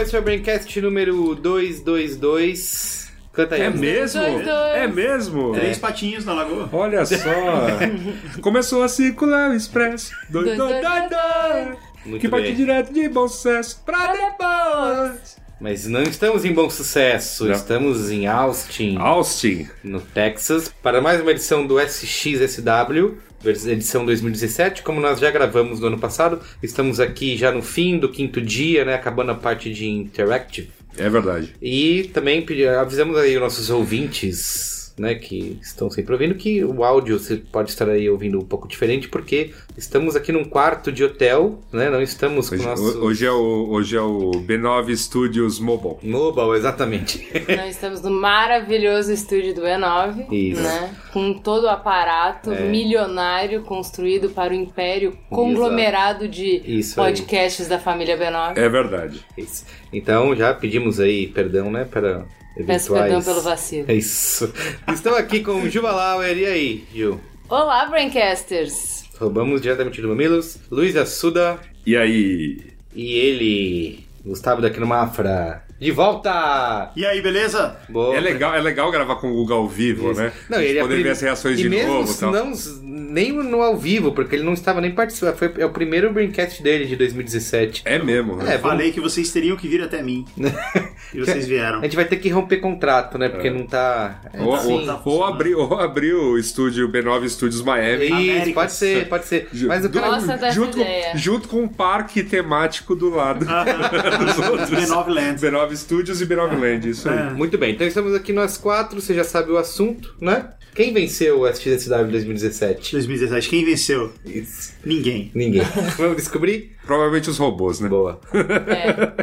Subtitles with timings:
[0.00, 3.08] esse é o Braincast número 222.
[3.32, 3.62] Canta aí.
[3.62, 4.20] É mesmo?
[4.20, 4.74] Dois, dois.
[4.76, 5.52] É mesmo?
[5.52, 6.68] Três patinhos na lagoa.
[6.72, 7.16] Olha só.
[8.40, 10.10] Começou a circular o expresso.
[10.28, 12.54] Dois, Dois, dois, dois, Que parte bem.
[12.56, 15.36] direto de bom sucesso pra depois.
[15.60, 17.52] Mas não estamos em bom sucesso, Não.
[17.52, 19.68] estamos em Austin, Austin.
[19.82, 24.82] no Texas, para mais uma edição do SXSW, edição 2017.
[24.82, 28.84] Como nós já gravamos no ano passado, estamos aqui já no fim do quinto dia,
[28.84, 30.70] né, acabando a parte de Interactive.
[30.96, 31.54] É verdade.
[31.62, 32.44] E também
[32.80, 37.70] avisamos aí os nossos ouvintes, né, que estão sempre ouvindo, que o áudio você pode
[37.70, 42.02] estar aí ouvindo um pouco diferente, porque estamos aqui num quarto de hotel, né, não
[42.02, 42.98] estamos com Hoje, nosso...
[43.04, 45.96] hoje é o, hoje é o B9 Studios Mobile.
[46.02, 47.26] Mobile, exatamente.
[47.56, 50.62] Nós estamos no maravilhoso estúdio do E9, Isso.
[50.62, 50.94] né?
[51.12, 52.68] Com todo o aparato É.
[52.68, 57.06] milionário construído para o império conglomerado de Isso aí.
[57.12, 58.56] podcasts da família B9.
[58.56, 59.24] É verdade.
[59.36, 59.64] Isso.
[59.92, 62.24] Então já pedimos aí perdão, né, para
[62.66, 63.84] Peço perdão pelo vacilo.
[63.88, 64.52] É isso.
[64.92, 67.20] Estou aqui com o Gil Valauer, e aí, Gil?
[67.48, 69.04] Olá, Braincasters!
[69.18, 72.58] Roubamos diretamente do Mamilos, Luiz Assuda E aí?
[72.94, 75.62] e ele, Gustavo daqui no Mafra.
[75.80, 76.90] De volta!
[76.96, 77.76] E aí, beleza?
[77.88, 78.16] Boa.
[78.16, 80.20] É legal, é legal gravar com o Google ao vivo, Isso.
[80.20, 80.32] né?
[80.50, 82.32] Não, ele é poder prim- ver as reações e de mesmo novo tal.
[82.32, 85.36] não, nem no ao vivo, porque ele não estava nem participando.
[85.36, 87.82] Foi, é o primeiro Braincast dele de 2017.
[87.84, 88.54] É mesmo, né?
[88.54, 90.24] É, vamos- Falei que vocês teriam que vir até mim.
[91.14, 91.78] e vocês vieram.
[91.80, 93.28] A gente vai ter que romper contrato, né?
[93.28, 94.20] Porque não tá.
[94.32, 98.06] é, Ou, assim, ou, tá ou abrir, ou abrir o estúdio B9 Studios Miami.
[98.40, 99.48] Isso, pode ser, pode ser.
[99.66, 100.18] Mas o cara.
[100.18, 101.12] Dessa junto, ideia.
[101.12, 103.46] Com, junto com um parque temático do lado.
[103.46, 104.70] Dos outros.
[104.70, 105.40] B9 Land.
[105.40, 107.18] B9 Studios e B9 Land, isso aí.
[107.18, 107.30] É.
[107.30, 110.50] Muito bem, então estamos aqui nós quatro, você já sabe o assunto, né?
[110.74, 112.92] Quem venceu o SXSW 2017?
[112.92, 113.48] 2017.
[113.48, 114.12] Quem venceu?
[114.24, 114.74] Isso.
[114.84, 115.30] Ninguém.
[115.34, 115.62] Ninguém.
[115.96, 116.76] Vamos descobrir?
[116.86, 117.88] Provavelmente os robôs, né?
[117.88, 118.20] Boa.
[118.68, 119.18] É.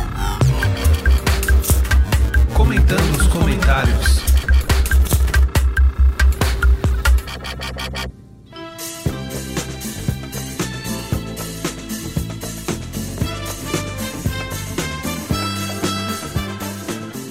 [2.64, 4.22] Comentando nos comentários.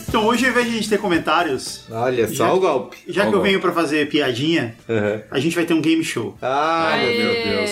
[0.08, 2.98] Então, hoje, ao invés de a gente ter comentários, Olha só Já- o golpe.
[3.08, 5.22] já que eu venho pra fazer piadinha, Uhum.
[5.32, 6.38] a gente vai ter um game show.
[6.40, 7.72] Ah, meu Deus.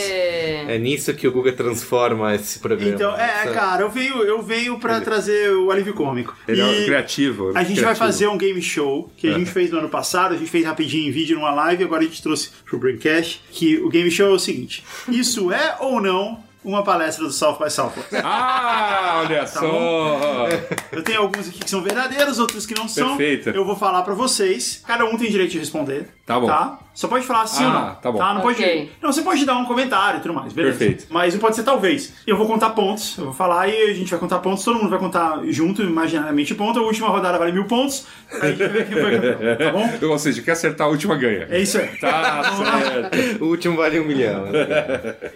[0.69, 2.91] É nisso que o Guga transforma esse programa.
[2.93, 6.35] Então, é, Essa- cara, eu venho, eu venho pra trazer o alívio cômico.
[6.47, 7.49] Ele é criativo.
[7.49, 7.85] A gente criativo.
[7.85, 9.33] vai fazer um game show que a É.
[9.35, 12.05] gente fez no ano passado, a gente fez rapidinho em vídeo numa live, agora a
[12.05, 16.43] gente trouxe pro Braincast, que o game show é o seguinte: isso é ou não
[16.63, 18.09] uma palestra do South by Southwest?
[18.23, 20.47] Ah, olha só!
[20.91, 23.17] Eu tenho alguns aqui que são verdadeiros, outros que não são.
[23.17, 23.49] Perfeito.
[23.49, 24.83] Eu vou falar pra vocês.
[24.85, 26.07] Cada um tem direito de responder.
[26.33, 26.47] Tá bom.
[26.47, 26.77] Tá?
[26.93, 27.95] Só pode falar sim Ah, ou não.
[27.95, 28.19] tá bom.
[28.19, 28.61] Não pode.
[28.61, 28.91] Ok.
[29.01, 30.77] Não, você pode dar um comentário e tudo mais, beleza?
[30.77, 31.05] Perfeito.
[31.09, 32.13] Mas não pode ser talvez.
[32.27, 33.17] Eu vou contar pontos.
[33.17, 34.63] Eu vou falar e a gente vai contar pontos.
[34.65, 36.77] Todo mundo vai contar junto, imaginariamente ponto.
[36.79, 38.05] A última rodada vale mil pontos.
[38.41, 39.57] Aí a gente vai ver quem foi campeão.
[39.57, 39.89] Tá bom?
[40.11, 41.47] Ou seja, quer acertar a última ganha.
[41.49, 41.87] É isso aí.
[41.97, 42.43] Tá
[43.13, 43.43] certo.
[43.45, 44.45] O último vale um milhão.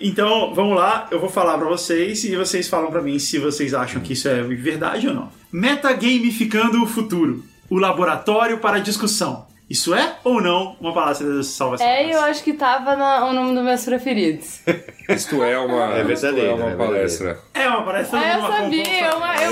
[0.02, 3.74] Então, vamos lá, eu vou falar pra vocês e vocês falam pra mim se vocês
[3.74, 5.30] acham que isso é verdade ou não.
[5.54, 7.44] Metagamificando o futuro.
[7.70, 9.48] O laboratório para discussão.
[9.68, 11.88] Isso é ou não uma palestra da salvação?
[11.88, 14.60] É, eu acho que tava na, o nome dos meus preferidos.
[15.10, 17.40] Isto é uma, É isto verdadeiro, é uma é palestra.
[17.54, 19.50] É uma palestra Ah, eu uma- sabia, eu, eu, eu, marcou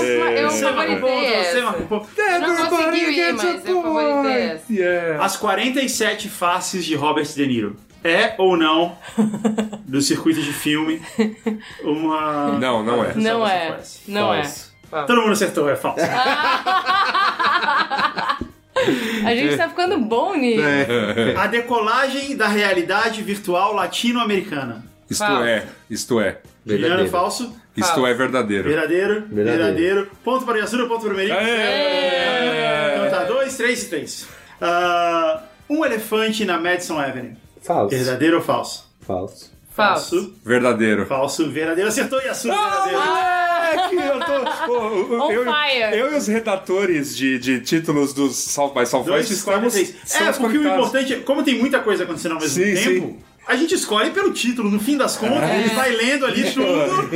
[0.50, 1.62] ponto, favoritei você essa.
[1.62, 2.06] marcou.
[2.16, 4.72] Eu não consegui ir, mas eu favoritei essa.
[4.72, 5.24] Yeah.
[5.24, 7.76] As 47 faces de Robert De Niro.
[8.06, 8.98] É ou não,
[9.86, 11.00] do circuito de filme,
[11.82, 12.52] uma.
[12.58, 13.14] Não, não é.
[13.14, 14.42] Não é, não é.
[15.06, 16.00] Todo mundo acertou, é falso.
[19.24, 20.62] A gente tá ficando bom nisso.
[21.38, 24.84] A decolagem da realidade virtual latino-americana.
[25.10, 25.44] Isto Falso.
[25.44, 26.38] é, isto é.
[26.66, 27.10] Juliano, Verdadeiro.
[27.10, 27.56] falso.
[27.76, 28.68] Isto é verdadeiro.
[28.68, 29.14] Verdadeiro.
[29.28, 29.64] Verdadeiro.
[29.64, 30.10] Verdadeiro.
[30.24, 31.36] Ponto para Yasura, ponto para o Merico.
[32.94, 34.28] Então tá, dois, três e três.
[34.60, 37.36] Ah, um elefante na Madison Avenue.
[37.60, 37.96] Falso.
[37.96, 38.90] Verdadeiro ou falso?
[39.00, 39.52] Falso.
[39.74, 40.32] Falso.
[40.44, 41.04] Verdadeiro.
[41.06, 41.88] Falso, verdadeiro.
[41.88, 43.00] Acertou Yasura, verdadeiro.
[43.00, 45.22] É que eu tô.
[45.24, 45.44] On eu,
[45.98, 49.74] eu e os redatores de, de títulos dos South by Southwest Dois, estamos.
[49.74, 49.90] 46.
[49.90, 53.18] É, estamos porque o importante é, como tem muita coisa acontecendo ao mesmo Sim, tempo,
[53.48, 57.12] A gente escolhe pelo título, no fim das contas, a gente vai lendo ali tudo.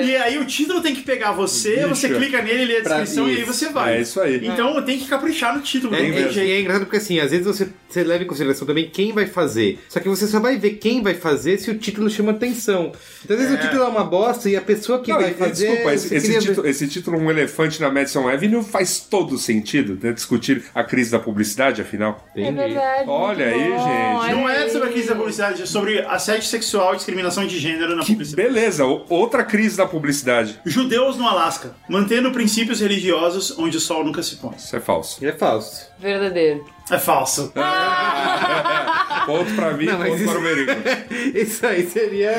[0.00, 2.20] E aí o título tem que pegar você, você Bicho.
[2.20, 3.96] clica nele, lê a descrição e aí você vai.
[3.98, 4.40] É isso aí.
[4.46, 7.46] Então tem que caprichar no título, É, é, e é engraçado porque assim, às vezes
[7.46, 9.78] você, você leva em consideração também quem vai fazer.
[9.88, 12.92] Só que você só vai ver quem vai fazer se o título chama atenção.
[13.24, 15.34] Então às vezes o título é uma bosta e a pessoa que Não, vai e-
[15.34, 15.66] fazer.
[15.68, 20.12] desculpa, esse, esse título, esse título, Um Elefante na Madison Avenue, faz todo sentido né,
[20.12, 22.26] discutir a crise da publicidade, afinal.
[22.36, 23.04] É verdade.
[23.08, 24.34] Olha aí, bom, gente.
[24.34, 27.96] Não é sobre a crise da publicidade, é sobre assédio sexual e discriminação de gênero
[27.96, 28.48] na Que publicidade.
[28.48, 30.60] beleza, outra crise da publicidade.
[30.64, 34.54] Judeus no Alasca, mantendo princípios religiosos onde o sol nunca se põe.
[34.56, 35.24] Isso é falso.
[35.24, 35.87] É falso.
[36.00, 36.64] Verdadeiro.
[36.90, 37.52] É falso.
[39.26, 40.72] Ponto pra mim, Não, ponto isso- para o Merigo.
[41.38, 42.32] Isso aí seria.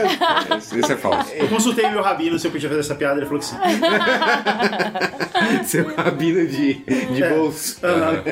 [0.58, 1.32] Esse, esse é falso.
[1.34, 3.56] Eu consultei meu rabino se eu podia fazer essa piada, ele falou que sim.
[5.66, 6.74] seu rabino de,
[7.14, 7.30] de É.
[7.30, 7.78] bolso.
[7.86, 8.24] Aham.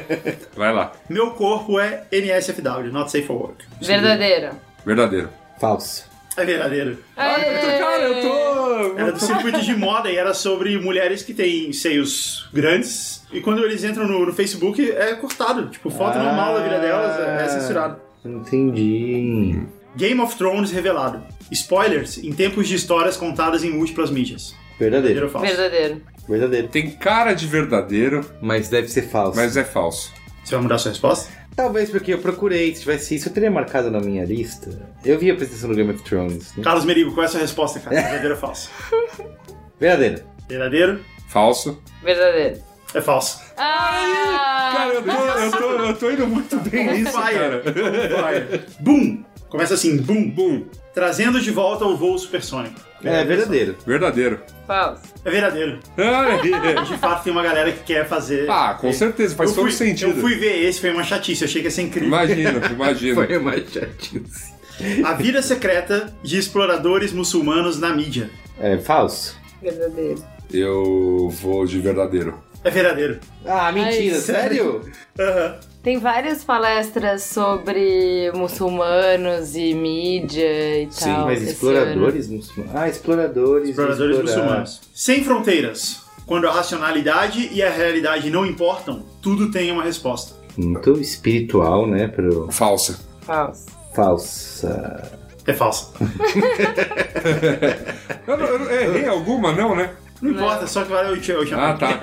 [0.56, 0.92] Vai lá.
[1.08, 3.64] Meu corpo é NSFW, not safe for work.
[3.82, 4.50] Verdadeiro.
[4.86, 5.30] Verdadeiro.
[5.60, 6.06] Falso.
[6.38, 6.98] É verdadeiro.
[7.16, 8.98] Cara, eu tô.
[8.98, 13.26] Era do circuito de moda e era sobre mulheres que têm seios grandes.
[13.32, 15.68] E quando eles entram no, no Facebook, é cortado.
[15.70, 18.00] Tipo, foto normal da vida delas é, é censurado.
[18.24, 19.60] Entendi.
[19.96, 21.24] Game of Thrones revelado.
[21.52, 24.56] Spoilers em tempos de histórias contadas em múltiplas mídias.
[24.80, 25.22] Verdadeiro.
[25.22, 25.48] Verdadeiro ou falso?
[25.48, 26.02] Verdadeiro.
[26.30, 26.68] Verdadeiro.
[26.68, 29.36] Tem cara de verdadeiro, Mas deve ser falso.
[29.36, 30.14] mas é falso.
[30.48, 31.30] Você vai mudar sua resposta?
[31.58, 32.74] Talvez porque eu procurei.
[32.74, 34.70] Se tivesse isso, eu teria marcado na minha lista.
[35.04, 36.56] Eu vi a apresentação do Game of Thrones.
[36.56, 36.64] né?
[36.64, 37.94] Carlos Merigo, qual é a sua resposta, cara?
[38.02, 38.72] Verdadeiro ou falso?
[39.78, 40.24] Verdadeiro.
[40.48, 41.04] Verdadeiro?
[41.28, 41.84] Falso.
[42.02, 42.62] Verdadeiro.
[42.94, 43.42] É falso.
[43.58, 44.72] Ah!
[44.74, 47.62] Cara, eu tô, eu tô, eu tô indo muito bem nisso, cara.
[48.22, 48.62] Vai.
[48.80, 49.26] Boom!
[49.50, 50.30] Começa assim, boom.
[50.30, 50.66] Bum.
[50.98, 52.74] Trazendo de volta o voo supersônico.
[53.04, 53.76] É, verdadeiro.
[53.86, 54.40] Verdadeiro.
[54.66, 55.04] Falso.
[55.24, 55.78] É verdadeiro.
[56.90, 58.50] De fato, tem uma galera que quer fazer.
[58.50, 60.10] Ah, com certeza, faz eu todo fui, sentido.
[60.10, 62.08] Eu fui ver esse, foi uma chatice, eu achei que ia ser incrível.
[62.08, 63.14] Imagino, imagino.
[63.28, 64.54] Foi uma chatice.
[65.06, 68.32] A vida secreta de exploradores muçulmanos na mídia.
[68.60, 69.38] É, falso.
[69.62, 70.24] Verdadeiro.
[70.52, 72.40] Eu vou de verdadeiro.
[72.64, 73.20] É verdadeiro.
[73.46, 74.82] Ah, mentira, Ai, sério?
[75.20, 75.60] Aham.
[75.88, 81.28] Tem várias palestras sobre muçulmanos e mídia e Sim, tal.
[81.28, 82.76] Mas esse exploradores muçulmanos.
[82.76, 83.70] Ah, exploradores.
[83.70, 84.38] Exploradores explorar.
[84.38, 84.82] muçulmanos.
[84.94, 86.02] Sem fronteiras.
[86.26, 90.36] Quando a racionalidade e a realidade não importam, tudo tem uma resposta.
[90.58, 92.10] Muito espiritual, né?
[92.10, 93.00] Pro Falsa.
[93.30, 93.32] ano.
[93.56, 93.66] Falso.
[93.96, 95.12] falsa.
[95.48, 95.94] É falso.
[98.28, 99.92] Eu, não- eu não- errei alguma, não, né?
[100.22, 101.70] Não importa, só que vai eu, eu chamar.
[101.70, 102.02] Ah, tá.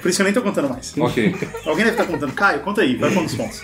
[0.00, 0.94] Por isso que eu nem tô contando mais.
[0.96, 1.34] Ok.
[1.66, 2.32] Alguém deve estar contando.
[2.32, 3.62] Caio, conta aí, vai quantos pontos.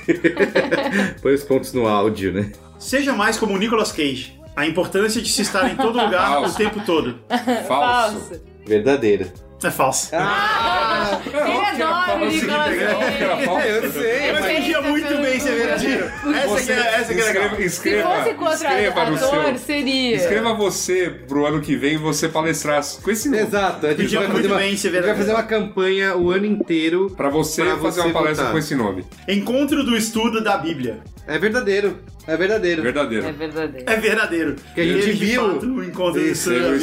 [1.23, 2.51] Põe os pontos no áudio, né?
[2.79, 4.39] Seja mais como o Nicolas Cage.
[4.57, 6.55] A importância de se estar em todo lugar Falso.
[6.55, 7.19] o tempo todo.
[7.67, 8.41] Falso.
[8.67, 9.33] Verdadeira.
[9.63, 10.11] É falso.
[10.13, 13.45] Ah, Ele adora o Nicolas Era Cage.
[13.47, 13.67] falso.
[13.67, 16.05] eu sei, Eu entendia muito bem ser verdadeiro.
[16.35, 19.59] Essa que é, essa que é escreva, Se escreva, fosse escreva no ator, seu.
[19.59, 20.17] seria.
[20.17, 23.43] Escreva você pro ano que vem você palestrar com esse nome.
[23.43, 25.19] Exato, a gente vai muito fazer, uma, bem vai verdadeiro.
[25.19, 27.11] fazer uma campanha o ano inteiro.
[27.17, 28.53] Pra você Pra fazer você uma palestra votar.
[28.53, 29.05] com esse nome.
[29.27, 30.99] Encontro do estudo da Bíblia.
[31.27, 31.99] É verdadeiro.
[32.27, 32.83] É verdadeiro.
[32.83, 33.27] Verdadeiro.
[33.27, 33.85] É verdadeiro.
[33.91, 34.57] É verdadeiro.
[34.75, 35.43] Que a gente viu.
[35.59, 36.75] o encontro do estudo.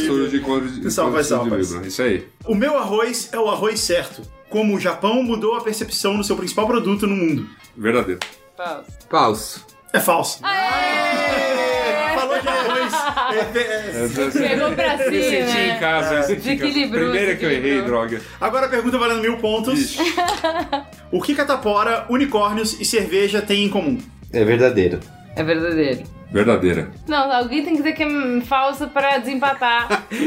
[1.85, 2.27] Isso aí.
[2.45, 4.21] O meu arroz é o arroz certo.
[4.47, 7.49] Como o Japão mudou a percepção do seu principal produto no mundo.
[7.75, 8.19] Verdadeiro.
[8.55, 8.85] Falso.
[9.09, 9.65] Falso.
[9.91, 10.39] É falso.
[10.43, 12.13] Aê!
[12.13, 12.93] Falou de arroz.
[13.31, 15.79] É, é, Pegou pra si, Me senti em né?
[15.79, 16.23] casa.
[16.23, 16.41] senti.
[16.41, 18.21] Desequilibrou, Primeira que eu errei, droga.
[18.39, 19.79] Agora a pergunta valendo mil pontos.
[19.79, 20.13] Ixi.
[21.11, 23.97] O que catapora, unicórnios e cerveja têm em comum?
[24.33, 24.99] É verdadeiro.
[25.35, 26.03] É verdadeiro.
[26.31, 26.89] Verdadeira.
[27.07, 30.05] Não, alguém tem que dizer que é falso pra desempatar.
[30.09, 30.17] que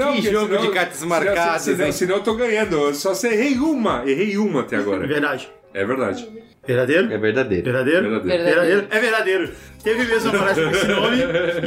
[0.00, 1.92] jogo, que jogo de cartas marcadas, Senão, hein?
[1.92, 2.76] senão eu tô ganhando.
[2.76, 4.02] Eu só sei, errei uma.
[4.04, 5.06] Errei uma até É agora.
[5.06, 5.48] verdade.
[5.72, 6.28] É verdade.
[6.66, 7.12] Verdadeiro?
[7.12, 7.64] É verdadeiro.
[7.64, 8.02] Verdadeiro?
[8.10, 8.44] Verdadeiro.
[8.44, 8.86] Verdadeiro?
[8.90, 9.50] É verdadeiro.
[9.84, 11.16] Teve mesmo uma palestra com esse nome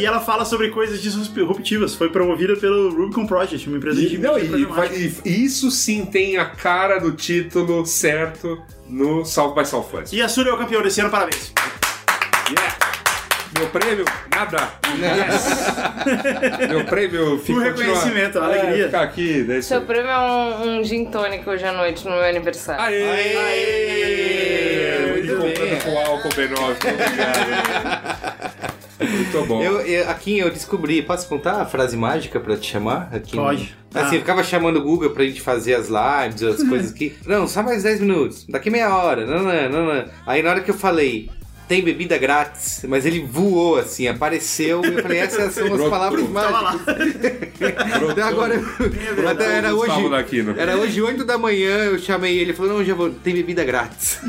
[0.01, 1.95] e ela fala sobre coisas disruptivas.
[1.95, 4.89] Foi promovida pelo Rubicon Project, uma empresa de não, e, vai-
[5.23, 10.11] e isso sim tem a cara do título certo no South by Southwest.
[10.13, 11.53] E a Sura é o campeão desse ano, parabéns.
[12.49, 12.88] Yeah.
[13.59, 14.69] Meu prêmio, nada.
[14.95, 16.69] Yes.
[16.69, 18.83] Meu prêmio fica O reconhecimento, a alegria.
[18.83, 22.11] É, ficar aqui, isso Seu prêmio é um, um gin tônico hoje à noite no
[22.11, 22.81] meu aniversário.
[22.83, 23.35] Aê!
[23.37, 25.11] Aê!
[25.11, 26.71] Muito Muito comprando com álcool B9.
[26.71, 28.59] Obrigado.
[29.01, 29.61] Muito bom.
[29.61, 33.09] Eu, eu, aqui eu descobri, posso contar a frase mágica pra te chamar?
[33.13, 33.75] Aqui no- Pode.
[33.93, 34.15] Assim, Ah.
[34.15, 37.15] eu ficava chamando o Google pra gente fazer as lives, as coisas aqui.
[37.25, 38.45] Não, só mais 10 minutos.
[38.47, 39.25] Daqui meia hora.
[39.25, 40.05] Não, não, não, não.
[40.27, 41.29] Aí na hora que eu falei,
[41.69, 44.81] tem bebida grátis, mas ele voou assim, apareceu.
[44.83, 46.95] E eu falei, essas são as palavras mágicas.
[48.09, 49.29] Até agora eu.
[49.29, 50.45] Até era Gustavo hoje.
[50.57, 53.63] Era hoje 8 da manhã, eu chamei ele, ele falou, não, já vou, tem bebida
[53.63, 54.17] grátis.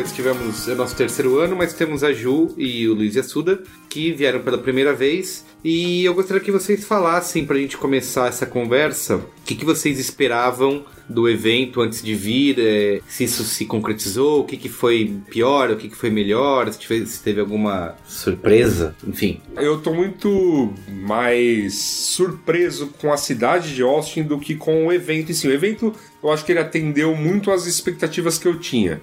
[0.00, 4.40] estivemos é nosso terceiro ano, mas temos a Ju e o Luiz Assuda que vieram
[4.40, 5.44] pela primeira vez.
[5.62, 9.98] E eu gostaria que vocês falassem pra gente começar essa conversa, o que, que vocês
[9.98, 15.20] esperavam do evento antes de vir, é, se isso se concretizou, o que, que foi
[15.28, 19.40] pior, o que, que foi melhor, se teve, se teve alguma surpresa, enfim.
[19.56, 25.30] Eu tô muito mais surpreso com a cidade de Austin do que com o evento
[25.30, 25.46] em si.
[25.46, 29.00] O evento, eu acho que ele atendeu muito às expectativas que eu tinha,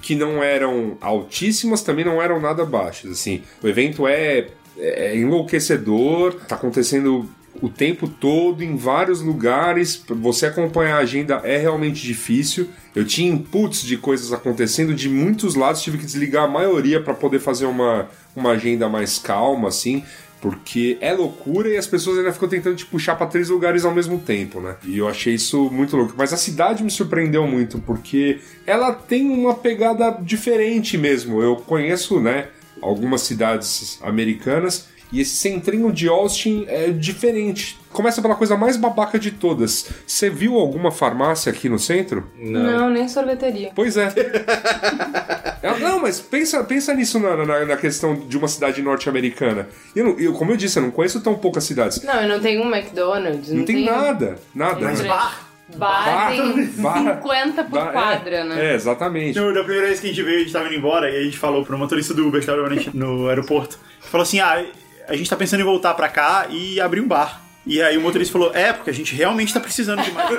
[0.00, 3.10] que não eram altíssimas, também não eram nada baixas.
[3.10, 7.28] Assim, o evento é, é enlouquecedor, tá acontecendo
[7.60, 10.02] o tempo todo em vários lugares.
[10.08, 12.68] Você acompanhar a agenda é realmente difícil.
[12.94, 17.14] Eu tinha inputs de coisas acontecendo de muitos lados, tive que desligar a maioria para
[17.14, 20.02] poder fazer uma, uma agenda mais calma, assim.
[20.44, 23.94] Porque é loucura e as pessoas ainda ficam tentando te puxar para três lugares ao
[23.94, 24.76] mesmo tempo, né?
[24.84, 26.12] E eu achei isso muito louco.
[26.18, 31.40] Mas a cidade me surpreendeu muito, porque ela tem uma pegada diferente mesmo.
[31.40, 32.48] Eu conheço, né,
[32.82, 37.78] algumas cidades americanas e esse centrinho de Austin é diferente.
[37.90, 39.88] Começa pela coisa mais babaca de todas.
[40.06, 42.30] Você viu alguma farmácia aqui no centro?
[42.36, 43.70] Não, nem sorveteria.
[43.74, 44.12] Pois é.
[45.66, 49.68] É, Não, mas pensa, pensa nisso na, na, na questão de uma cidade norte-americana.
[49.96, 52.02] Eu, não- eu, como eu disse, eu não conheço tão poucas cidades.
[52.02, 53.50] Não, eu não tenho um McDonald's.
[53.50, 54.80] Não, tem, nada, nada.
[54.80, 55.00] Mas?
[55.00, 55.48] Bar.
[55.76, 58.72] Bar Bar, tem bar, 50 por Bar- é, quadra, né?
[58.72, 59.38] É, exatamente.
[59.40, 61.22] No, da primeira vez que a gente veio, a gente tava indo embora e a
[61.22, 63.78] gente falou pro motorista do Uber que tava no aeroporto.
[64.02, 64.62] Falou assim: ah,
[65.08, 67.40] a gente tá pensando em voltar pra cá e abrir um bar.
[67.66, 70.30] E aí o motorista falou: é, porque a gente realmente tá precisando de mais.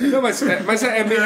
[0.00, 1.22] Não, mas, é, mas é, é meio,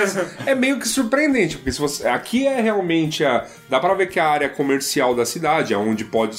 [0.46, 3.46] é meio que surpreendente, porque se você, aqui é realmente a.
[3.68, 6.36] Dá pra ver que a área comercial da cidade é onde pode.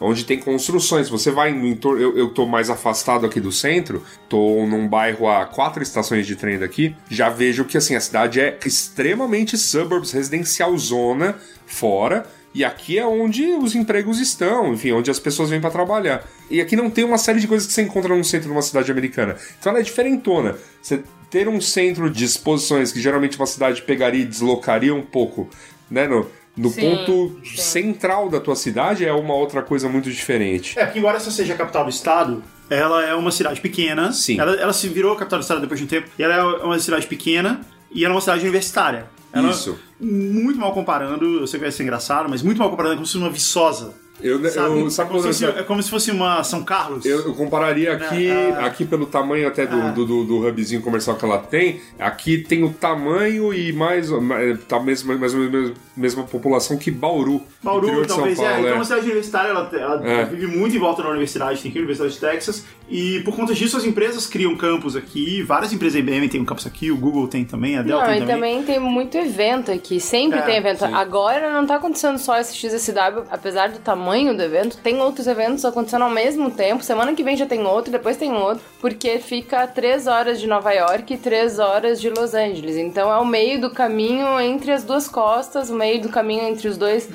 [0.00, 1.08] onde tem construções.
[1.08, 2.00] Você vai no entorno.
[2.00, 6.34] Eu, eu tô mais afastado aqui do centro, tô num bairro a quatro estações de
[6.34, 6.96] trem daqui.
[7.10, 11.36] Já vejo que assim, a cidade é extremamente suburbs, residencial zona,
[11.66, 12.24] fora.
[12.58, 16.28] E aqui é onde os empregos estão, enfim, onde as pessoas vêm pra trabalhar.
[16.50, 18.62] E aqui não tem uma série de coisas que você encontra num centro de uma
[18.62, 19.36] cidade americana.
[19.60, 20.56] Então ela é diferentona.
[20.82, 25.48] Você ter um centro de exposições que geralmente uma cidade pegaria e deslocaria um pouco,
[25.88, 27.56] né, no, no Sim, ponto sim.
[27.58, 30.76] central da tua cidade é uma outra coisa muito diferente.
[30.76, 34.10] É, porque embora essa seja a capital do estado, ela é uma cidade pequena.
[34.10, 34.40] Sim.
[34.40, 36.08] Ela, ela se virou a capital do estado depois de um tempo.
[36.18, 37.60] E ela é uma cidade pequena
[37.92, 39.06] e ela é uma cidade universitária.
[39.32, 39.78] Ela, Isso.
[40.00, 43.12] Muito mal comparando, eu sei que vai ser engraçado, mas muito mal comparando com se
[43.12, 43.94] fosse uma Viçosa.
[44.20, 44.80] Eu, Sabe?
[44.80, 47.04] eu, sabe é, como fosse, é como se fosse uma São Carlos.
[47.04, 48.64] Eu, eu compararia aqui, É, é.
[48.64, 49.92] aqui pelo tamanho até do, É.
[49.92, 51.80] do, do, do hubzinho comercial que ela tem.
[51.98, 56.90] Aqui tem o tamanho e mais, mais tá mesmo, mais ou menos mesma população que
[56.90, 57.42] Bauru.
[57.62, 58.42] Bauru, talvez, é.
[58.44, 58.74] Paulo, Então, é.
[58.74, 60.24] uma cidade universitária, ela, ela É.
[60.24, 63.52] vive muito em volta da universidade, tem aqui a Universidade de Texas, e por conta
[63.54, 66.96] disso as empresas criam campus aqui, várias empresas, a IBM tem um campus aqui, o
[66.96, 68.34] Google tem também, a Dell Não, tem e também.
[68.34, 70.00] também tem muito evento aqui.
[70.00, 70.86] Sempre É, tem evento.
[70.86, 70.92] sim.
[70.94, 75.64] Agora não tá acontecendo só esse XSW, apesar do tamanho do evento, tem outros eventos
[75.64, 76.82] acontecendo ao mesmo tempo.
[76.82, 80.72] Semana que vem já tem outro, depois tem outro, porque fica três horas de Nova
[80.72, 82.76] York e três horas de Los Angeles.
[82.76, 86.68] Então é o meio do caminho entre as duas costas, o meio do caminho entre
[86.68, 87.08] os dois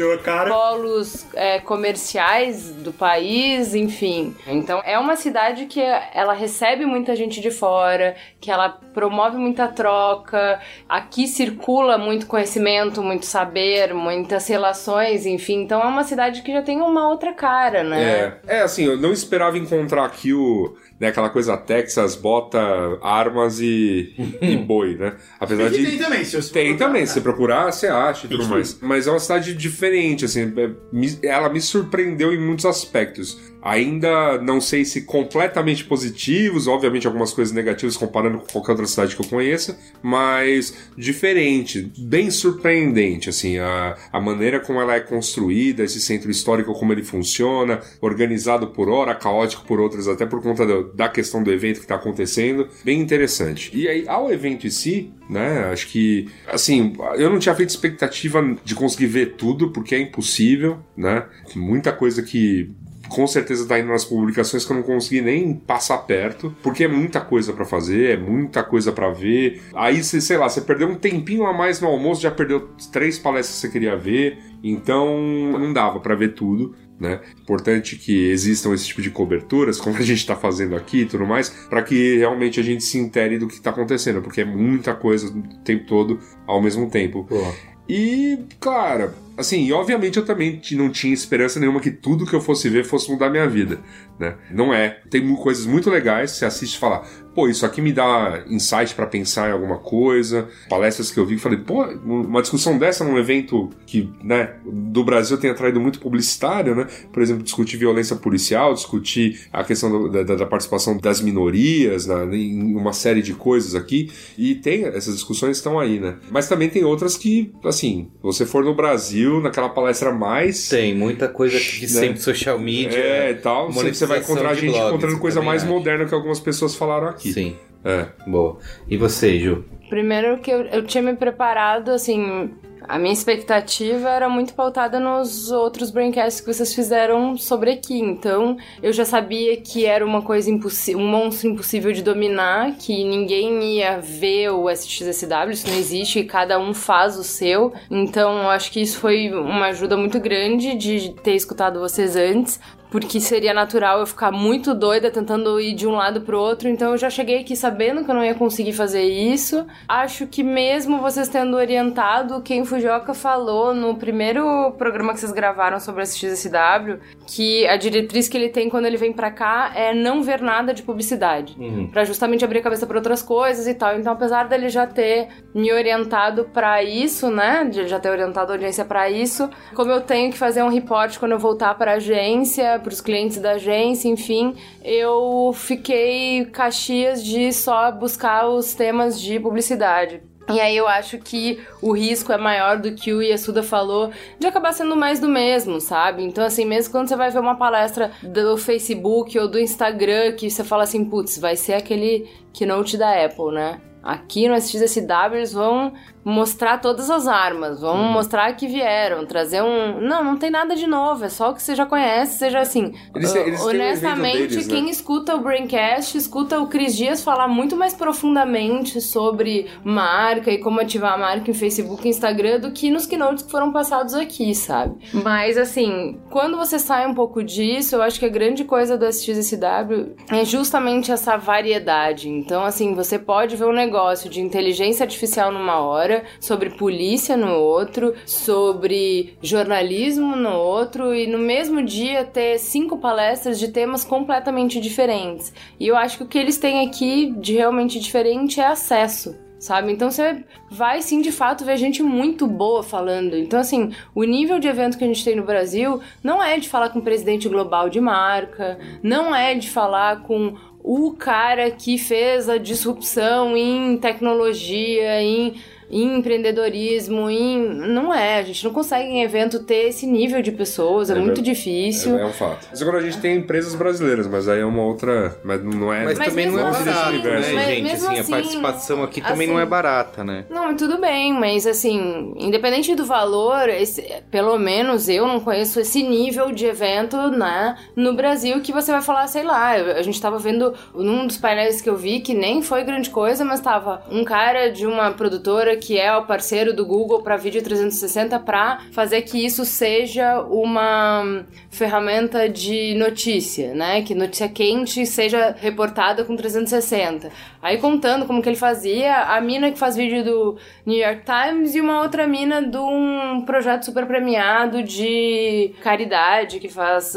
[0.48, 4.36] polos é, comerciais do país, enfim.
[4.48, 9.68] Então é uma cidade que ela recebe muita gente de fora, que ela promove muita
[9.68, 15.62] troca, aqui circula muito conhecimento, muito saber, muitas relações, enfim.
[15.62, 18.40] Então é uma cidade que já tem uma outra cara, né?
[18.48, 22.60] É, é assim, eu não esperava encontrar aqui o, né, aquela coisa Texas, bota
[23.02, 25.16] armas e, e boi, né?
[25.40, 26.88] Apesar de tem também, se você Tem procurar.
[26.88, 28.80] também, se você procurar, você acha e tudo mais.
[28.82, 33.53] Mas é uma cidade diferente, assim, é, ela me surpreendeu em muitos aspectos.
[33.64, 39.16] Ainda não sei se completamente positivos, obviamente algumas coisas negativas comparando com qualquer outra cidade
[39.16, 45.84] que eu conheça, mas diferente, bem surpreendente, assim, a, a maneira como ela é construída,
[45.84, 50.66] esse centro histórico, como ele funciona, organizado por hora, caótico por outras, até por conta
[50.66, 53.72] do- da questão do evento que está acontecendo, bem interessante.
[53.74, 58.44] E aí, ao evento em si, né, acho que, assim, eu não tinha feito expectativa
[58.64, 62.70] de conseguir ver tudo, porque é impossível, né, muita coisa que
[63.14, 66.88] com certeza tá indo nas publicações que eu não consegui nem passar perto, porque é
[66.88, 69.62] muita coisa pra fazer, é muita coisa pra ver.
[69.76, 73.20] Aí, você, sei lá, você perdeu um tempinho a mais no almoço, já perdeu três
[73.20, 75.16] palestras que você queria ver, então
[75.52, 76.76] não dava pra ver tudo.
[77.00, 77.20] Né?
[77.42, 81.26] Importante que existam esse tipo de coberturas, como a gente está fazendo aqui e tudo
[81.26, 84.94] mais, para que realmente a gente se intere do que está acontecendo, porque é muita
[84.94, 87.26] coisa o tempo todo ao mesmo tempo.
[87.26, 87.44] Pô.
[87.90, 92.42] E, cara, Assim, e obviamente eu também não tinha esperança nenhuma que tudo que eu
[92.42, 93.80] fosse ver fosse mudar minha vida,
[94.20, 94.36] né?
[94.52, 95.02] Não é.
[95.10, 99.06] Tem coisas muito legais, você assiste e fala, pô, isso aqui me dá insight pra
[99.06, 100.48] pensar em alguma coisa.
[100.70, 105.38] Palestras que eu vi, falei, pô, uma discussão dessa num evento que, né, do Brasil
[105.38, 106.88] tem atraído muito publicitário, né?
[107.12, 112.76] Por exemplo, discutir violência policial, discutir a questão do- da, da- participação das minorias em
[112.76, 114.12] uma série de coisas aqui.
[114.38, 116.16] E tem, essas discussões estão aí, né?
[116.30, 120.70] Mas também tem outras que, assim, você for no Brasil, naquela palestra mais.
[120.70, 121.88] Tem muita coisa de Né?
[121.88, 122.98] sempre social media.
[122.98, 123.72] É, e tal.
[123.74, 125.72] Sempre você vai encontrar gente encontrando coisa mais acho.
[125.72, 127.23] moderna que algumas pessoas falaram aqui.
[127.32, 128.08] Sim, É.
[128.28, 128.58] boa.
[128.90, 129.66] E você, Ju?
[129.90, 132.50] Primeiro que eu, eu tinha me preparado, assim,
[132.88, 138.00] a minha expectativa era muito pautada nos outros braincasts que vocês fizeram sobre aqui.
[138.00, 143.04] Então, eu já sabia que era uma coisa impossível, um monstro impossível de dominar, que
[143.04, 147.74] ninguém ia ver o SXSW, isso não existe, e cada um faz o seu.
[147.90, 152.60] Então, eu acho que isso foi uma ajuda muito grande de ter escutado vocês antes
[152.94, 156.92] porque seria natural eu ficar muito doida tentando ir de um lado pro outro, então
[156.92, 159.66] eu já cheguei aqui sabendo que eu não ia conseguir fazer isso.
[159.88, 165.80] Acho que mesmo vocês tendo orientado, quem Fujioka falou no primeiro programa que vocês gravaram
[165.80, 169.92] sobre a SXSW, que a diretriz que ele tem quando ele vem pra cá é
[169.92, 171.56] não ver nada de publicidade.
[171.58, 171.88] Uhum.
[171.88, 173.98] Pra justamente abrir a cabeça pra outras coisas e tal.
[173.98, 178.56] Então, apesar dele já ter me orientado pra isso, né, de já ter orientado a
[178.56, 182.83] audiência pra isso, como eu tenho que fazer um report quando eu voltar pra agência,
[182.84, 190.22] pros clientes da agência, enfim, eu fiquei caxias de só buscar os temas de publicidade.
[190.50, 194.46] E aí eu acho que o risco é maior do que o Yasuda falou de
[194.46, 196.24] acabar sendo mais do mesmo, sabe?
[196.24, 200.50] Então, assim, mesmo quando você vai ver uma palestra do Facebook ou do Instagram que
[200.50, 203.80] você fala assim, putz, vai ser aquele keynote da Apple, né?
[204.04, 205.94] Aqui no SXSW eles vão
[206.26, 210.00] mostrar todas as armas, vão mostrar que vieram, trazer um.
[210.02, 212.94] Não, não tem nada de novo, é só o que você já conhece, seja assim.
[213.16, 214.74] Eles têm- eles honestamente, deles, né?
[214.74, 220.58] quem escuta o Braincast, escuta o Cris Dias falar muito mais profundamente sobre marca e
[220.58, 224.14] como ativar a marca em Facebook e Instagram do que nos keynotes que foram passados
[224.14, 224.96] aqui, sabe?
[225.14, 229.06] Mas assim, quando você sai um pouco disso, eu acho que a grande coisa do
[229.06, 232.30] SXSW é justamente essa variedade.
[232.30, 237.54] Então, assim, você pode ver um negócio de inteligência artificial numa hora, sobre polícia no
[237.54, 244.80] outro, sobre jornalismo no outro, e no mesmo dia ter cinco palestras de temas completamente
[244.80, 245.54] diferentes.
[245.80, 249.36] E eu acho que o que eles têm aqui de realmente diferente é acesso.
[249.64, 249.94] Sabe?
[249.94, 253.38] Então você vai sim de fato ver gente muito boa falando.
[253.38, 256.68] Então, assim, o nível de evento que a gente tem no Brasil não é de
[256.68, 261.98] falar com o presidente global de marca, não é de falar com o cara que
[261.98, 265.56] fez a disrupção em tecnologia, em,
[266.02, 267.60] em empreendedorismo, em.
[267.68, 271.16] Não é, a gente não consegue em evento ter esse nível de pessoas, é, É
[271.16, 271.50] muito verdade.
[271.56, 272.18] difícil.
[272.18, 272.68] É, é um fato.
[272.70, 275.38] Mas agora a gente tem empresas brasileiras, mas aí é uma outra.
[275.44, 276.06] Mas não é.
[276.06, 277.84] Mas, Mas também não é assim, barato, mas né, gente?
[277.84, 280.46] mesmo Assim, a assim, participação aqui também assim- não é barata, né?
[280.50, 285.80] Não, mas tudo bem, mas assim, independente do valor, esse- pelo menos eu não conheço
[285.80, 290.20] esse nível de evento, né, no Brasil que você vai falar, sei lá, a gente
[290.22, 294.04] tava vendo num dos painéis que eu vi que nem foi grande coisa, mas tava
[294.12, 298.80] um cara de uma produtora que é o parceiro do Google para vídeo 360 para
[298.94, 306.38] fazer que isso seja uma ferramenta de notícia, né, que notícia quente seja reportada com
[306.38, 307.30] 360.
[307.62, 311.76] Aí contando como que ele fazia, a mina que faz vídeo do New York Times
[311.76, 317.14] e uma outra mina de um projeto super premiado de caridade que faz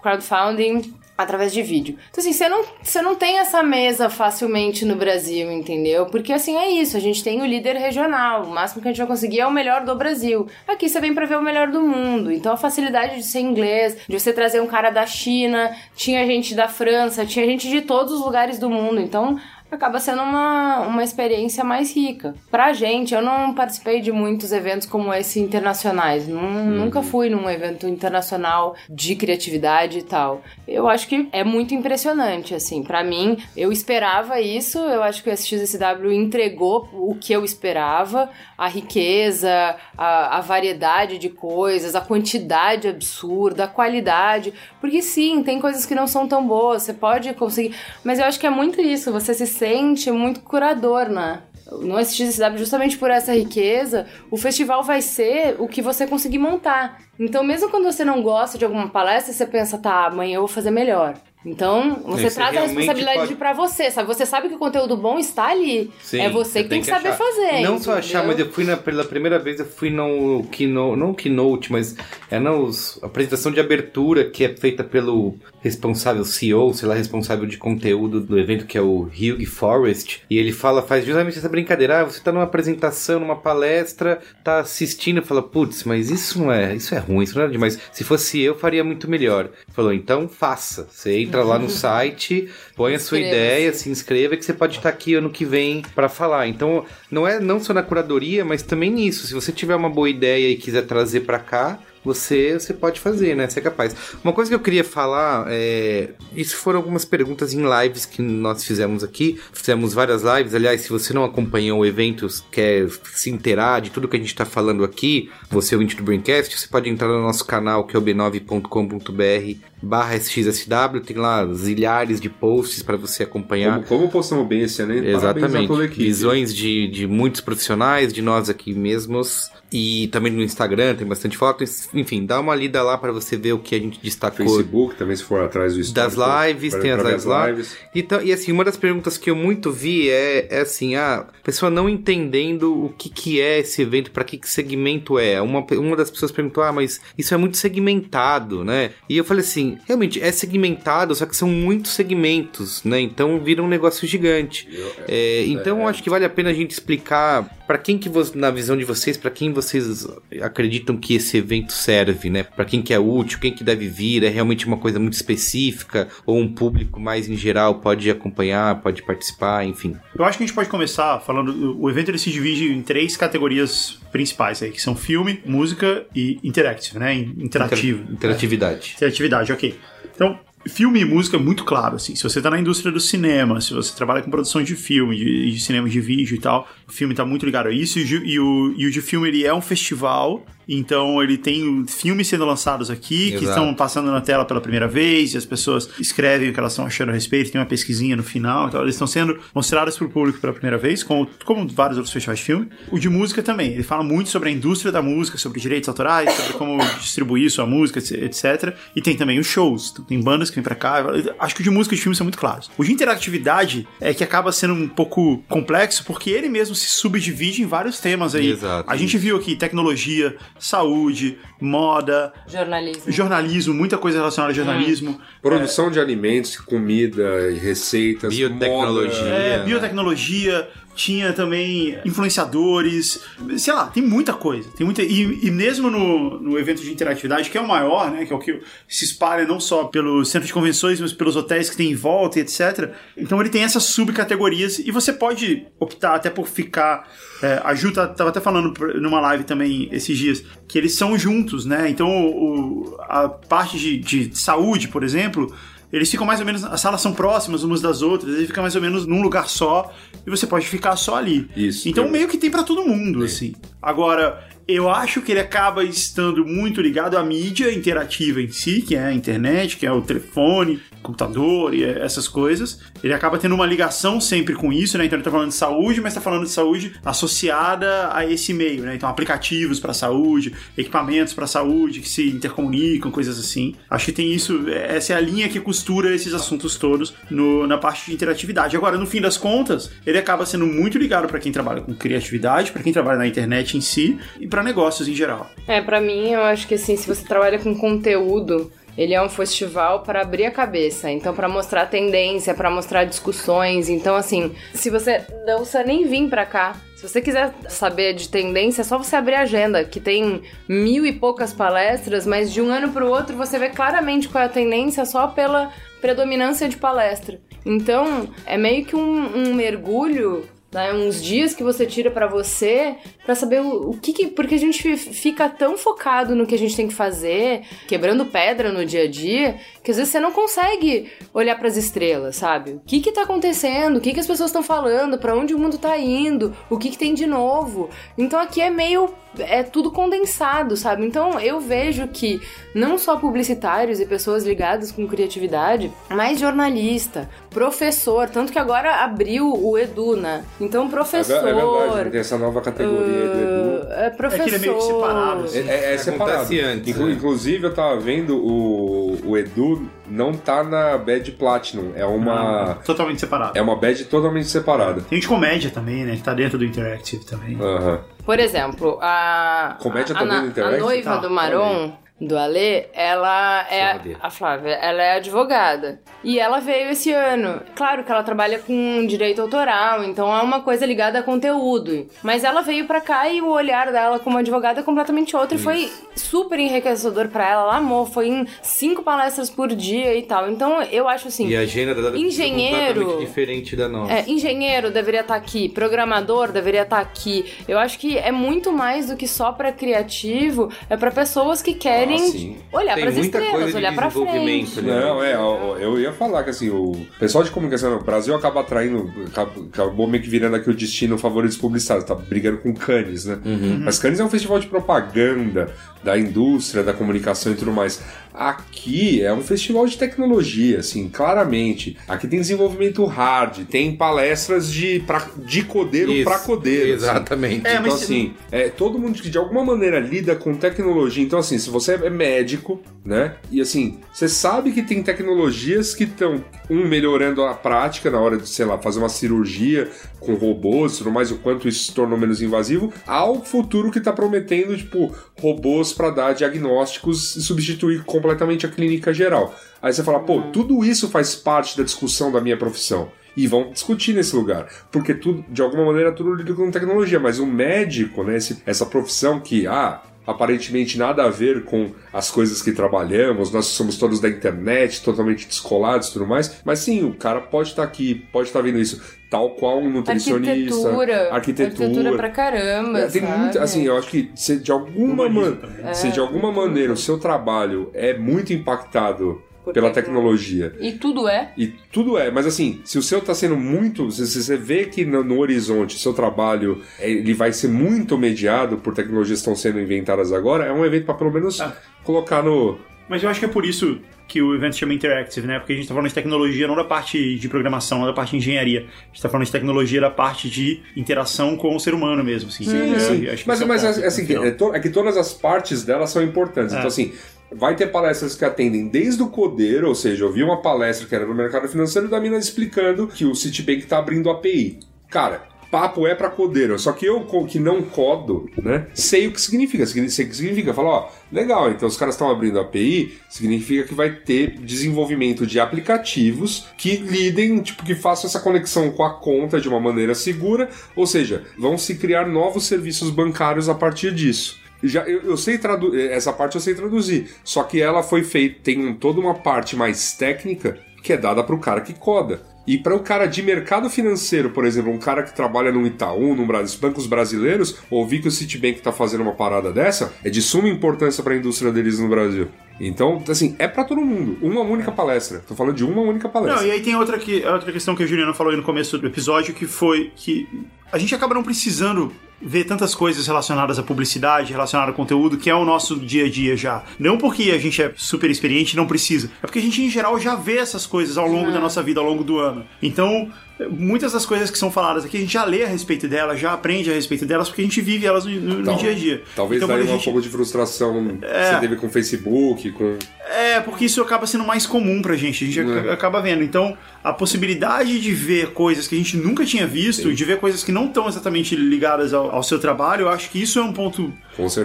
[0.00, 1.98] crowdfunding através de vídeo.
[2.10, 6.06] Então assim, você não, você não tem essa mesa facilmente no Brasil, entendeu?
[6.06, 8.98] Porque assim, é isso, a gente tem o líder regional, o máximo que a gente
[8.98, 10.46] vai conseguir é o melhor do Brasil.
[10.68, 12.30] Aqui você vem pra ver o melhor do mundo.
[12.30, 16.54] Então a facilidade de ser inglês, de você trazer um cara da China, tinha gente
[16.54, 19.00] da França, tinha gente de todos os lugares do mundo.
[19.00, 22.34] Então acaba sendo uma, uma experiência mais rica.
[22.50, 26.26] Pra gente, eu não participei de muitos eventos como esse internacionais.
[26.26, 30.42] Nun- Nunca fui num evento internacional de criatividade e tal.
[30.66, 32.82] Eu acho que é muito impressionante, assim.
[32.82, 34.78] Pra mim, eu esperava isso.
[34.78, 38.30] Eu acho que o SXSW entregou o que eu esperava.
[38.56, 44.52] A riqueza, a, a variedade de coisas, a quantidade absurda, a qualidade.
[44.80, 46.82] Porque sim, tem coisas que não são tão boas.
[46.82, 47.74] Você pode conseguir...
[48.02, 49.12] Mas eu acho que é muito isso.
[49.12, 51.42] Você se sente muito curador, né?
[51.70, 57.02] No SXSW, justamente por essa riqueza, o festival vai ser o que você conseguir montar.
[57.18, 60.48] Então, mesmo quando você não gosta de alguma palestra, você pensa, tá, amanhã eu vou
[60.48, 61.14] fazer melhor.
[61.46, 64.08] Então, você traz a responsabilidade pode- pra você, sabe?
[64.08, 65.90] Você sabe que o conteúdo bom está ali.
[66.02, 67.18] Sim, é você que tem que, saber achar.
[67.18, 67.60] fazer.
[67.62, 71.14] Não só achar, mas eu fui na, pela primeira vez, eu fui no keynote, não
[71.14, 71.96] keynote, mas
[72.30, 77.46] é nos, a apresentação de abertura que é feita pelo responsável CEO, sei lá, responsável
[77.46, 81.48] de conteúdo do evento, que é o Hugh Forrest, e ele fala, faz justamente essa
[81.48, 86.38] brincadeira, ah, você tá numa apresentação, numa palestra, tá assistindo, e fala, putz, mas isso
[86.40, 87.78] não é, isso é ruim, isso não é demais.
[87.92, 89.50] Se fosse eu, faria muito melhor.
[89.72, 90.88] Falou, então faça.
[90.90, 94.88] Você entra lá no site, põe a sua ideia, se inscreva que você pode estar
[94.88, 96.48] aqui ano que vem para falar.
[96.48, 99.26] Então, não é não só na curadoria, mas também nisso.
[99.26, 103.36] Se você tiver uma boa ideia e quiser trazer para cá, você, você pode fazer,
[103.36, 103.48] né?
[103.48, 103.94] Você é capaz.
[104.24, 106.10] Uma coisa que eu queria falar é.
[106.34, 109.38] Isso foram algumas perguntas em lives que nós fizemos aqui.
[109.52, 110.54] Fizemos várias lives.
[110.54, 114.28] Aliás, se você não acompanhou o evento, quer se inteirar de tudo que a gente
[114.28, 117.98] está falando aqui, você ouvinte do Braincast, você pode entrar no nosso canal que é
[117.98, 121.00] o b9.com.br barra SXSW.
[121.04, 123.84] Tem lá zilhares de posts para você acompanhar.
[123.84, 125.88] Como, como postamos bem esse ano, a Exatamente.
[125.94, 129.50] Visões de, de muitos profissionais, de nós aqui mesmos.
[129.70, 131.88] E também no Instagram tem bastante fotos.
[131.92, 134.46] Enfim, dá uma lida lá para você ver o que a gente destacou.
[134.46, 137.54] Facebook também, se for atrás do Das lives, pra- tem as pra lives lá.
[137.94, 141.70] Então, e assim, uma das perguntas que eu muito vi é, é assim, a pessoa
[141.70, 145.40] não entendendo o que, que é esse evento, para que, que segmento é.
[145.42, 148.90] Uma, uma das pessoas perguntou, ah, mas isso é muito segmentado, né?
[149.08, 153.00] E eu falei assim, realmente, é segmentado, só que são muitos segmentos, né?
[153.00, 154.68] Então vira um negócio gigante.
[155.06, 158.32] É, então eu acho que vale a pena a gente explicar para quem que, vo-
[158.34, 160.06] na visão de vocês, para quem vocês
[160.42, 162.42] acreditam que esse evento serve, né?
[162.42, 166.08] Para quem que é útil, quem que deve vir, é realmente uma coisa muito específica
[166.24, 169.94] ou um público mais em geral pode acompanhar, pode participar, enfim.
[170.18, 171.78] Eu acho que a gente pode começar falando.
[171.78, 176.38] O evento ele se divide em três categorias principais aí, que são filme, música e
[176.42, 177.14] interactive, né?
[177.14, 178.00] Interativo.
[178.02, 178.92] Inter- interatividade.
[178.96, 179.78] Interatividade, ok.
[180.14, 182.14] Então, filme e música é muito claro, assim.
[182.14, 185.52] Se você tá na indústria do cinema, se você trabalha com produção de filme, de,
[185.52, 187.98] de cinema de vídeo e tal, o filme tá muito ligado a isso.
[187.98, 192.28] E, e o, e o de filme, ele é um festival, então ele tem filmes
[192.28, 193.48] sendo lançados aqui, que Exato.
[193.48, 196.86] estão passando na tela pela primeira vez, e as pessoas escrevem o que elas estão
[196.86, 200.10] achando a respeito, tem uma pesquisinha no final, então eles estão sendo mostrados para o
[200.10, 202.68] público pela primeira vez, como, como vários outros festivais de filme.
[202.90, 206.32] O de música também, ele fala muito sobre a indústria da música, sobre direitos autorais,
[206.32, 208.74] sobre como distribuir sua música, etc.
[208.94, 211.04] E tem também os shows, então, tem bandas que vêm pra cá.
[211.38, 212.70] Acho que o de música e de filme são muito claros.
[212.76, 217.62] O de interatividade é que acaba sendo um pouco complexo, porque ele mesmo se subdivide
[217.62, 218.50] em vários temas aí.
[218.50, 218.90] Exato.
[218.90, 223.12] A gente viu aqui tecnologia, saúde, moda, Jornalismo.
[223.12, 225.20] jornalismo, muita coisa relacionada a jornalismo.
[225.42, 229.22] Produção de alimentos, comida receitas, Biotecnologia.
[229.24, 229.34] moda.
[229.36, 230.68] É, biotecnologia,
[230.98, 233.20] tinha também influenciadores,
[233.56, 234.68] sei lá, tem muita coisa.
[234.76, 238.26] Tem muita, e, e mesmo no, no evento de interatividade, que é o maior, né?
[238.26, 241.70] Que é o que se espalha não só pelo centro de convenções, mas pelos hotéis
[241.70, 242.90] que tem em volta e etc.
[243.16, 247.08] Então ele tem essas subcategorias e você pode optar até por ficar.
[247.40, 251.16] É, a Ju tá- tava até falando numa live também esses dias que eles são
[251.16, 251.88] juntos, né?
[251.88, 255.54] Então o, a parte de, de saúde, por exemplo.
[255.92, 258.74] Eles ficam mais ou menos, as salas são próximas umas das outras, eles ficam mais
[258.76, 259.90] ou menos num lugar só
[260.26, 261.48] e você pode ficar só ali.
[261.56, 261.88] Isso.
[261.88, 263.54] Então Eu- meio que tem pra todo mundo, assim.
[263.80, 268.94] Agora, eu acho que ele acaba estando muito ligado à mídia interativa em si, que
[268.94, 272.80] é a internet, que é o telefone, computador e essas coisas.
[273.02, 275.04] Ele acaba tendo uma ligação sempre com isso, né?
[275.06, 278.82] Então ele tá falando de saúde, mas tá falando de saúde associada a esse meio,
[278.82, 278.94] né?
[278.94, 283.74] Então aplicativos pra saúde, equipamentos pra saúde que se intercomunicam, coisas assim.
[283.88, 287.78] Acho que tem isso, essa é a linha que costura esses assuntos todos no- na
[287.78, 288.76] parte de interatividade.
[288.76, 292.72] Agora, no fim das contas, ele acaba sendo muito ligado pra quem trabalha com criatividade,
[292.72, 295.50] pra quem trabalha na internet em si e pra negócios em geral.
[295.66, 299.28] É, pra mim, eu acho que assim, se você trabalha com conteúdo, ele é um
[299.28, 303.88] festival para abrir a cabeça, então para mostrar tendência, para mostrar discussões.
[303.88, 308.28] Então assim, se você não precisa nem vir pra cá, se você quiser saber de
[308.28, 312.60] tendência, é só você abrir a agenda, que tem mil e poucas palestras, mas de
[312.60, 316.76] um ano pro outro você vê claramente qual é a tendência só pela predominância de
[316.76, 317.40] palestra.
[317.64, 322.96] Então, é meio que um, um mergulho né, uns dias que você tira pra você
[323.24, 326.54] pra saber o, o que, que porque a gente fi- fica tão focado no que
[326.54, 330.20] a gente tem que fazer, quebrando pedra no dia a dia, que às vezes você
[330.20, 332.72] não consegue olhar pras estrelas, sabe?
[332.72, 333.96] O que que tá acontecendo?
[333.96, 335.18] O que que as pessoas estão falando?
[335.18, 336.54] Pra onde o mundo tá indo?
[336.68, 337.88] O que que tem de novo?
[338.16, 339.08] Então aqui é meio
[339.40, 341.04] é tudo condensado, sabe?
[341.06, 342.40] Então eu vejo que
[342.74, 349.52] não só publicitários e pessoas ligadas com criatividade, mas jornalista, professor, tanto que agora abriu
[349.52, 350.44] o Edu, né?
[350.60, 351.36] Então, professor.
[351.46, 353.86] É, é verdade, tem essa nova categoria aí do Edu.
[353.86, 354.40] uh, é professor.
[354.42, 355.58] É que ele é meio que separado, assim.
[355.58, 356.32] É, é, é separado.
[356.36, 357.12] Acontece antes, Inclu- né?
[357.12, 361.92] Inclusive, eu tava vendo o, o Edu não tá na Bad Platinum.
[361.94, 362.78] É uma.
[362.84, 363.56] Totalmente separado.
[363.56, 365.00] É uma Bad totalmente separada.
[365.02, 366.16] Tem de comédia também, né?
[366.16, 367.56] Que tá dentro do Interactive também.
[367.60, 368.00] Aham.
[368.24, 369.76] Por exemplo, a.
[369.80, 370.80] Comédia a, também a, a Interactive?
[370.82, 373.92] noiva Tá, do Maron, do Alê, ela é.
[373.94, 374.16] Flávia.
[374.20, 376.00] A Flávia, ela é advogada.
[376.24, 377.60] E ela veio esse ano.
[377.76, 382.08] Claro que ela trabalha com direito autoral, então é uma coisa ligada a conteúdo.
[382.22, 385.54] Mas ela veio pra cá e o olhar dela como advogada é completamente outro.
[385.56, 387.62] E foi super enriquecedor pra ela.
[387.62, 388.04] Ela amou.
[388.04, 390.50] Foi em cinco palestras por dia e tal.
[390.50, 391.46] Então eu acho assim.
[391.48, 394.12] E a agenda da é Engenheiro- completamente diferente da nossa.
[394.12, 397.52] É, engenheiro deveria estar aqui, programador deveria estar aqui.
[397.68, 401.74] Eu acho que é muito mais do que só pra criativo, é pra pessoas que
[401.74, 402.56] querem Ah, sim.
[402.72, 404.86] olhar Tem pras muita estrelas, coisa de olhar pra desenvolvimento, frente.
[404.86, 405.00] né?
[405.00, 409.10] Não, é, eu, ia falar que assim, o pessoal de comunicação no Brasil acaba atraindo,
[409.26, 413.24] acaba- acabou meio que virando aqui o destino favorito dos publicitários, tá brigando com Cannes,
[413.24, 413.38] né?
[413.84, 418.02] Mas Cannes é um festival de propaganda da indústria, da comunicação e tudo mais.
[418.38, 421.96] Aqui é um festival de tecnologia, assim, claramente.
[422.06, 426.94] Aqui tem desenvolvimento hard, tem palestras de, pra, de codeiro pra codeiro.
[426.94, 427.04] assim.
[427.04, 427.66] Exatamente.
[427.66, 431.24] É, então, assim, é, todo mundo que de alguma maneira lida com tecnologia.
[431.24, 433.34] Então, assim, se você é médico, né?
[433.50, 438.36] E assim, você sabe que tem tecnologias que estão, um, melhorando a prática na hora
[438.36, 441.94] de, sei lá, fazer uma cirurgia com robôs e tudo mais, o quanto isso se
[441.94, 448.04] tornou menos invasivo, ao futuro que tá prometendo, tipo, robôs para dar diagnósticos e substituir
[448.04, 448.27] completamente
[448.66, 449.54] a clínica geral.
[449.80, 453.70] Aí você fala, pô, tudo isso faz parte da discussão da minha profissão e vão
[453.70, 454.66] discutir nesse lugar.
[454.90, 457.20] Porque tudo, de alguma maneira, tudo lida com tecnologia.
[457.20, 462.30] Mas o médico, né, esse- essa profissão que, ah, aparentemente nada a ver com as
[462.30, 466.60] coisas que trabalhamos, nós somos todos da internet, totalmente descolados e tudo mais.
[466.62, 469.00] Mas sim, o cara pode estar aqui, pode estar vendo isso.
[469.30, 470.50] Tal qual um nutricionista.
[470.50, 471.34] Arquitetura.
[471.34, 471.84] Arquitetura.
[471.86, 472.98] Arquitetura pra caramba.
[473.00, 473.38] É, tem sabe?
[473.38, 475.52] muito, assim, eu acho que se de alguma, man...
[475.52, 475.94] também.
[475.94, 480.70] se de alguma maneira o seu trabalho é muito impactado Por pela tecnologia.
[480.70, 481.52] tecnologia E tudo é.
[481.56, 484.10] e tudo é, mas assim, se o seu tá sendo muito.
[484.10, 487.68] Se se você vê que no, no horizonte o seu trabalho é, ele vai ser
[487.68, 491.60] muito mediado por tecnologias que estão sendo inventadas agora, é um evento para pelo menos
[491.60, 491.76] Ah.
[492.04, 492.78] colocar no.
[493.08, 495.58] Mas eu acho que é por isso que o evento chama Interactive, né?
[495.58, 498.32] Porque a gente tá falando de tecnologia não da parte de programação, não da parte
[498.32, 498.80] de engenharia.
[498.80, 502.50] A gente tá falando de tecnologia da parte de interação com o ser humano mesmo,
[502.50, 502.64] assim.
[502.64, 503.26] Sim, Eu sim.
[503.26, 506.10] acho que Mas, é mas ponto, é, assim, é, é que todas as partes delas
[506.10, 506.74] são importantes.
[506.74, 506.76] É.
[506.76, 507.14] Então, assim,
[507.52, 511.14] vai ter palestras que atendem desde o codeiro, ou seja, eu vi uma palestra que
[511.14, 514.80] era no mercado financeiro da mina explicando que o Citibank tá abrindo API.
[515.10, 515.46] Cara.
[515.70, 518.86] Papo é pra codeiro, só que eu que não codo, né?
[518.94, 519.84] Sei o que significa.
[519.84, 520.72] Signi- Sei o que significa.
[520.72, 525.60] Fala, ó, legal, então os caras estão abrindo API, significa que vai ter desenvolvimento de
[525.60, 530.70] aplicativos que lidem, tipo, que façam essa conexão com a conta de uma maneira segura,
[530.96, 534.58] ou seja, vão se criar novos serviços bancários a partir disso.
[534.82, 538.60] Já, eu, eu sei tradu essa parte eu sei traduzir, só que ela foi feita,
[538.62, 542.42] tem toda uma parte mais técnica que é dada para o cara que coda.
[542.68, 546.34] E para o cara de mercado financeiro, por exemplo, um cara que trabalha no Itaú,
[546.34, 550.42] no Brasil, bancos brasileiros, ouvir que o Citibank está fazendo uma parada dessa é de
[550.42, 552.48] suma importância para a indústria deles no Brasil.
[552.78, 554.36] Então, assim, é para todo mundo.
[554.42, 555.42] Uma única palestra.
[555.48, 556.60] Tô falando de uma única palestra.
[556.60, 558.98] Não, e aí tem outra, que, outra questão que a Juliana falou aí no começo
[558.98, 560.46] do episódio, que foi que
[560.90, 565.50] a gente acaba não precisando ver tantas coisas relacionadas à publicidade, relacionadas ao conteúdo, que
[565.50, 566.84] é o nosso dia a dia já.
[566.98, 569.90] Não porque a gente é super experiente e não precisa, é porque a gente, em
[569.90, 572.64] geral, já vê essas coisas ao longo da nossa vida, ao longo do ano.
[572.80, 573.30] Então,
[573.70, 576.52] muitas das coisas que são faladas aqui, a gente já lê a respeito delas, já
[576.52, 579.22] aprende a respeito delas, porque a gente vive elas no, no- Tal- dia a dia.
[579.34, 581.52] Talvez então, daí a um gente- pouco de frustração que É.
[581.54, 582.96] você teve com o Facebook, com.
[583.30, 585.80] É, porque isso acaba sendo mais comum pra gente, a gente É.
[585.80, 586.42] ac- acaba vendo.
[586.42, 590.62] Então, a possibilidade de ver coisas que a gente nunca tinha visto, de ver coisas
[590.64, 593.72] que não estão exatamente ligadas ao, ao seu trabalho, eu acho que isso é um
[593.72, 594.12] ponto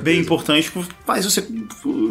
[0.01, 0.71] bem importante,
[1.05, 1.45] faz você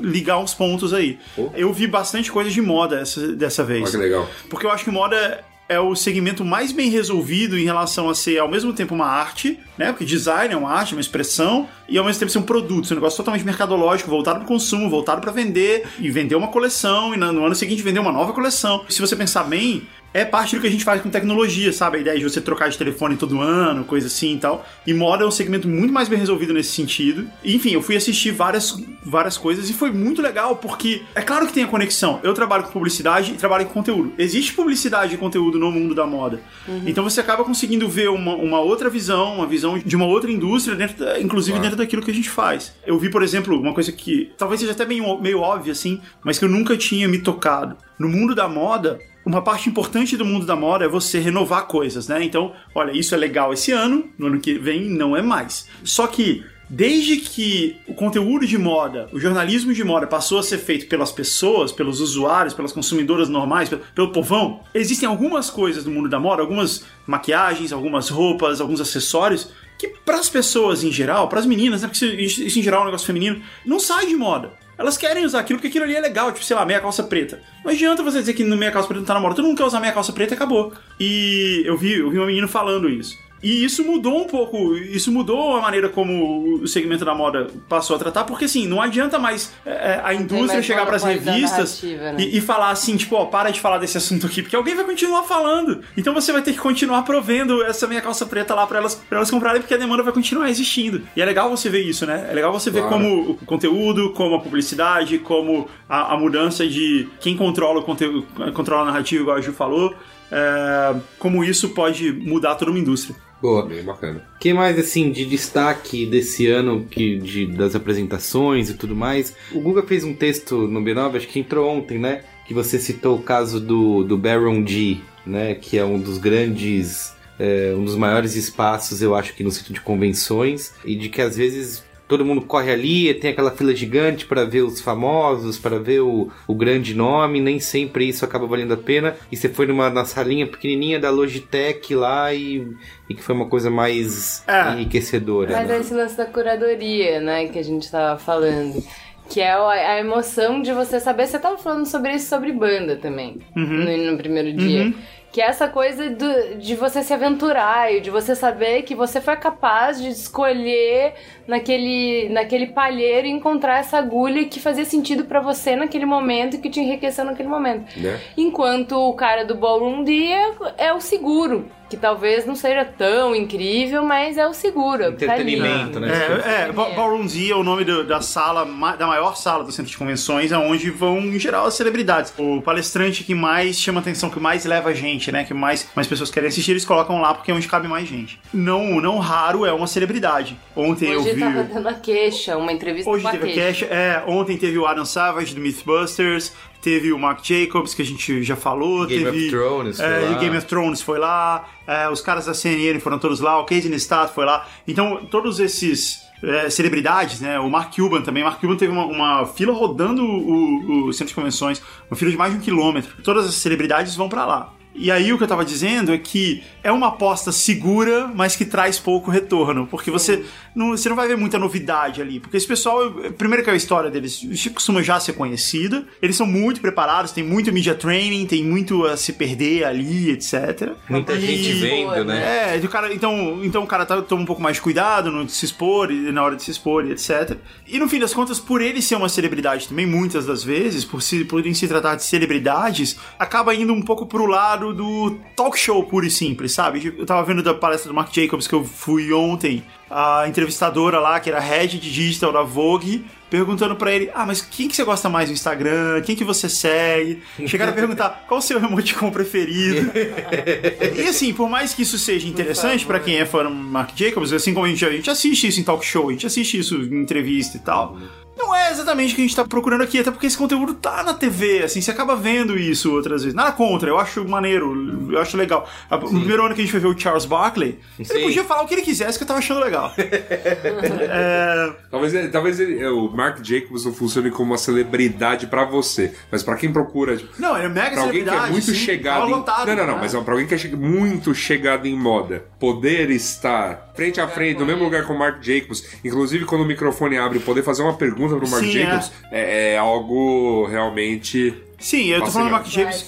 [0.02, 1.18] ligar os pontos aí.
[1.36, 1.50] Pô.
[1.54, 3.82] Eu vi bastante coisa de moda essa, dessa vez.
[3.82, 4.28] Olha que legal.
[4.48, 5.42] Porque eu acho que moda
[5.72, 9.58] é o segmento mais bem resolvido em relação a ser ao mesmo tempo uma arte,
[9.76, 9.86] né?
[9.86, 12.94] Porque design é uma arte, uma expressão, e ao mesmo tempo ser um produto, ser
[12.94, 17.14] um negócio totalmente mercadológico, voltado para o consumo, voltado para vender, e vender uma coleção,
[17.14, 18.84] e no ano seguinte vender uma nova coleção.
[18.88, 19.82] Se você pensar bem,
[20.14, 21.98] é parte do que a gente faz com tecnologia, sabe?
[21.98, 24.66] A ideia de você trocar de telefone todo ano, coisa assim e tal.
[24.86, 27.26] E moda é um segmento muito mais bem resolvido nesse sentido.
[27.42, 31.46] E, enfim, eu fui assistir várias, várias coisas e foi muito legal, porque é claro
[31.46, 32.20] que tem a conexão.
[32.22, 34.12] Eu trabalho com publicidade e trabalho com conteúdo.
[34.18, 36.40] Existe publicidade e conteúdo no mundo da moda.
[36.86, 40.76] Então você acaba conseguindo ver uma, uma outra visão, uma visão de uma outra indústria,
[40.76, 41.62] dentro da- inclusive Claro.
[41.62, 42.72] dentro daquilo que a gente faz.
[42.86, 46.38] Eu vi, por exemplo, uma coisa que talvez seja até meio, meio óbvia, assim, mas
[46.38, 47.76] que eu nunca tinha me tocado.
[47.98, 52.08] No mundo da moda, uma parte importante do mundo da moda é você renovar coisas,
[52.08, 52.22] né?
[52.24, 55.68] Então, olha, isso é legal esse ano, no ano que vem não é mais.
[55.84, 60.56] Só que desde que o conteúdo de moda, o jornalismo de moda passou a ser
[60.56, 66.08] feito pelas pessoas, pelos usuários, pelas consumidoras normais, pelo, povão, existem algumas coisas no mundo
[66.08, 71.40] da moda, algumas maquiagens, algumas roupas, alguns acessórios que para as pessoas em geral, para
[71.40, 74.52] as meninas, né, porque isso em geral é um negócio feminino, não sai de moda.
[74.82, 77.40] Elas querem usar aquilo porque aquilo ali é legal, tipo, sei lá, meia calça preta.
[77.64, 79.36] Não adianta você dizer que no meia calça preta não tá na moda.
[79.36, 80.72] Todo mundo quer usar meia calça preta e acabou.
[80.98, 83.16] E eu vi, eu vi um menino falando isso.
[83.42, 87.96] E isso mudou um pouco, isso mudou a maneira como o segmento da moda passou
[87.96, 91.32] a tratar, porque assim, não adianta mais é, a indústria mais chegar pras monopólio da
[91.32, 92.16] revistas né?
[92.18, 94.84] e, e falar assim, tipo, ó, para de falar desse assunto aqui, porque alguém vai
[94.84, 95.80] continuar falando.
[95.96, 99.18] Então você vai ter que continuar provendo essa minha calça preta lá pra elas, pra
[99.18, 101.02] elas comprarem, porque a demanda vai continuar existindo.
[101.16, 102.28] E é legal você ver isso, né?
[102.30, 102.96] É legal você ver Claro.
[102.96, 108.26] como o conteúdo, como a publicidade, como a, a mudança de quem controla o conteúdo,
[108.54, 109.94] controla a narrativa, igual a Ju falou,
[110.30, 113.16] é, como isso pode mudar toda uma indústria.
[113.42, 113.66] Boa.
[113.66, 114.24] Bem bacana.
[114.36, 119.34] O que mais, assim, de destaque desse ano, que, de, das apresentações e tudo mais?
[119.50, 122.22] O Guga fez um texto no B9, acho que entrou ontem, né?
[122.46, 125.56] Que você citou o caso do, do Baron G, né?
[125.56, 127.12] Que é um dos grandes...
[127.38, 130.72] é, um dos maiores espaços, eu acho que no sítio de convenções.
[130.84, 131.82] E de que às vezes...
[132.12, 136.28] Todo mundo corre ali, tem aquela fila gigante para ver os famosos, para ver o,
[136.46, 139.16] o grande nome, nem sempre isso acaba valendo a pena.
[139.32, 142.68] E você foi numa na salinha pequenininha da Logitech lá e,
[143.08, 144.72] e que foi uma coisa mais É.
[144.74, 145.56] enriquecedora.
[145.56, 145.76] Mas né?
[145.78, 148.84] é esse lance da curadoria, né, que a gente tava falando.
[149.30, 151.26] Que é a emoção de você saber.
[151.26, 153.38] Você tava falando sobre isso sobre banda também.
[153.56, 154.92] No, no primeiro dia.
[155.32, 159.18] Que é essa coisa do- de você se aventurar e de você saber que você
[159.18, 161.14] foi capaz de escolher
[161.48, 166.58] naquele, naquele palheiro e encontrar essa agulha que fazia sentido pra você naquele momento e
[166.58, 167.86] que te enriqueceu naquele momento.
[167.96, 168.20] Né?
[168.36, 171.70] Enquanto o cara do Ballroom Dia é o seguro.
[171.92, 175.02] Que talvez não seja tão incrível, mas é o seguro.
[175.02, 175.24] é tá.
[175.26, 176.08] Entretenimento, né?
[176.10, 178.64] É, é, Ba- Ballroom Z é o nome do- da sala,
[178.96, 182.32] da maior sala do centro de convenções, onde vão, em geral, as celebridades.
[182.38, 185.44] O palestrante que mais chama atenção, que mais leva a gente, né?
[185.44, 188.40] Que mais, mais pessoas querem assistir, eles colocam lá porque é onde cabe mais gente.
[188.54, 190.56] Não, não raro é uma celebridade.
[190.74, 191.40] Ontem Hoje eu vi.
[191.42, 193.84] tava dando a queixa, uma entrevista Hoje com a teve a queixa.
[193.86, 198.04] Cash, é, ontem teve o Adam Savage do Mythbusters, teve o Mark Jacobs, que a
[198.04, 200.38] gente já falou, Game teve of Thrones foi é, lá.
[200.38, 203.88] Game of Thrones foi lá, é, os caras da CNN foram todos lá, o Casey
[203.88, 204.66] Neistat foi lá.
[204.86, 207.58] Então, todos esses é, celebridades, né?
[207.60, 208.42] O Mark Cuban também.
[208.42, 212.36] Mark Cuban teve uma, uma fila rodando o, o centro de convenções, uma fila de
[212.36, 213.22] mais de um quilômetro.
[213.22, 214.72] Todas as celebridades vão pra lá.
[214.94, 218.64] E aí o que eu tava dizendo é que é uma aposta segura, mas que
[218.64, 222.66] traz pouco retorno, porque você não, você não vai ver muita novidade ali, porque esse
[222.66, 227.42] pessoal, primeiro que a história deles costuma já ser conhecida, eles são muito preparados, tem
[227.42, 230.92] muito media training, tem muito a se perder ali, etc.
[231.08, 232.74] Muita E- gente vendo, né?
[232.74, 235.44] é, do cara, então, então o cara tá, toma um pouco mais de cuidado no
[235.44, 237.56] de se expor na hora de se expor etc.
[237.86, 241.22] E no fim das contas, por ele ser uma celebridade também, muitas das vezes, por
[241.22, 246.02] se, por se tratar de celebridades, acaba indo um pouco pro lado do talk show
[246.02, 247.14] puro e simples, sabe?
[247.18, 251.38] Eu tava vendo da palestra do Mark Jacobs que eu fui ontem, a entrevistadora lá,
[251.38, 255.04] que era head de digital da Vogue, perguntando pra ele: "Ah, mas quem que você
[255.04, 256.22] gosta mais no Instagram?
[256.22, 260.10] Quem que você segue?" Chegaram a perguntar: "Qual o seu emoticon preferido?"
[261.14, 264.52] E assim, por mais que isso seja interessante pra quem é fã do Mark Jacobs,
[264.52, 266.96] assim como a gente, a gente assiste isso em talk show, a gente assiste isso
[266.96, 268.16] em entrevista e tal.
[268.56, 271.22] Não é exatamente o que a gente tá procurando aqui, até porque esse conteúdo tá
[271.22, 273.54] na TV, assim, você acaba vendo isso outras vezes.
[273.54, 275.88] Nada contra, eu acho maneiro, eu acho legal.
[276.10, 278.42] A- No primeiro ano que a gente foi ver o Charles Barkley, ele Sim.
[278.42, 280.12] podia falar o que ele quisesse que eu tava achando legal.
[280.18, 286.32] é, Talvez, ele- talvez ele- o Mark Jacobs não funcione como uma celebridade pra você,
[286.50, 288.86] mas pra quem procura, tipo, não, ele é mega Pra alguém que é celebridade, muito
[288.86, 289.50] sim, chegado em...
[289.50, 290.18] lotado, não, não, não, né?
[290.20, 294.86] mas pra alguém que é muito chegado em moda, poder estar frente a frente, no
[294.86, 298.51] mesmo lugar com o Mark Jacobs, inclusive quando o microfone abre, poder fazer uma pergunta
[298.58, 299.94] pro Mark Sim, Jacobs, é.
[299.94, 301.74] é algo realmente...
[302.02, 302.72] Sim, eu tô falando do.
[302.72, 303.26] Mark Jacobs,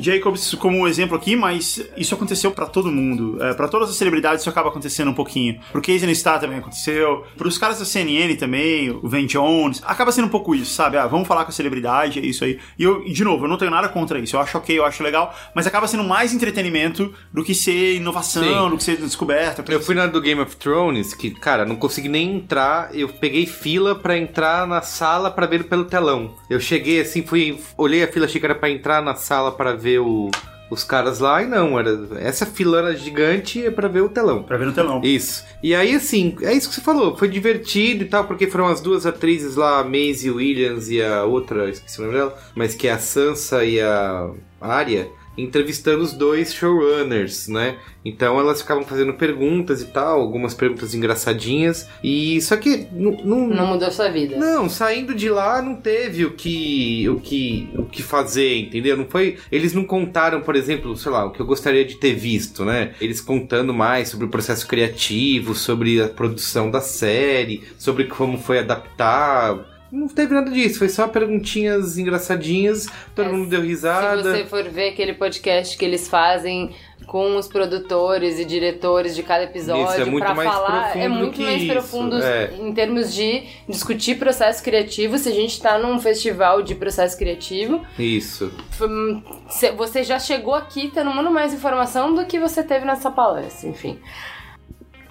[0.00, 3.42] Jacobs como um exemplo aqui, mas isso aconteceu pra todo mundo.
[3.42, 5.60] É, para todas as celebridades isso acaba acontecendo um pouquinho.
[5.72, 7.24] Pro Casey Neistat também aconteceu.
[7.36, 9.82] Pros caras da CNN também, o Van Jones.
[9.84, 10.96] Acaba sendo um pouco isso, sabe?
[10.96, 12.58] Ah, vamos falar com a celebridade, é isso aí.
[12.78, 14.36] E eu, de novo, eu não tenho nada contra isso.
[14.36, 18.64] Eu acho ok, eu acho legal, mas acaba sendo mais entretenimento do que ser inovação,
[18.64, 18.70] Sim.
[18.70, 19.64] do que ser descoberta.
[19.72, 22.94] Eu fui na do Game of Thrones, que, cara, não consegui nem entrar.
[22.94, 26.36] Eu peguei fila pra entrar na sala pra ver pelo telão.
[26.48, 29.72] Eu cheguei assim, fui, olhei a fila, achei que era pra entrar na sala pra
[29.74, 30.30] ver o-
[30.70, 34.42] os caras lá, e não, era essa filana gigante é pra ver o telão.
[34.42, 35.00] Pra ver no telão.
[35.04, 35.44] Isso.
[35.62, 37.16] E aí, assim, é isso que você falou.
[37.16, 41.24] Foi divertido e tal, porque foram as duas atrizes lá, a Maisie Williams e a
[41.24, 44.30] outra, esqueci o nome dela, mas que é a Sansa e a
[44.60, 45.08] Arya.
[45.36, 47.76] Entrevistando os dois showrunners, né?
[48.04, 51.88] Então elas ficavam fazendo perguntas e tal, algumas perguntas engraçadinhas.
[52.02, 54.36] E só que não, não, mudou sua vida.
[54.36, 58.96] não, saindo de lá não teve o que o que o que fazer, entendeu?
[58.96, 62.14] Não foi, eles não contaram, por exemplo, sei lá, o que eu gostaria de ter
[62.14, 62.94] visto, né?
[63.00, 68.58] Eles contando mais sobre o processo criativo, sobre a produção da série, sobre como foi
[68.58, 69.73] adaptar.
[69.94, 74.22] Não teve nada disso, foi só perguntinhas engraçadinhas, todo É, mundo deu Se risada.
[74.22, 76.74] você for ver aquele podcast que eles fazem
[77.06, 81.40] com os produtores e diretores de cada episódio é muito pra mais falar, é muito
[81.40, 82.50] mais isso, profundo é.
[82.58, 85.18] em termos de discutir processo criativo.
[85.18, 88.50] Se a gente tá num festival de processo criativo, Isso.
[88.80, 93.10] Hum, cê- você já chegou aqui tendo muito mais informação do que você teve nessa
[93.10, 93.98] palestra, enfim.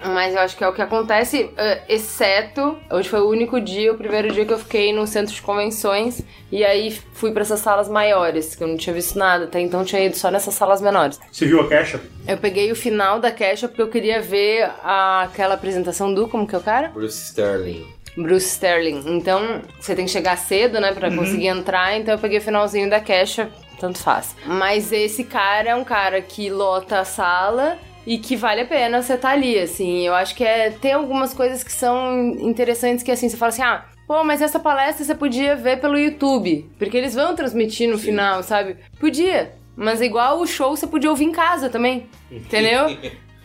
[0.02, 3.92] Mas eu acho que é o que acontece, eh, exceto hoje foi o único dia,
[3.92, 6.22] o primeiro dia que eu fiquei no centro de convenções
[6.52, 9.80] e aí fui pra essas salas maiores, que eu não tinha visto nada, até então
[9.80, 11.18] eu tinha ido só nessas salas menores.
[11.32, 12.00] Você viu a caixa?
[12.26, 16.46] Eu peguei o final da Kesha porque eu queria ver a- aquela apresentação do como
[16.46, 16.88] que é o cara?
[16.88, 17.86] Bruce Sterling.
[18.16, 19.02] Bruce Sterling.
[19.06, 21.96] Então, você tem que chegar cedo, né, pra conseguir entrar.
[21.98, 24.36] Então, eu peguei o finalzinho da Kesha, tanto faz.
[24.46, 27.76] Mas esse cara é um cara que lota a sala
[28.06, 30.06] e que vale a pena você estar ali, assim.
[30.06, 33.62] Eu acho que é, tem algumas coisas que são interessantes que, assim, você fala assim,
[33.62, 33.84] ah.
[34.06, 36.70] Pô, mas essa palestra você podia ver pelo YouTube.
[36.78, 38.76] Porque eles vão transmitir no final, sabe?
[39.00, 39.54] Podia.
[39.76, 42.06] Mas igual o show você podia ouvir em casa também.
[42.30, 42.96] Entendeu?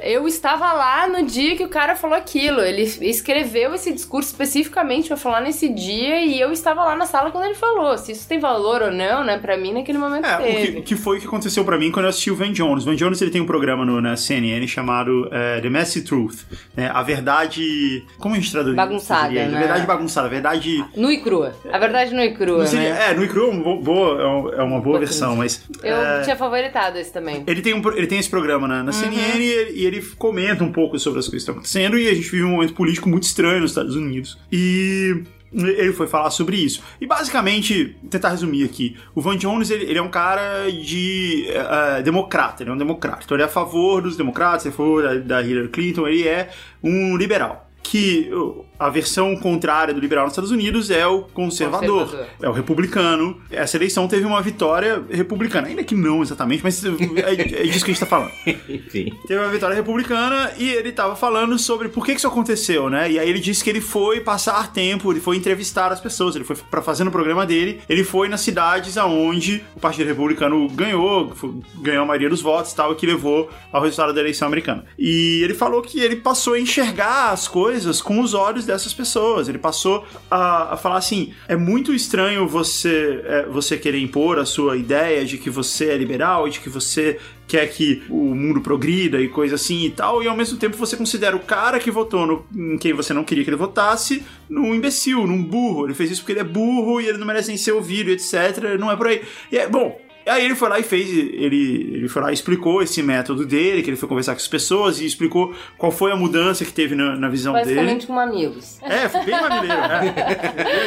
[0.02, 2.62] Eu estava lá no dia que o cara falou aquilo.
[2.62, 7.32] Ele escreveu esse discurso especificamente pra falar nesse dia e eu estava lá na sala
[7.32, 7.98] quando ele falou.
[7.98, 9.38] Se isso tem valor ou não, né?
[9.38, 10.80] Pra mim, naquele momento É, o que, teve.
[10.80, 12.84] o que foi que aconteceu pra mim quando eu assisti o Van Jones.
[12.84, 16.44] O Van Jones ele tem um programa no, na CNN chamado é, The Messy Truth.
[16.76, 16.90] né?
[16.94, 18.04] a verdade.
[18.20, 18.76] Como a gente traduz?
[18.76, 19.56] Bagunçada, né?
[19.56, 20.84] A verdade bagunçada, a verdade.
[20.96, 21.54] Nu e crua.
[21.72, 23.12] A verdade, nu e crua, seria- né?
[23.12, 25.64] É, no Icru é, um bo- boa- é um- é uma boa versão, mas.
[25.84, 27.44] Eu é, tinha favoritado esse também.
[27.48, 28.84] Ele tem, um, ele tem esse programa na, Uhum.
[28.84, 31.98] na CNN e ele, e ele comenta um pouco sobre as coisas que estão acontecendo
[31.98, 34.38] e a gente vive um momento político muito estranho nos Estados Unidos.
[34.52, 35.24] E
[35.54, 36.82] ele foi falar sobre isso.
[37.02, 42.02] E basicamente, tentar resumir aqui, o Van Jones ele, ele é um cara de eh,
[42.04, 43.24] democrata, ele é um democrata.
[43.26, 46.50] Então ele é a favor dos democratas, se for da, da Hillary Clinton, ele é
[46.84, 47.70] um liberal.
[47.82, 52.34] Que uh, a versão contrária do liberal nos Estados Unidos é o conservador, Conservador.
[52.42, 53.42] é o republicano.
[53.52, 56.92] Essa eleição teve uma vitória republicana, ainda que não exatamente, mas é,
[57.32, 58.32] é disso que a gente tá falando.
[58.70, 59.14] Enfim.
[59.28, 63.12] Teve uma vitória republicana e ele tava falando sobre por que que isso aconteceu, né?
[63.12, 66.46] E aí ele disse que ele foi passar tempo, ele foi entrevistar as pessoas, ele
[66.46, 71.34] foi para fazer no programa dele, ele foi nas cidades aonde o Partido Republicano ganhou,
[71.82, 74.86] ganhou a maioria dos votos e tal, e que levou ao resultado da eleição americana.
[74.98, 79.50] E ele falou que ele passou a enxergar as coisas com os olhos dessas pessoas.
[79.50, 84.46] Ele passou a, a falar assim: é muito estranho você, é, você querer impor a
[84.46, 88.62] sua ideia de que você é liberal e de que você quer que o mundo
[88.62, 91.90] progrida e coisa assim e tal, e ao mesmo tempo você considera o cara que
[91.90, 95.88] votou no, em quem você não queria que ele votasse num imbecil, num burro.
[95.88, 98.78] Ele fez isso porque ele é burro e ele não merece nem ser ouvido, etc.
[98.80, 99.24] Não é por aí.
[99.52, 100.00] E é, bom,
[100.30, 103.82] Aí ele foi lá e fez, ele, ele foi lá e explicou esse método dele,
[103.82, 106.96] que ele foi conversar com as pessoas e explicou qual foi a mudança que teve
[106.96, 107.66] na, na visão dele.
[107.66, 108.80] Basicamente com amigos.
[108.84, 110.14] É, foi bem mamileiro, né?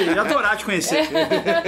[0.15, 1.09] Ia adorar te conhecer.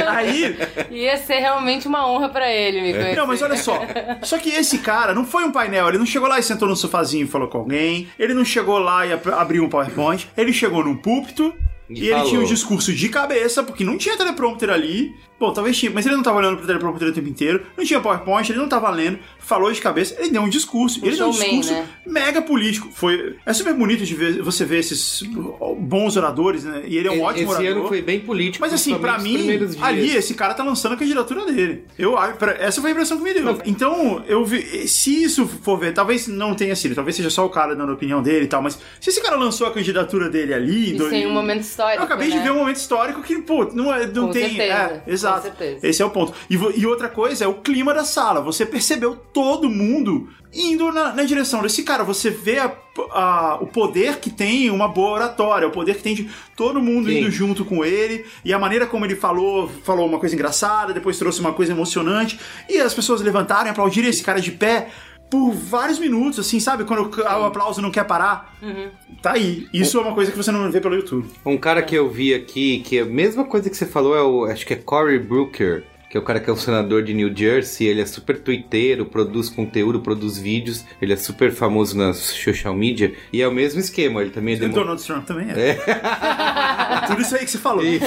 [0.08, 0.56] Aí,
[0.90, 3.16] Ia ser realmente uma honra pra ele me conhecer.
[3.16, 3.80] não, mas olha só.
[4.22, 6.76] Só que esse cara não foi um painel, ele não chegou lá e sentou no
[6.76, 10.52] sofazinho e falou com alguém, ele não chegou lá e ab- abriu um PowerPoint, ele
[10.52, 11.54] chegou num púlpito
[11.90, 15.12] E e, ele tinha um discurso de cabeça, porque não tinha teleprompter ali.
[15.39, 18.01] Bom, talvez tinha, mas ele não tava olhando pro teleprompter o tempo inteiro, não tinha
[18.01, 21.03] PowerPoint, ele não tava lendo, falou de cabeça, ele deu um discurso.
[21.03, 21.87] Um ele deu um discurso né?
[22.07, 22.89] mega político.
[22.93, 25.22] Foi, é super bonito de ver, você ver esses
[25.78, 26.82] bons oradores, né?
[26.87, 27.78] E ele é um ótimo Esse orador.
[27.80, 28.64] ano foi bem político.
[28.64, 29.49] Mas assim, nos mim,
[29.80, 31.85] ali esse cara tá lançando a candidatura dele.
[31.99, 32.14] Eu
[32.59, 33.61] essa foi a impressão que me deu.
[33.64, 37.51] Então, eu vi, se isso for ver, talvez não tenha sido, talvez seja só o
[37.51, 40.55] cara dando a opinião dele e tal, mas se esse cara lançou a candidatura dele
[40.55, 42.43] ali, em Isso em um momento histórico, Eu acabei de né?
[42.43, 44.49] ver um momento histórico que, pô, não, é, não Com tem.
[44.49, 45.50] certeza, é, exato.
[45.50, 45.86] com certeza.
[45.86, 46.32] Esse é o ponto.
[46.50, 48.40] E, e outra coisa é o clima da sala.
[48.40, 52.04] Você percebeu todo mundo indo na, na direção desse cara.
[52.04, 52.72] Você vê a-
[53.12, 57.08] a- o poder que tem uma boa oratória, o poder que tem de todo mundo
[57.08, 57.18] Sim.
[57.18, 61.18] indo junto com ele, e a maneira como ele falou, falou uma coisa engraçada, depois
[61.18, 64.90] trouxe uma coisa emocionante, e as pessoas levantaram e aplaudiram esse cara de pé.
[65.35, 66.85] Por vários minutos, assim, sabe?
[66.85, 68.57] Quando o aplauso não quer parar.
[69.20, 69.66] Tá aí.
[69.74, 71.28] Isso é uma coisa que você não vê pelo YouTube.
[71.45, 74.22] Um cara que eu vi aqui, que é a mesma coisa que você falou, é
[74.22, 74.45] o.
[74.45, 75.82] Acho que é Cory Brooker.
[76.09, 79.05] Que é o cara que é o senador de New Jersey, ele é super twitteiro,
[79.05, 83.80] produz conteúdo, produz vídeos, ele é super famoso nas social media, e é o mesmo
[83.80, 84.74] esquema, ele também é demo...
[84.74, 85.74] Donald Trump também é.
[87.07, 87.84] Tudo isso aí que você falou.
[87.84, 88.05] Isso.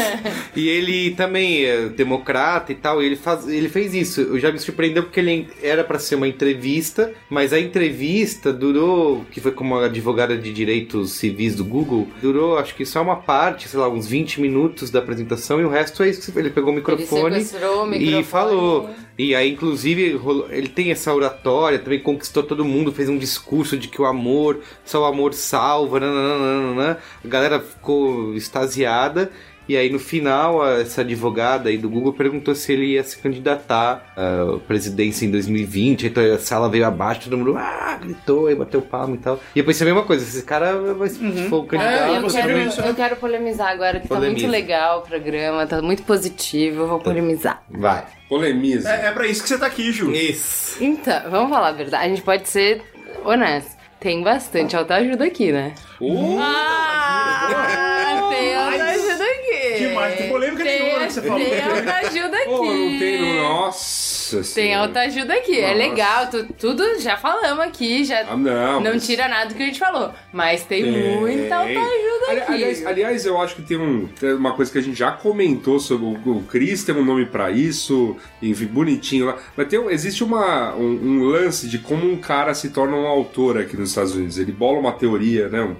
[0.56, 4.22] E ele também é democrata e tal, e ele, faz, ele fez isso.
[4.22, 9.26] Eu já me surpreendeu porque ele era pra ser uma entrevista, mas a entrevista durou,
[9.32, 13.68] que foi como advogada de direitos civis do Google, durou acho que só uma parte,
[13.68, 16.72] sei lá, uns 20 minutos da apresentação, e o resto é isso que ele pegou
[16.72, 18.20] o microfone, o microfone.
[18.20, 18.90] e falou.
[19.18, 20.20] E aí, inclusive,
[20.51, 24.61] ele tem essa oratória, também conquistou todo mundo, fez um discurso de que o amor,
[24.86, 26.99] só o amor salva, nananana.
[27.26, 29.32] a galera ficou extasiada.
[29.68, 34.13] E aí, no final, essa advogada aí do Google perguntou se ele ia se candidatar
[34.15, 36.07] à presidência em 2020.
[36.07, 39.39] Então a sala veio abaixo, todo mundo ah, gritou e bateu palma e tal.
[39.55, 41.93] E depois foi a mesma coisa, esse cara vai se for o candidato.
[42.13, 42.89] É, eu, quero, isso, né?
[42.89, 44.36] eu quero polemizar agora, que Polemiza.
[44.36, 47.61] tá muito legal o programa, tá muito positivo, eu vou polemizar.
[47.70, 48.05] Vai.
[48.30, 48.89] Polemiza.
[48.89, 50.11] É, é pra isso que você tá aqui, Ju.
[50.11, 50.82] Isso.
[50.84, 52.82] Então, vamos falar a verdade, a gente pode ser
[53.26, 53.76] honesto.
[53.99, 55.74] Tem bastante autoajuda aqui, né?
[55.99, 59.78] Uh, Ah, tem autoajuda aqui.
[59.78, 60.18] Que mais?
[60.18, 61.45] Tem polêmica Tem- nenhuma que você falou.
[61.45, 62.45] Tem autoajuda aqui.
[62.45, 63.36] Pô, não tem.
[63.38, 64.82] Nossa Tem senhora.
[64.88, 65.78] autoajuda aqui, é Nossa.
[65.78, 68.82] legal, tu- tudo já falamos aqui, já Ah, não.
[68.82, 70.11] não mas- tira nada do que a gente falou.
[70.34, 71.18] Mas tem, Tem.
[71.18, 72.53] muita autoajuda Ali- aqui.
[72.53, 75.80] Aliás, aliás, eu acho que tem, um, tem uma coisa que a gente já comentou
[75.80, 79.38] sobre o, o Chris tem um nome pra isso, enfim, bonitinho lá.
[79.55, 83.07] Mas tem, um- existe uma, um, um lance de como um cara se torna um
[83.07, 84.38] autor aqui nos Estados Unidos.
[84.38, 85.76] Ele bola uma teoria, né?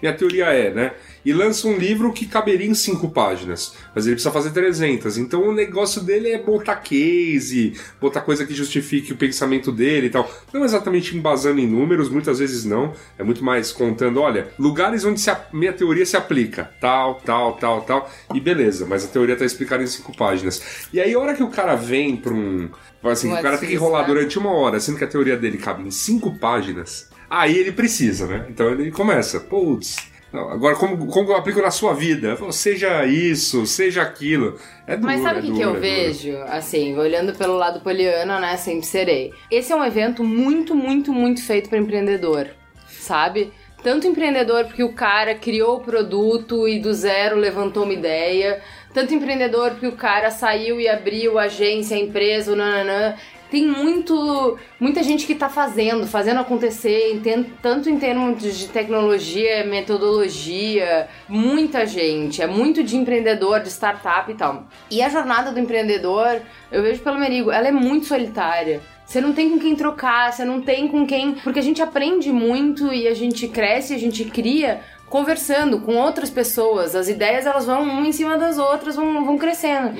[0.00, 0.92] Minha teoria é, né?
[1.24, 5.18] E lança um livro que caberia em cinco páginas, mas ele precisa fazer 300.
[5.18, 10.10] Então o negócio dele é botar case, botar coisa que justifique o pensamento dele e
[10.10, 10.30] tal.
[10.52, 12.92] Não exatamente embasando em números, muitas vezes não.
[13.18, 16.70] É muito mais contando, olha, lugares onde se a minha teoria se aplica.
[16.80, 18.10] Tal, tal, tal, tal.
[18.34, 20.88] E beleza, mas a teoria tá explicada em cinco páginas.
[20.92, 22.68] E aí, a hora que o cara vem pra um.
[23.02, 25.82] Assim, o cara tem que enrolar durante uma hora, sendo que a teoria dele cabe
[25.82, 27.08] em cinco páginas.
[27.30, 28.46] Aí ele precisa, né?
[28.48, 30.09] Então ele começa, putz.
[30.32, 32.36] Não, Agora, como, como eu aplico na sua vida?
[32.36, 34.58] Fala, Seja isso, seja aquilo.
[34.86, 36.36] É duro, Mas sabe é o que, que duro, eu é vejo?
[36.42, 38.56] Assim, olhando pelo lado poliana, né?
[38.56, 39.32] Sempre serei.
[39.50, 42.48] Esse é um evento muito, muito, muito feito para empreendedor,
[42.86, 43.52] sabe?
[43.82, 48.60] Tanto empreendedor porque o cara criou o produto e do zero levantou uma ideia.
[48.92, 53.16] Tanto empreendedor porque o cara saiu e abriu a agência, a empresa, o nananã.
[53.50, 59.64] Tem muito, muita gente que tá fazendo, fazendo acontecer, em tanto em termos de tecnologia,
[59.64, 64.68] metodologia, muita gente, é muito de empreendedor, de startup e tal.
[64.88, 66.40] E a jornada do empreendedor,
[66.70, 68.80] eu vejo pelo Merigo, ela é muito solitária.
[69.04, 71.32] Você não tem com quem trocar, você não tem com quem.
[71.32, 76.30] Porque a gente aprende muito e a gente cresce, a gente cria conversando com outras
[76.30, 76.94] pessoas.
[76.94, 79.92] As ideias elas vão uma em cima das outras, vão, vão crescendo.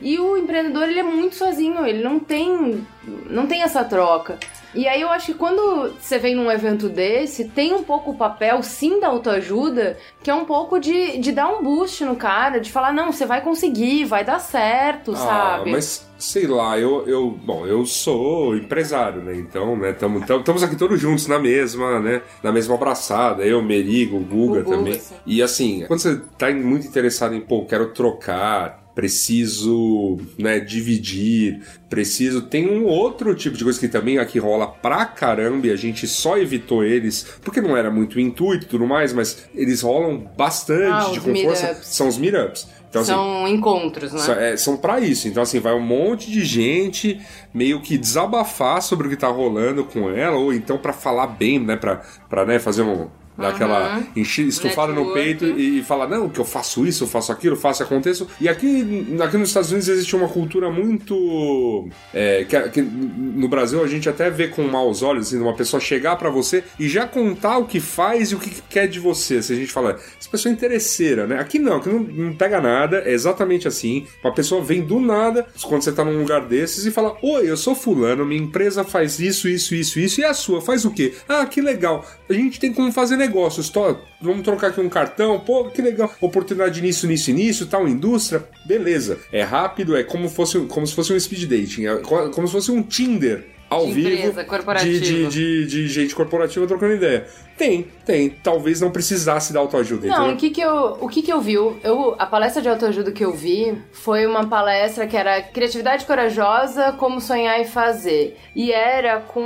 [0.00, 2.86] E o empreendedor ele é muito sozinho, ele não tem
[3.28, 4.38] não tem essa troca.
[4.74, 8.16] E aí eu acho que quando você vem num evento desse, tem um pouco o
[8.16, 12.60] papel, sim, da autoajuda, que é um pouco de, de dar um boost no cara,
[12.60, 15.70] de falar, não, você vai conseguir, vai dar certo, sabe?
[15.70, 17.30] Ah, mas sei lá, eu, eu.
[17.30, 19.34] Bom, eu sou empresário, né?
[19.36, 19.90] Então, né?
[19.90, 22.22] Estamos aqui todos juntos na mesma, né?
[22.42, 23.44] Na mesma abraçada.
[23.44, 24.98] Eu, Merigo, o Guga O Guga, também.
[24.98, 25.14] sim.
[25.24, 28.86] E assim, quando você tá muito interessado em, pô, quero trocar.
[28.98, 32.42] Preciso, né, dividir, preciso.
[32.42, 36.06] Tem um outro tipo de coisa que também aqui rola pra caramba e a gente
[36.08, 41.10] só evitou eles, porque não era muito intuito e tudo mais, mas eles rolam bastante
[41.10, 41.78] Ah, de com força.
[41.82, 42.68] São os meetups.
[42.88, 44.18] Então, assim, São encontros, né?
[44.20, 45.28] são, é, são para isso.
[45.28, 47.20] Então, assim, vai um monte de gente
[47.52, 51.58] meio que desabafar sobre o que tá rolando com ela, ou então pra falar bem,
[51.58, 51.76] né?
[51.76, 53.08] Pra, pra né, fazer um.
[53.38, 57.08] Dar aquela enchi- estufada no peito e, e falar, não, que eu faço isso, eu
[57.08, 58.26] faço aquilo, eu faço aconteça.
[58.40, 61.88] E aqui, aqui nos Estados Unidos existe uma cultura muito.
[62.12, 65.80] é, que, que no Brasil a gente até vê com maus olhos, assim, uma pessoa
[65.80, 69.42] chegar pra você e já contar o que faz e o que quer de você.
[69.42, 71.38] Se a gente fala, essa pessoa é interesseira, né?
[71.38, 74.06] Aqui não, aqui não, não pega nada, é exatamente assim.
[74.22, 77.56] Uma pessoa vem do nada, quando você tá num lugar desses, e fala: Oi, eu
[77.56, 81.14] sou Fulano, minha empresa faz isso, isso, isso, isso, e a sua faz o quê?
[81.28, 82.04] Ah, que legal.
[82.28, 83.72] A gente tem como fazer negócios,
[84.20, 86.12] vamos trocar aqui um cartão, pô, que legal.
[86.20, 89.18] Oportunidade nisso, nisso nisso, tal, indústria, beleza.
[89.32, 92.52] É rápido, é como, fosse, como se fosse um speed dating, é co- como se
[92.52, 93.46] fosse um Tinder.
[93.70, 94.46] Ao De vivo empresa,
[94.82, 97.26] de, de, de, de gente corporativa trocando ideia.
[97.54, 98.30] Tem, tem.
[98.30, 100.32] Talvez não precisasse da autoajuda, Não, entendeu?
[100.34, 101.52] o que que eu, o que que eu vi?
[101.52, 106.92] Eu, a palestra de autoajuda que eu vi foi uma palestra que era Criatividade Corajosa,
[106.92, 108.38] Como Sonhar e Fazer.
[108.56, 109.42] E era com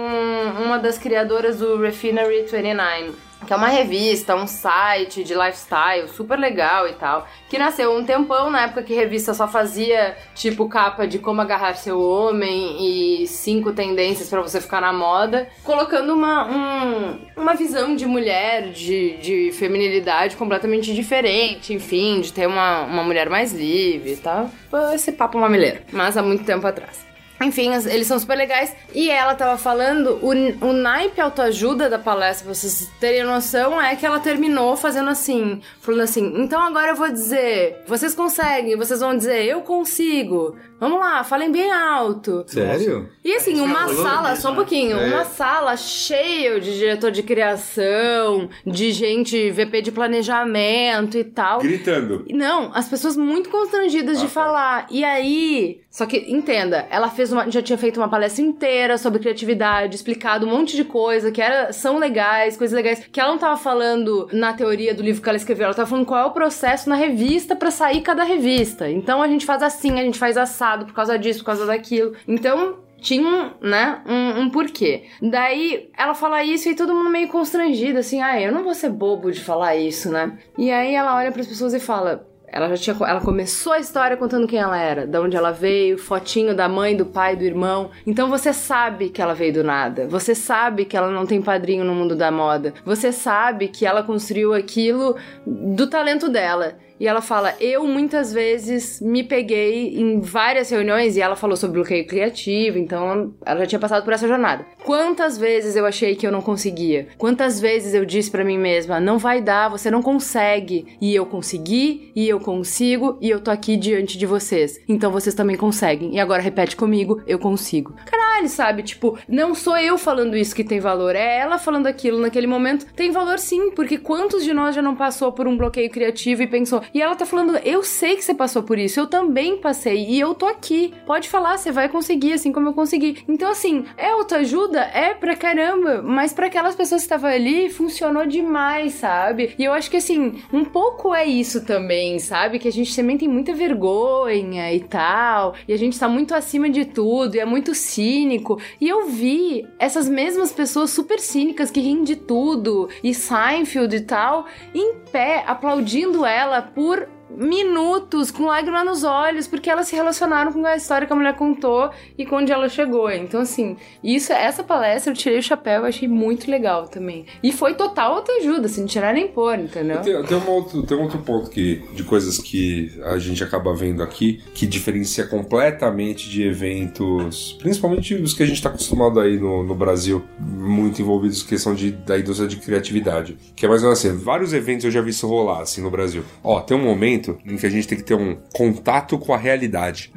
[0.65, 3.11] uma das criadoras do Refinery 29.
[3.47, 8.05] Que é uma revista, um site de lifestyle super legal e tal, que nasceu um
[8.05, 13.27] tempão na época que revista só fazia tipo capa de como agarrar seu homem e
[13.27, 19.17] cinco tendências para você ficar na moda, colocando uma, um, uma visão de mulher, de,
[19.19, 24.51] de feminilidade completamente diferente, enfim, de ter uma, uma mulher mais livre e tal.
[24.95, 27.12] Esse papo mamileiro, mas há muito tempo atrás.
[27.43, 28.75] Enfim, eles são super legais.
[28.95, 30.31] E ela tava falando, o,
[30.67, 35.61] o naipe autoajuda da palestra, pra vocês terem noção, é que ela terminou fazendo assim,
[35.81, 40.57] falando assim, então agora eu vou dizer, vocês conseguem, vocês vão dizer, eu consigo.
[40.83, 42.43] Vamos lá, falem bem alto.
[42.49, 43.09] Sério?
[43.25, 44.57] E assim, uma sala, só um né?
[44.57, 45.07] pouquinho, É.
[45.15, 51.61] uma sala cheia de diretor de criação, de gente, VP de planejamento e tal.
[51.61, 52.25] Gritando.
[52.33, 54.35] Não, as pessoas muito constrangidas de Ah, tá.
[54.35, 54.87] falar.
[54.91, 59.21] E aí, só que entenda, ela fez uma, já tinha feito uma palestra inteira sobre
[59.21, 63.39] criatividade, explicado um monte de coisa que era, são legais, coisas legais, que ela não
[63.39, 66.33] tava falando na teoria do livro que ela escreveu, ela tava falando qual é o
[66.33, 68.91] processo na revista pra sair cada revista.
[68.91, 72.15] Então a gente faz assim, a gente faz assado por causa disso, por causa daquilo.
[72.27, 75.05] Então, tinha um, né, um, um porquê.
[75.21, 78.91] Daí ela fala isso e todo mundo meio constrangido, assim, ah, eu não vou ser
[78.91, 80.39] bobo de falar isso, né?
[80.57, 82.27] E aí ela olha pras pessoas e fala.
[82.47, 83.09] Ela já tinha.
[83.09, 86.95] Ela começou a história contando quem ela era, de onde ela veio, fotinho da mãe,
[86.95, 87.91] do pai, do irmão.
[88.07, 90.07] Então você sabe que ela veio do nada.
[90.07, 92.75] Você sabe que ela não tem padrinho no mundo da moda.
[92.85, 95.17] Você sabe que ela construiu aquilo
[95.47, 96.77] do talento dela.
[97.03, 101.81] E ela fala: Eu muitas vezes me peguei em várias reuniões, e ela falou sobre
[101.81, 104.65] bloqueio criativo, então ela já tinha passado por essa jornada.
[104.85, 107.09] Quantas vezes eu achei que eu não conseguia?
[107.19, 110.97] Quantas vezes eu disse pra mim mesma: Não vai dar, você não consegue.
[111.01, 114.81] E eu consegui, e eu consigo, e eu tô aqui diante de vocês.
[114.89, 116.15] Então vocês também conseguem.
[116.15, 117.97] E agora repete comigo: Eu consigo.
[118.07, 118.85] Caralho, sabe?
[118.85, 122.87] Tipo, não sou eu falando isso que tem valor, é ela falando aquilo naquele momento.
[122.95, 126.47] Tem valor sim, porque quantos de nós já não passou por um bloqueio criativo e
[126.47, 130.05] pensou, e ela tá falando, eu sei que você passou por isso, eu também passei
[130.09, 130.93] e eu tô aqui.
[131.07, 133.25] Pode falar, você vai conseguir, assim como eu consegui.
[133.29, 134.81] Então, assim, é autoajuda?
[134.81, 139.55] É pra caramba, mas pra aquelas pessoas que estavam ali, funcionou demais, sabe?
[139.59, 142.59] E eu acho que, assim, um pouco é isso também, sabe?
[142.59, 146.69] Que a gente também tem muita vergonha e tal, e a gente tá muito acima
[146.69, 148.61] de tudo, e é muito cínico.
[148.81, 154.01] E eu vi essas mesmas pessoas super cínicas que riem de tudo, e Seinfeld e
[154.01, 159.97] tal, em pé, aplaudindo ela por por minutos, com lágrima nos olhos, porque elas se
[159.97, 163.11] relacionaram com a história que a mulher contou e com onde ela chegou.
[163.11, 167.27] Então, assim, isso, essa palestra eu tirei o chapéu, achei muito legal também.
[167.43, 170.01] E foi total autoajuda, assim, não tirar nem pôr, entendeu?
[170.01, 173.75] Tem, tem, um outro, tem um outro ponto que, de coisas que a gente acaba
[173.75, 179.39] vendo aqui, que diferencia completamente de eventos, principalmente os que a gente está acostumado aí
[179.39, 183.37] no, no Brasil, muito envolvidos em questão de, da indústria de criatividade.
[183.55, 185.91] Que é mais ou menos assim, vários eventos eu já vi isso rolar, assim, no
[185.91, 186.25] Brasil.
[186.43, 189.37] Ó, tem um momento em que a gente tem que ter um contato com a
[189.37, 190.13] realidade.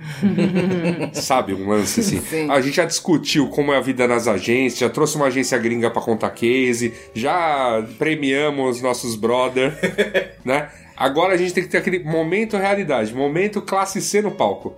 [1.13, 2.19] Sabe, um lance assim.
[2.21, 2.49] Sim.
[2.49, 5.89] A gente já discutiu como é a vida nas agências, já trouxe uma agência gringa
[5.89, 9.73] pra contar case, já premiamos nossos brother,
[10.43, 10.69] né?
[10.97, 14.75] Agora a gente tem que ter aquele momento realidade, momento classe C no palco.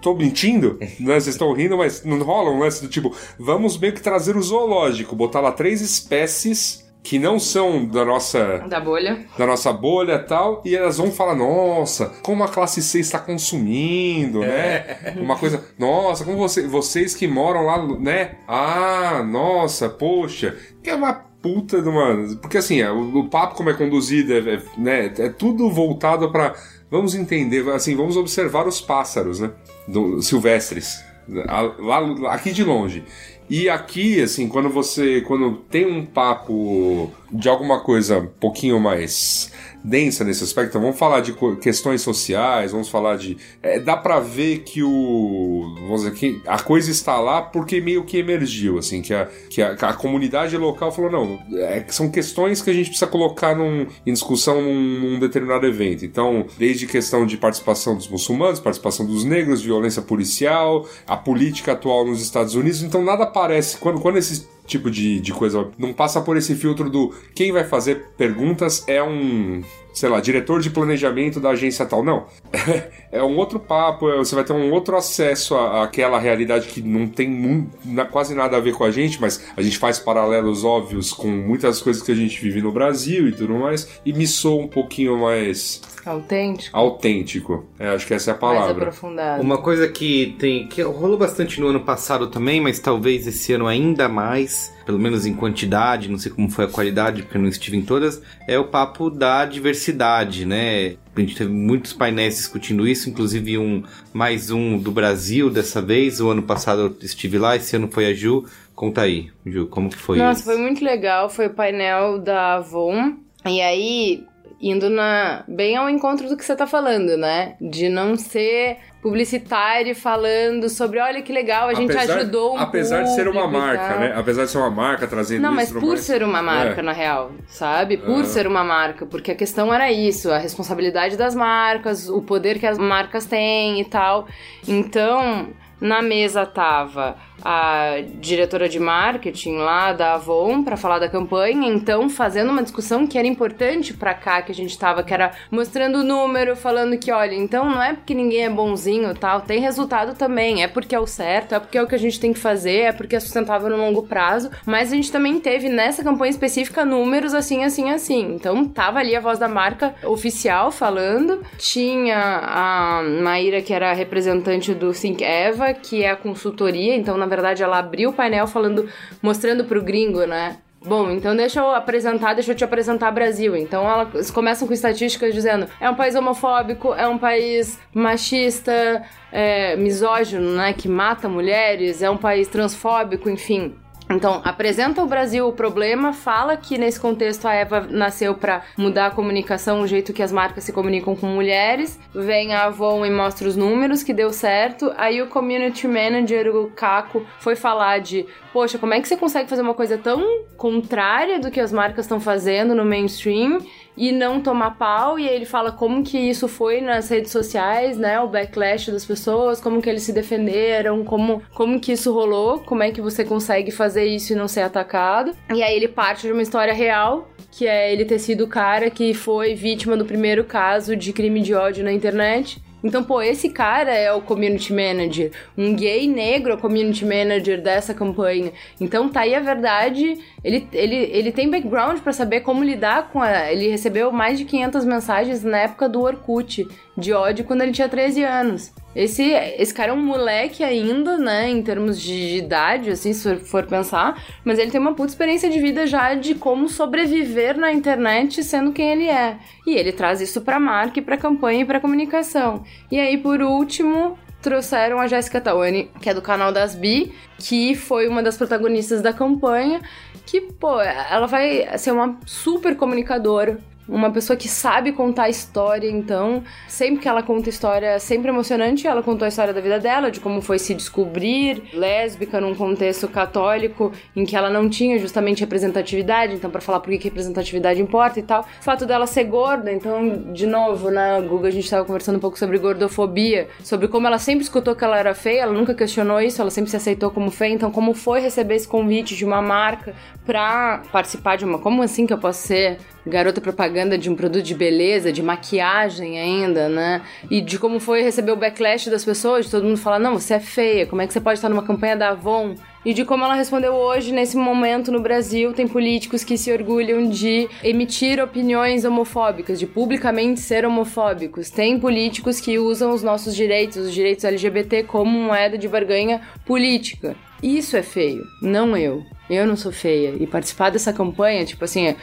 [0.00, 0.78] Tô mentindo?
[1.00, 1.20] Né?
[1.20, 4.42] Vocês estão rindo, mas não rola um lance do tipo, vamos meio que trazer o
[4.42, 9.24] zoológico, botar lá três espécies que não são da nossa Da bolha.
[9.38, 13.18] da nossa bolha e tal, e elas vão falar, nossa, como a classe C está
[13.18, 15.14] consumindo, né?
[15.16, 18.36] Uma coisa, nossa, como você, vocês que moram lá, né?
[18.46, 22.36] Ah, nossa, poxa, que é uma puta de uma...
[22.40, 25.06] Porque assim, é, o, o papo como é conduzido, é, é, né?
[25.18, 26.54] é tudo voltado para
[26.90, 29.52] Vamos entender, assim, vamos observar os pássaros, né?
[29.86, 31.00] Do, silvestres,
[31.46, 33.04] a- lá, aqui de longe.
[33.50, 35.22] E aqui, assim, quando você.
[35.22, 39.52] Quando tem um papo de alguma coisa um pouquinho mais
[39.82, 43.36] densa nesse aspecto, vamos falar de questões sociais, vamos falar de.
[43.62, 45.74] é, dá pra ver que o.
[45.82, 49.62] Vamos dizer que a coisa está lá porque meio que emergiu, assim, que a, que
[49.62, 53.86] a, a comunidade local falou: não, é, são questões que a gente precisa colocar num-
[54.06, 56.04] em discussão num, num determinado evento.
[56.04, 62.06] Então, desde questão de participação dos muçulmanos, participação dos negros, violência policial, a política atual
[62.06, 63.76] nos Estados Unidos, então nada parece.
[63.78, 65.68] Quando, quando esse tipo de, de coisa.
[65.76, 69.62] Não passa por esse filtro do quem vai fazer perguntas é um,
[69.92, 72.02] sei lá, diretor de planejamento da agência tal.
[72.04, 72.26] Não.
[73.12, 76.80] é um outro papo, é- você vai ter um outro acesso à- àquela realidade que
[76.82, 77.66] não tem
[78.10, 81.80] quase nada a ver com a gente, mas a gente faz paralelos óbvios com muitas
[81.80, 85.18] coisas que a gente vive no Brasil e tudo mais, e me soa um pouquinho
[85.18, 86.76] mais Autêntico.
[86.76, 87.64] autêntico.
[87.78, 88.82] É, acho que essa é a Mais palavra.
[88.84, 89.42] aprofundado.
[89.42, 93.66] Uma coisa que tem que rolou bastante no ano passado também, mas talvez esse ano
[93.66, 97.48] ainda mais, pelo menos em quantidade, não sei como foi a qualidade, porque eu não
[97.48, 100.96] estive em todas, é o papo da diversidade, né?
[101.14, 106.20] A gente teve muitos painéis discutindo isso, inclusive um mais um do Brasil dessa vez.
[106.20, 108.44] O ano passado eu estive lá, esse ano foi a Ju.
[108.74, 110.44] Conta aí, Ju, como que foi Nossa, isso?
[110.44, 111.28] foi muito legal.
[111.28, 113.16] Foi o painel da Avon.
[113.44, 114.24] E aí,
[114.60, 117.54] indo na bem ao encontro do que você tá falando, né?
[117.60, 123.02] De não ser publicitário falando sobre, olha que legal, a gente Apesar- ajudou um Apesar
[123.02, 124.12] de ser uma público marca, né?
[124.14, 126.00] Apesar de ser uma marca trazendo Não, mas por mais.
[126.00, 126.82] ser uma marca, É.
[126.82, 127.96] na real, sabe?
[127.96, 128.24] Por Ah.
[128.24, 132.66] ser uma marca, porque a questão era isso, a responsabilidade das marcas, o poder que
[132.66, 134.26] as marcas têm e tal.
[134.68, 135.48] Então,
[135.80, 142.08] na mesa tava a diretora de marketing lá da Avon para falar da campanha, então
[142.08, 145.98] fazendo uma discussão que era importante pra cá que a gente tava, que era mostrando
[145.98, 150.14] o número, falando que, olha, então não é porque ninguém é bonzinho, tal, tem resultado
[150.16, 152.38] também, é porque é o certo, é porque é o que a gente tem que
[152.38, 156.30] fazer, é porque é sustentável no longo prazo, mas a gente também teve nessa campanha
[156.30, 158.34] específica números assim, assim, assim.
[158.34, 164.74] Então tava ali a voz da marca oficial falando, tinha a Maíra que era representante
[164.74, 168.88] do Think Eva, que é a consultoria, então na verdade ela abriu o painel falando,
[169.22, 170.58] mostrando pro gringo, né?
[170.82, 173.54] Bom, então deixa eu apresentar, deixa eu te apresentar Brasil.
[173.54, 179.76] Então elas começam com estatísticas dizendo é um país homofóbico, é um país machista, é,
[179.76, 183.74] misógino, né, que mata mulheres, é um país transfóbico, enfim.
[184.10, 189.06] Então, apresenta o Brasil o problema, fala que nesse contexto a Eva nasceu para mudar
[189.06, 191.98] a comunicação, o jeito que as marcas se comunicam com mulheres.
[192.12, 194.92] Vem a Avon e mostra os números que deu certo.
[194.96, 199.48] Aí o community manager, o Caco, foi falar de, poxa, como é que você consegue
[199.48, 203.60] fazer uma coisa tão contrária do que as marcas estão fazendo no mainstream
[203.96, 208.20] e não tomar pau, e ele fala como que isso foi nas redes sociais, né,
[208.20, 212.82] o backlash das pessoas, como que eles se defenderam, como, como que isso rolou, como
[212.82, 215.32] é que você consegue fazer isso e não ser atacado.
[215.54, 218.90] E aí ele parte de uma história real, que é ele ter sido o cara
[218.90, 222.62] que foi vítima do primeiro caso de crime de ódio na internet.
[222.82, 225.32] Então, pô, esse cara é o community manager.
[225.56, 228.52] Um gay negro é o community manager dessa campanha.
[228.80, 230.18] Então, tá aí a verdade.
[230.42, 233.52] Ele, ele, ele tem background pra saber como lidar com a.
[233.52, 236.66] Ele recebeu mais de 500 mensagens na época do Orkut
[236.96, 238.72] de ódio quando ele tinha 13 anos.
[238.94, 243.64] Esse, esse cara é um moleque ainda, né, em termos de idade, assim, se for,
[243.64, 248.42] pensar, mas ele tem uma puta experiência de vida já de como sobreviver na internet
[248.42, 249.38] sendo quem ele é.
[249.66, 252.64] E ele traz isso pra marca pra campanha e pra comunicação.
[252.90, 257.74] E aí, por último, trouxeram a Jéssica Tawane, que é do canal das Bi, que
[257.74, 259.80] foi uma das protagonistas da campanha,
[260.26, 263.58] que, pô, ela vai ser uma super comunicadora,
[263.90, 268.86] uma pessoa que sabe contar história, então, sempre que ela conta história, sempre emocionante.
[268.86, 273.08] Ela contou a história da vida dela, de como foi se descobrir lésbica num contexto
[273.08, 278.18] católico em que ela não tinha justamente representatividade, então, para falar por que representatividade importa
[278.20, 278.42] e tal.
[278.42, 282.20] O fato dela ser gorda, então, de novo, na Google a gente tava conversando um
[282.20, 286.20] pouco sobre gordofobia, sobre como ela sempre escutou que ela era feia, ela nunca questionou
[286.20, 289.42] isso, ela sempre se aceitou como feia, então, como foi receber esse convite de uma
[289.42, 291.58] marca pra participar de uma.
[291.58, 296.18] Como assim que eu posso ser garota propaganda de um produto de beleza, de maquiagem
[296.20, 297.02] ainda, né?
[297.30, 300.34] E de como foi receber o backlash das pessoas, de todo mundo falar, não, você
[300.34, 302.54] é feia, como é que você pode estar numa campanha da Avon?
[302.82, 307.10] E de como ela respondeu hoje, nesse momento no Brasil, tem políticos que se orgulham
[307.10, 311.50] de emitir opiniões homofóbicas, de publicamente ser homofóbicos.
[311.50, 317.14] Tem políticos que usam os nossos direitos, os direitos LGBT, como moeda de barganha política.
[317.42, 319.04] Isso é feio, não eu.
[319.30, 320.14] Eu não sou feia.
[320.18, 321.94] E participar dessa campanha, tipo assim,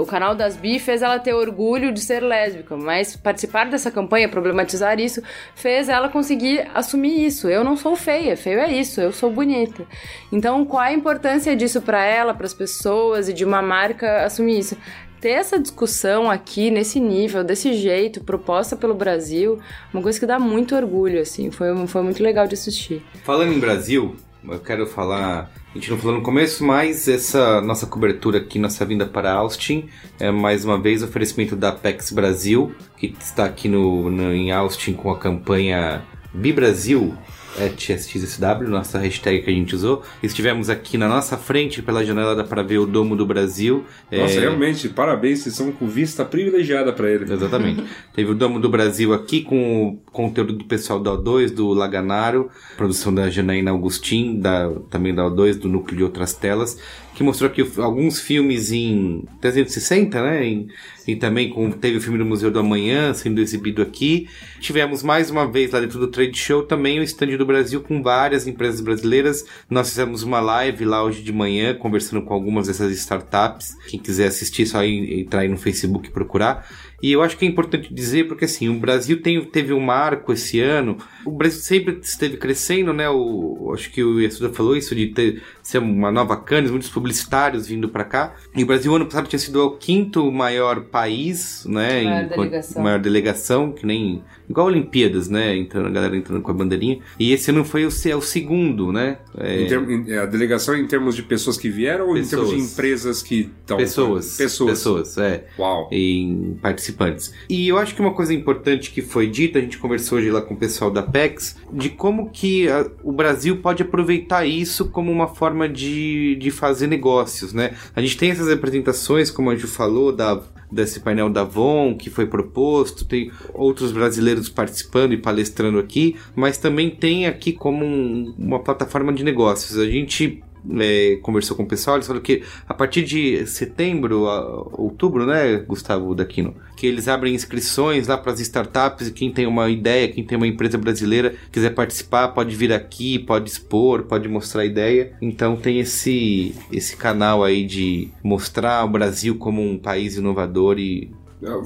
[0.00, 4.28] o canal das Bi fez ela ter orgulho de ser lésbica, mas participar dessa campanha,
[4.28, 5.20] problematizar isso,
[5.56, 7.48] fez ela conseguir assumir isso.
[7.48, 9.84] Eu não sou feia, feio é isso, eu sou bonita.
[10.30, 14.60] Então, qual a importância disso para ela, para as pessoas e de uma marca assumir
[14.60, 14.76] isso?
[15.20, 19.58] ter essa discussão aqui nesse nível, desse jeito, proposta pelo Brasil,
[19.92, 23.04] uma coisa que dá muito orgulho, assim, foi, foi muito legal de assistir.
[23.24, 24.14] Falando em Brasil,
[24.44, 25.50] eu quero falar.
[25.70, 29.88] A gente não falou no começo, mas essa nossa cobertura aqui, nossa vinda para Austin,
[30.18, 34.94] é mais uma vez oferecimento da Apex Brasil, que está aqui no, no em Austin
[34.94, 37.16] com a campanha Bibrasil.
[37.16, 37.27] É
[37.68, 40.02] TSXSW, nossa hashtag que a gente usou.
[40.22, 43.84] Estivemos aqui na nossa frente, pela janela, dá para ver o Domo do Brasil.
[44.12, 47.32] Nossa, É, realmente, parabéns, vocês são com vista privilegiada pra ele.
[47.32, 47.84] Exatamente.
[48.14, 52.50] Teve o Domo do Brasil aqui com o conteúdo do pessoal da O2, do Laganaro,
[52.76, 56.78] produção da Janaína Augustin, da, também da O2, do Núcleo de Outras Telas,
[57.18, 60.46] que mostrou aqui alguns filmes em 360, né?
[60.46, 60.68] Em-
[61.04, 64.28] e também com, teve o filme do Museu do Amanhã sendo exibido aqui.
[64.60, 68.02] Tivemos mais uma vez lá dentro do Trade Show também o stand do Brasil com
[68.02, 69.44] várias empresas brasileiras.
[69.68, 73.74] Nós fizemos uma live lá hoje de manhã, conversando com algumas dessas startups.
[73.88, 76.68] Quem quiser assistir, só entrar aí no Facebook e procurar.
[77.00, 80.32] E eu acho que é importante dizer, porque assim, o Brasil tem, teve um marco
[80.32, 80.98] esse ano.
[81.24, 83.08] O Brasil sempre esteve crescendo, né?
[83.08, 87.68] O, acho que o Yasuda falou isso, de ter, ser uma nova canis, muitos publicitários
[87.68, 88.34] vindo para cá.
[88.54, 92.02] E o Brasil, ano passado, tinha sido o quinto maior país, né?
[92.02, 92.82] Maior em, delegação.
[92.82, 94.22] Maior delegação, que nem.
[94.48, 95.56] Igual Olimpíadas, né?
[95.56, 96.98] Entrando, a galera entrando com a bandeirinha.
[97.18, 99.18] E esse ano foi o, é o segundo, né?
[99.36, 102.54] É, term- em- a delegação em termos de pessoas que vieram ou em termos de
[102.56, 102.72] Pessoas.
[102.72, 103.76] empresas que estão.
[103.76, 104.36] pessoas.
[104.36, 104.70] Pessoas.
[104.70, 105.44] Pessoas, é.
[105.58, 105.88] Uau.
[105.92, 107.32] em participantes.
[107.48, 110.40] E eu acho que uma coisa importante que foi dita, a gente conversou hoje lá
[110.40, 115.10] com o pessoal da PEX, de como que a- o Brasil pode aproveitar isso como
[115.12, 117.72] uma forma de, de fazer negócios, né?
[117.94, 120.40] A gente tem essas apresentações, como a Ju falou, da,
[120.70, 126.58] desse painel da Avon que foi proposto, tem outros brasileiros participando e palestrando aqui, mas
[126.58, 129.78] também tem aqui como um- uma plataforma de negócios.
[129.78, 130.42] A gente
[130.80, 135.56] é, conversou com o pessoal, eles falaram que a partir de setembro, a- outubro, né,
[135.58, 140.08] Gustavo Daquino, que eles abrem inscrições lá para as startups e quem tem uma ideia,
[140.08, 145.12] quem tem uma empresa brasileira quiser participar, pode vir aqui, pode expor, pode mostrar ideia.
[145.20, 151.10] Então tem esse esse canal aí de mostrar o Brasil como um país inovador e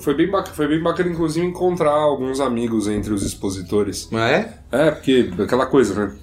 [0.00, 4.08] Foi bem, bacana, foi bem bacana, inclusive, encontrar alguns amigos entre os expositores.
[4.10, 4.58] não é?
[4.70, 6.14] É, porque aquela coisa, né?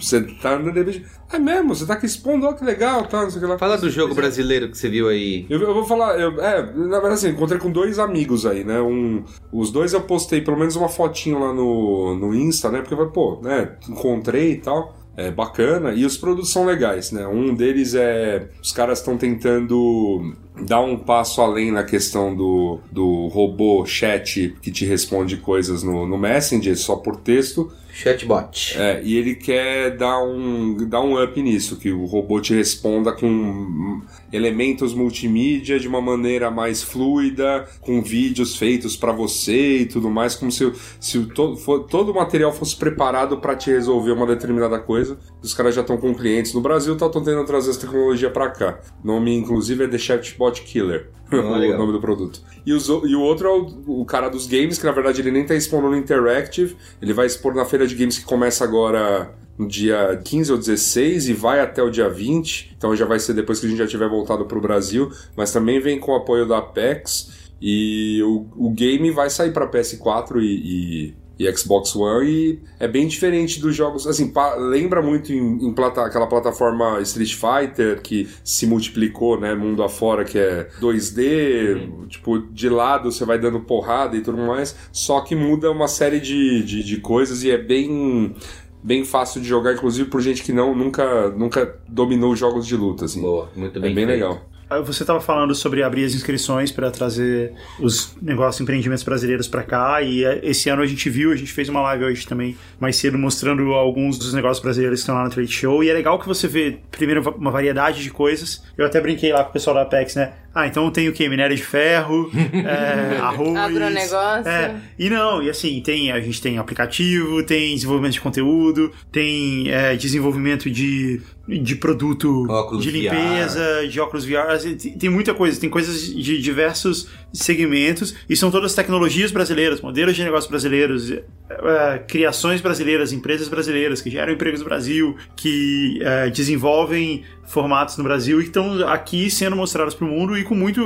[0.00, 1.04] Você tá no debate.
[1.32, 3.58] É mesmo, você tá aqui expondo, ó, que legal, tá, não sei o que lá.
[3.58, 5.44] Fala do jogo brasileiro que você viu aí.
[5.50, 8.80] Eu, eu vou falar, eu- é, na verdade assim, encontrei com dois amigos aí, né?
[8.80, 12.78] Um, os dois eu postei pelo menos uma fotinho lá no, no Insta, né?
[12.80, 13.76] Porque eu falei, pô, né?
[13.88, 14.94] Encontrei e tal.
[15.16, 15.92] É bacana.
[15.92, 17.26] E os produtos são legais, né?
[17.26, 18.48] Um deles é.
[18.62, 20.34] Os caras estão tentando
[20.66, 26.06] dar um passo além na questão do, do robô chat que te responde coisas no,
[26.06, 27.72] no Messenger só por texto.
[27.96, 28.76] Chatbot.
[28.78, 33.12] É, e ele quer dar um, dar um up nisso, que o robô te responda
[33.12, 40.10] com elementos multimídia de uma maneira mais fluida, com vídeos feitos pra você e tudo
[40.10, 40.70] mais, como se,
[41.00, 45.18] se to, for- todo o material fosse preparado pra te resolver uma determinada coisa.
[45.42, 48.78] Os caras já estão com clientes no Brasil, estão tentando trazer essa tecnologia pra cá.
[49.02, 51.10] O nome, inclusive, é The Chatbot Killer.
[51.28, 51.38] Ah,
[51.74, 52.40] o nome do produto.
[52.64, 55.20] E, os o- e o outro é o, o cara dos games, que na verdade
[55.20, 58.64] ele nem tá expondo no Interactive, ele vai expor na feira de games que começa
[58.64, 63.18] agora no dia 15 ou 16 e vai até o dia 20, então já vai
[63.18, 66.16] ser depois que a gente já tiver voltado pro Brasil, mas também vem com o
[66.16, 67.46] apoio da Apex.
[67.60, 72.88] E o, o game vai sair para PS4 e, e e Xbox One e é
[72.88, 78.28] bem diferente dos jogos, assim, lembra muito em, em plata- aquela plataforma Street Fighter que
[78.42, 84.16] se multiplicou, né, mundo afora, que é 2D, tipo, de lado você vai dando porrada
[84.16, 88.34] e tudo mais, só que muda uma série de, de, de coisas e é bem
[88.82, 93.04] bem fácil de jogar, inclusive por gente que não nunca nunca dominou jogos de luta,
[93.06, 93.20] assim.
[93.20, 93.94] Boa, muito é bem.
[93.94, 94.20] bem feito.
[94.20, 94.48] legal.
[94.68, 99.62] Ah, Você estava falando sobre abrir as inscrições para trazer os negócios, empreendimentos brasileiros para
[99.62, 100.02] cá.
[100.02, 102.96] E eh, esse ano a gente viu, a gente fez uma live hoje também, mais
[102.96, 105.84] cedo, mostrando alguns dos negócios brasileiros que estão lá no Trade Show.
[105.84, 108.64] E é legal que você vê, primeiro, uma variedade de coisas.
[108.76, 110.32] Eu até brinquei lá com o pessoal da Apex, né?
[110.58, 111.28] Ah, então tem o quê?
[111.28, 113.54] Minério de ferro, é, arroz.
[113.54, 114.48] Agronegócio.
[114.50, 119.70] É, e não, e assim, tem, a gente tem aplicativo, tem desenvolvimento de conteúdo, tem
[119.70, 122.96] é, desenvolvimento de, de produto Óculos de VR.
[122.96, 124.48] limpeza, de óculos VR.
[124.48, 127.06] assim, Tem, tem muita coisa, tem coisas de diversos
[127.36, 133.48] segmentos e são todas tecnologias brasileiras, modelos de negócios brasileiros, é, é, criações brasileiras, empresas
[133.48, 139.30] brasileiras que geram empregos no Brasil, que é, desenvolvem formatos no Brasil e estão aqui
[139.30, 140.80] sendo mostrados para o mundo e com muito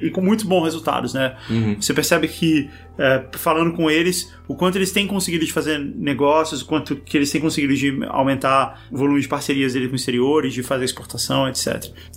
[0.00, 1.36] e, com muitos bons resultados, né?
[1.80, 6.62] Você percebe que é, falando com eles, o quanto eles têm conseguido de fazer negócios,
[6.62, 10.52] o quanto que eles têm conseguido de aumentar o volume de parcerias dele com exteriores,
[10.52, 11.66] de fazer exportação, etc.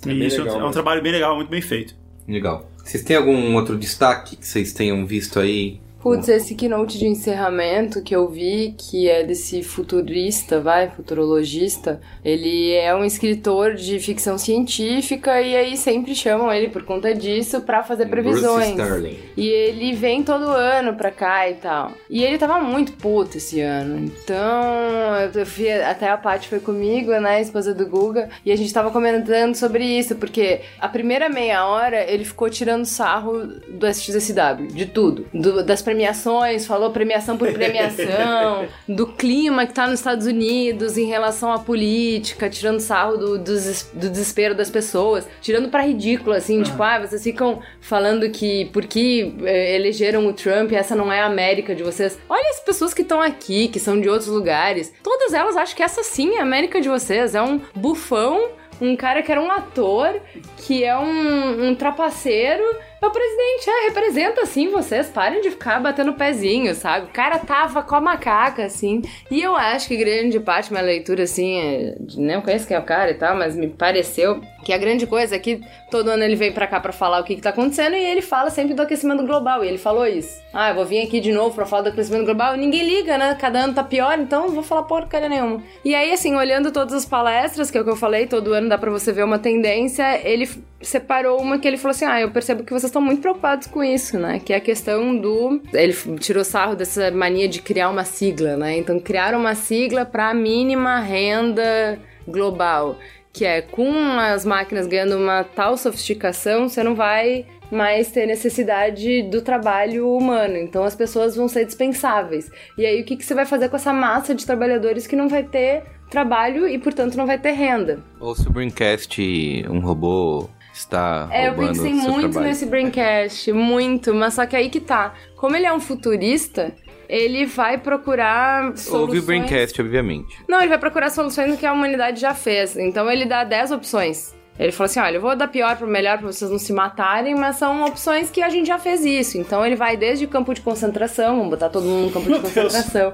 [0.06, 0.72] É e isso legal é um mesmo.
[0.72, 1.94] trabalho bem legal, muito bem feito.
[2.28, 2.70] Legal.
[2.86, 5.80] Vocês têm algum outro destaque que vocês tenham visto aí?
[6.06, 12.72] Putz, esse keynote de encerramento que eu vi, que é desse futurista, vai, futurologista, ele
[12.74, 17.82] é um escritor de ficção científica e aí sempre chamam ele por conta disso pra
[17.82, 18.72] fazer previsões.
[18.74, 19.18] Bruce Sterling.
[19.36, 21.90] E ele vem todo ano pra cá e tal.
[22.08, 23.98] E ele tava muito puto esse ano.
[23.98, 28.56] Então, eu fui, até a Paty foi comigo, né, a esposa do Guga, e a
[28.56, 33.86] gente tava comentando sobre isso, porque a primeira meia hora ele ficou tirando sarro do
[33.86, 35.26] SXSW, de tudo.
[35.34, 40.98] Do- das premiações premiações, falou premiação por premiação, do clima que tá nos Estados Unidos
[40.98, 43.54] em relação à política, tirando sarro do, do,
[43.94, 49.32] do desespero das pessoas, tirando pra ridículo, assim, tipo, ah, vocês ficam falando que porque
[49.42, 52.18] eh, elegeram o Trump, essa não é a América de vocês.
[52.28, 54.92] Olha as pessoas que estão aqui, que são de outros lugares.
[55.02, 57.34] Todas elas acham que essa sim é a América de vocês.
[57.34, 60.20] É um bufão um cara que era um ator,
[60.58, 62.62] que é um, um trapaceiro.
[63.02, 67.06] O presidente, é, representa assim vocês, parem de ficar batendo pezinho, sabe?
[67.06, 69.02] O cara tava com a macaca, assim.
[69.30, 72.80] E eu acho que grande parte da minha leitura, assim, é, não conheço quem é
[72.80, 75.60] o cara e tal, mas me pareceu que a grande coisa é que
[75.92, 78.20] todo ano ele vem pra cá pra falar o que, que tá acontecendo e ele
[78.20, 79.64] fala sempre do aquecimento global.
[79.64, 80.40] E ele falou isso.
[80.52, 82.56] Ah, eu vou vir aqui de novo pra falar do aquecimento global.
[82.56, 83.36] Ninguém liga, né?
[83.38, 85.62] Cada ano tá pior, então eu vou falar porcaria nenhuma.
[85.84, 88.68] E aí, assim, olhando todas as palestras, que é o que eu falei, todo ano
[88.68, 90.48] dá pra você ver uma tendência, ele
[90.80, 93.82] separou uma que ele falou assim: Ah, eu percebo que vocês estão muito preocupados com
[93.82, 94.38] isso, né?
[94.38, 95.60] Que é a questão do.
[95.72, 98.76] Ele tirou sarro dessa mania de criar uma sigla, né?
[98.76, 102.96] Então, criaram uma sigla pra mínima renda global
[103.36, 109.24] que é com as máquinas ganhando uma tal sofisticação, você não vai mais ter necessidade
[109.24, 110.56] do trabalho humano.
[110.56, 112.50] Então as pessoas vão ser dispensáveis.
[112.78, 115.28] E aí o que, que você vai fazer com essa massa de trabalhadores que não
[115.28, 117.98] vai ter trabalho e, portanto, não vai ter renda?
[118.20, 119.20] Ou se o Braincast,
[119.68, 120.48] um robô,
[120.78, 122.46] está É, eu pensei muito trabalho.
[122.46, 125.14] nesse Braincast, muito, mas só que aí que tá.
[125.36, 126.74] Como ele é um futurista,
[127.08, 128.92] ele vai procurar soluções...
[128.92, 130.36] Ouve o Braincast, obviamente.
[130.48, 132.76] Não, ele vai procurar soluções que a humanidade já fez.
[132.76, 134.34] Então ele dá 10 opções.
[134.58, 137.34] Ele falou assim: olha, eu vou dar pior pro melhor pra vocês não se matarem,
[137.34, 139.36] mas são opções que a gente já fez isso.
[139.38, 142.40] Então ele vai desde o campo de concentração, vamos botar todo mundo no campo de
[142.40, 143.12] concentração.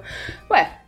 [0.50, 0.81] Ué.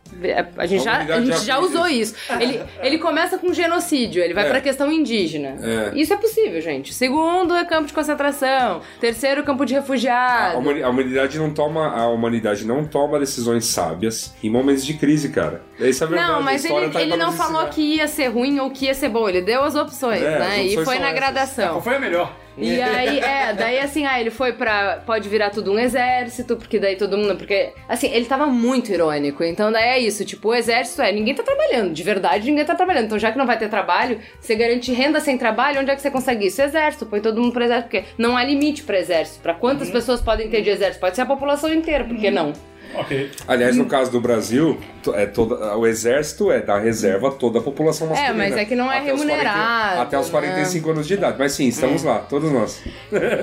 [0.57, 2.15] A gente, A já, a gente já usou isso.
[2.15, 2.33] isso.
[2.41, 4.49] Ele, ele começa com genocídio, ele vai É.
[4.49, 5.55] pra questão indígena.
[5.61, 5.91] É.
[5.99, 6.93] Isso é possível, gente.
[6.93, 8.81] Segundo é campo de concentração.
[8.99, 10.57] Terceiro, campo de A refugiado.
[10.59, 15.29] humani- a humanidade não toma a humanidade não toma decisões sábias em momentos de crise,
[15.29, 15.61] cara.
[15.79, 16.31] Essa é verdade.
[16.31, 19.09] Não, mas ele, tá ele não falou que ia ser ruim ou que ia ser
[19.09, 19.27] bom.
[19.27, 20.47] Ele deu as opções, É, né?
[20.47, 21.19] as e opções foi são na essas.
[21.19, 21.69] gradação.
[21.69, 22.35] Qual foi a melhor?
[22.57, 25.01] E aí, é, daí assim, ah, ele foi pra.
[25.05, 27.35] Pode virar tudo um exército, porque daí todo mundo.
[27.35, 29.43] Porque, assim, ele tava muito irônico.
[29.43, 31.93] Então daí é isso, tipo, o exército é, ninguém tá trabalhando.
[31.93, 33.05] De verdade, ninguém tá trabalhando.
[33.05, 36.01] Então, já que não vai ter trabalho, você garante renda sem trabalho, onde é que
[36.01, 36.61] você consegue isso?
[36.61, 39.41] Exército, põe todo mundo pro exército, porque não há limite pra exército.
[39.41, 41.01] Pra quantas pessoas podem ter de exército?
[41.01, 42.53] Pode ser a população inteira, por que não?
[42.97, 43.31] Ok.
[43.47, 44.79] Aliás, no caso do Brasil,
[45.13, 48.33] é toda, o exército é da reserva a toda a população masculina.
[48.33, 50.31] mas é que não é Até os 40 remunerado, até os né?
[50.31, 51.35] 45 anos de idade.
[51.37, 52.81] Mas sim, estamos lá, todos nós.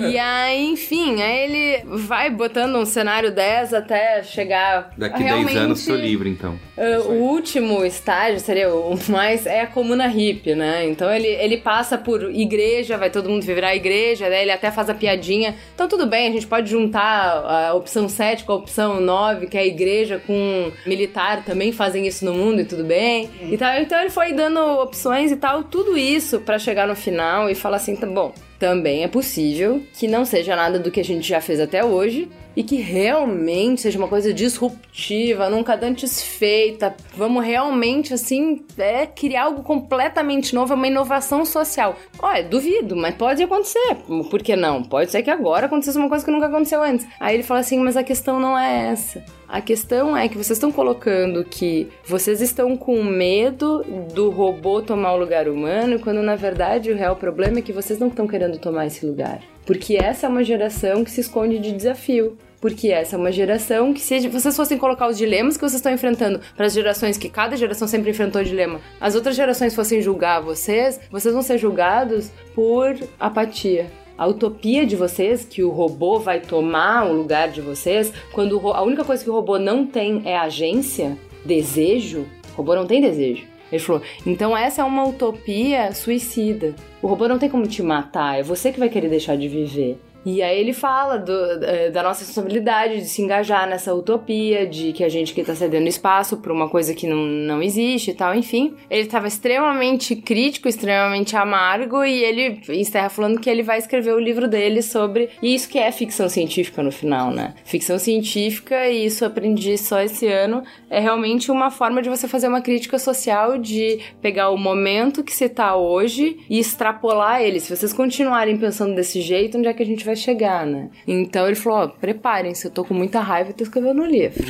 [0.00, 4.92] E aí, enfim, aí ele vai botando um cenário 10 até chegar.
[4.96, 5.59] Daqui a 10 realmente...
[5.59, 6.59] anos sou livre, então.
[6.76, 10.86] Uh, o último estágio seria o mais é a comuna hippie, né?
[10.88, 14.88] Então ele, ele passa por igreja, vai todo mundo virar igreja, daí ele até faz
[14.88, 15.55] a piadinha.
[15.74, 19.59] Então tudo bem, a gente pode juntar a opção 7 com a opção 9, que
[19.59, 23.30] a igreja com militar também fazem isso no mundo e tudo bem.
[23.43, 23.78] E tal.
[23.78, 27.76] Então ele foi dando opções e tal, tudo isso pra chegar no final e falar
[27.76, 28.32] assim, tá bom.
[28.63, 32.31] Também é possível que não seja nada do que a gente já fez até hoje
[32.55, 36.95] e que realmente seja uma coisa disruptiva, nunca antes feita.
[37.17, 41.97] Vamos realmente, assim, é, criar algo completamente novo, é uma inovação social.
[42.21, 43.97] Olha, duvido, mas pode acontecer.
[44.31, 44.85] Por que não?
[44.85, 47.05] Pode ser que agora aconteça uma coisa que nunca aconteceu antes.
[47.19, 49.25] Aí ele fala assim, mas a questão não é essa.
[49.53, 53.84] A questão é que vocês estão colocando que vocês estão com medo
[54.14, 57.98] do robô tomar o lugar humano, quando na verdade o real problema é que vocês
[57.98, 59.42] não estão querendo tomar esse lugar.
[59.66, 62.38] Porque essa é uma geração que se esconde de desafio.
[62.62, 65.92] Porque essa é uma geração que, se vocês fossem colocar os dilemas que vocês estão
[65.92, 70.40] enfrentando para as gerações que cada geração sempre enfrentou dilema, as outras gerações fossem julgar
[70.40, 74.01] vocês, vocês vão ser julgados por apatia.
[74.23, 78.81] A utopia de vocês, que o robô vai tomar o lugar de vocês, quando a
[78.81, 83.45] única coisa que o robô não tem é agência, desejo, o robô não tem desejo.
[83.73, 86.73] Ele falou, então essa é uma utopia suicida.
[87.03, 89.99] O robô não tem como te matar, é você que vai querer deixar de viver.
[90.25, 94.93] E aí ele fala do- eh, da nossa responsabilidade de se engajar nessa utopia, de
[94.93, 98.14] que a gente que tá cedendo espaço pra uma coisa que não, não existe e
[98.14, 98.75] tal, enfim.
[98.89, 104.18] Ele tava extremamente crítico, extremamente amargo, e ele encerra falando que ele vai escrever o
[104.20, 107.55] livro dele sobre e isso que é ficção científica no final, né?
[107.64, 112.29] Ficção científica, e isso eu aprendi só esse ano, é realmente uma forma de você
[112.29, 117.59] fazer uma crítica social, de pegar o momento que você tá hoje e extrapolar ele.
[117.61, 120.89] Se vocês continuarem pensando desse jeito, onde é que a gente vai vai chegar, né?
[121.07, 124.43] Então ele falou: ó, preparem-se, eu tô com muita raiva e tô escrevendo um livro.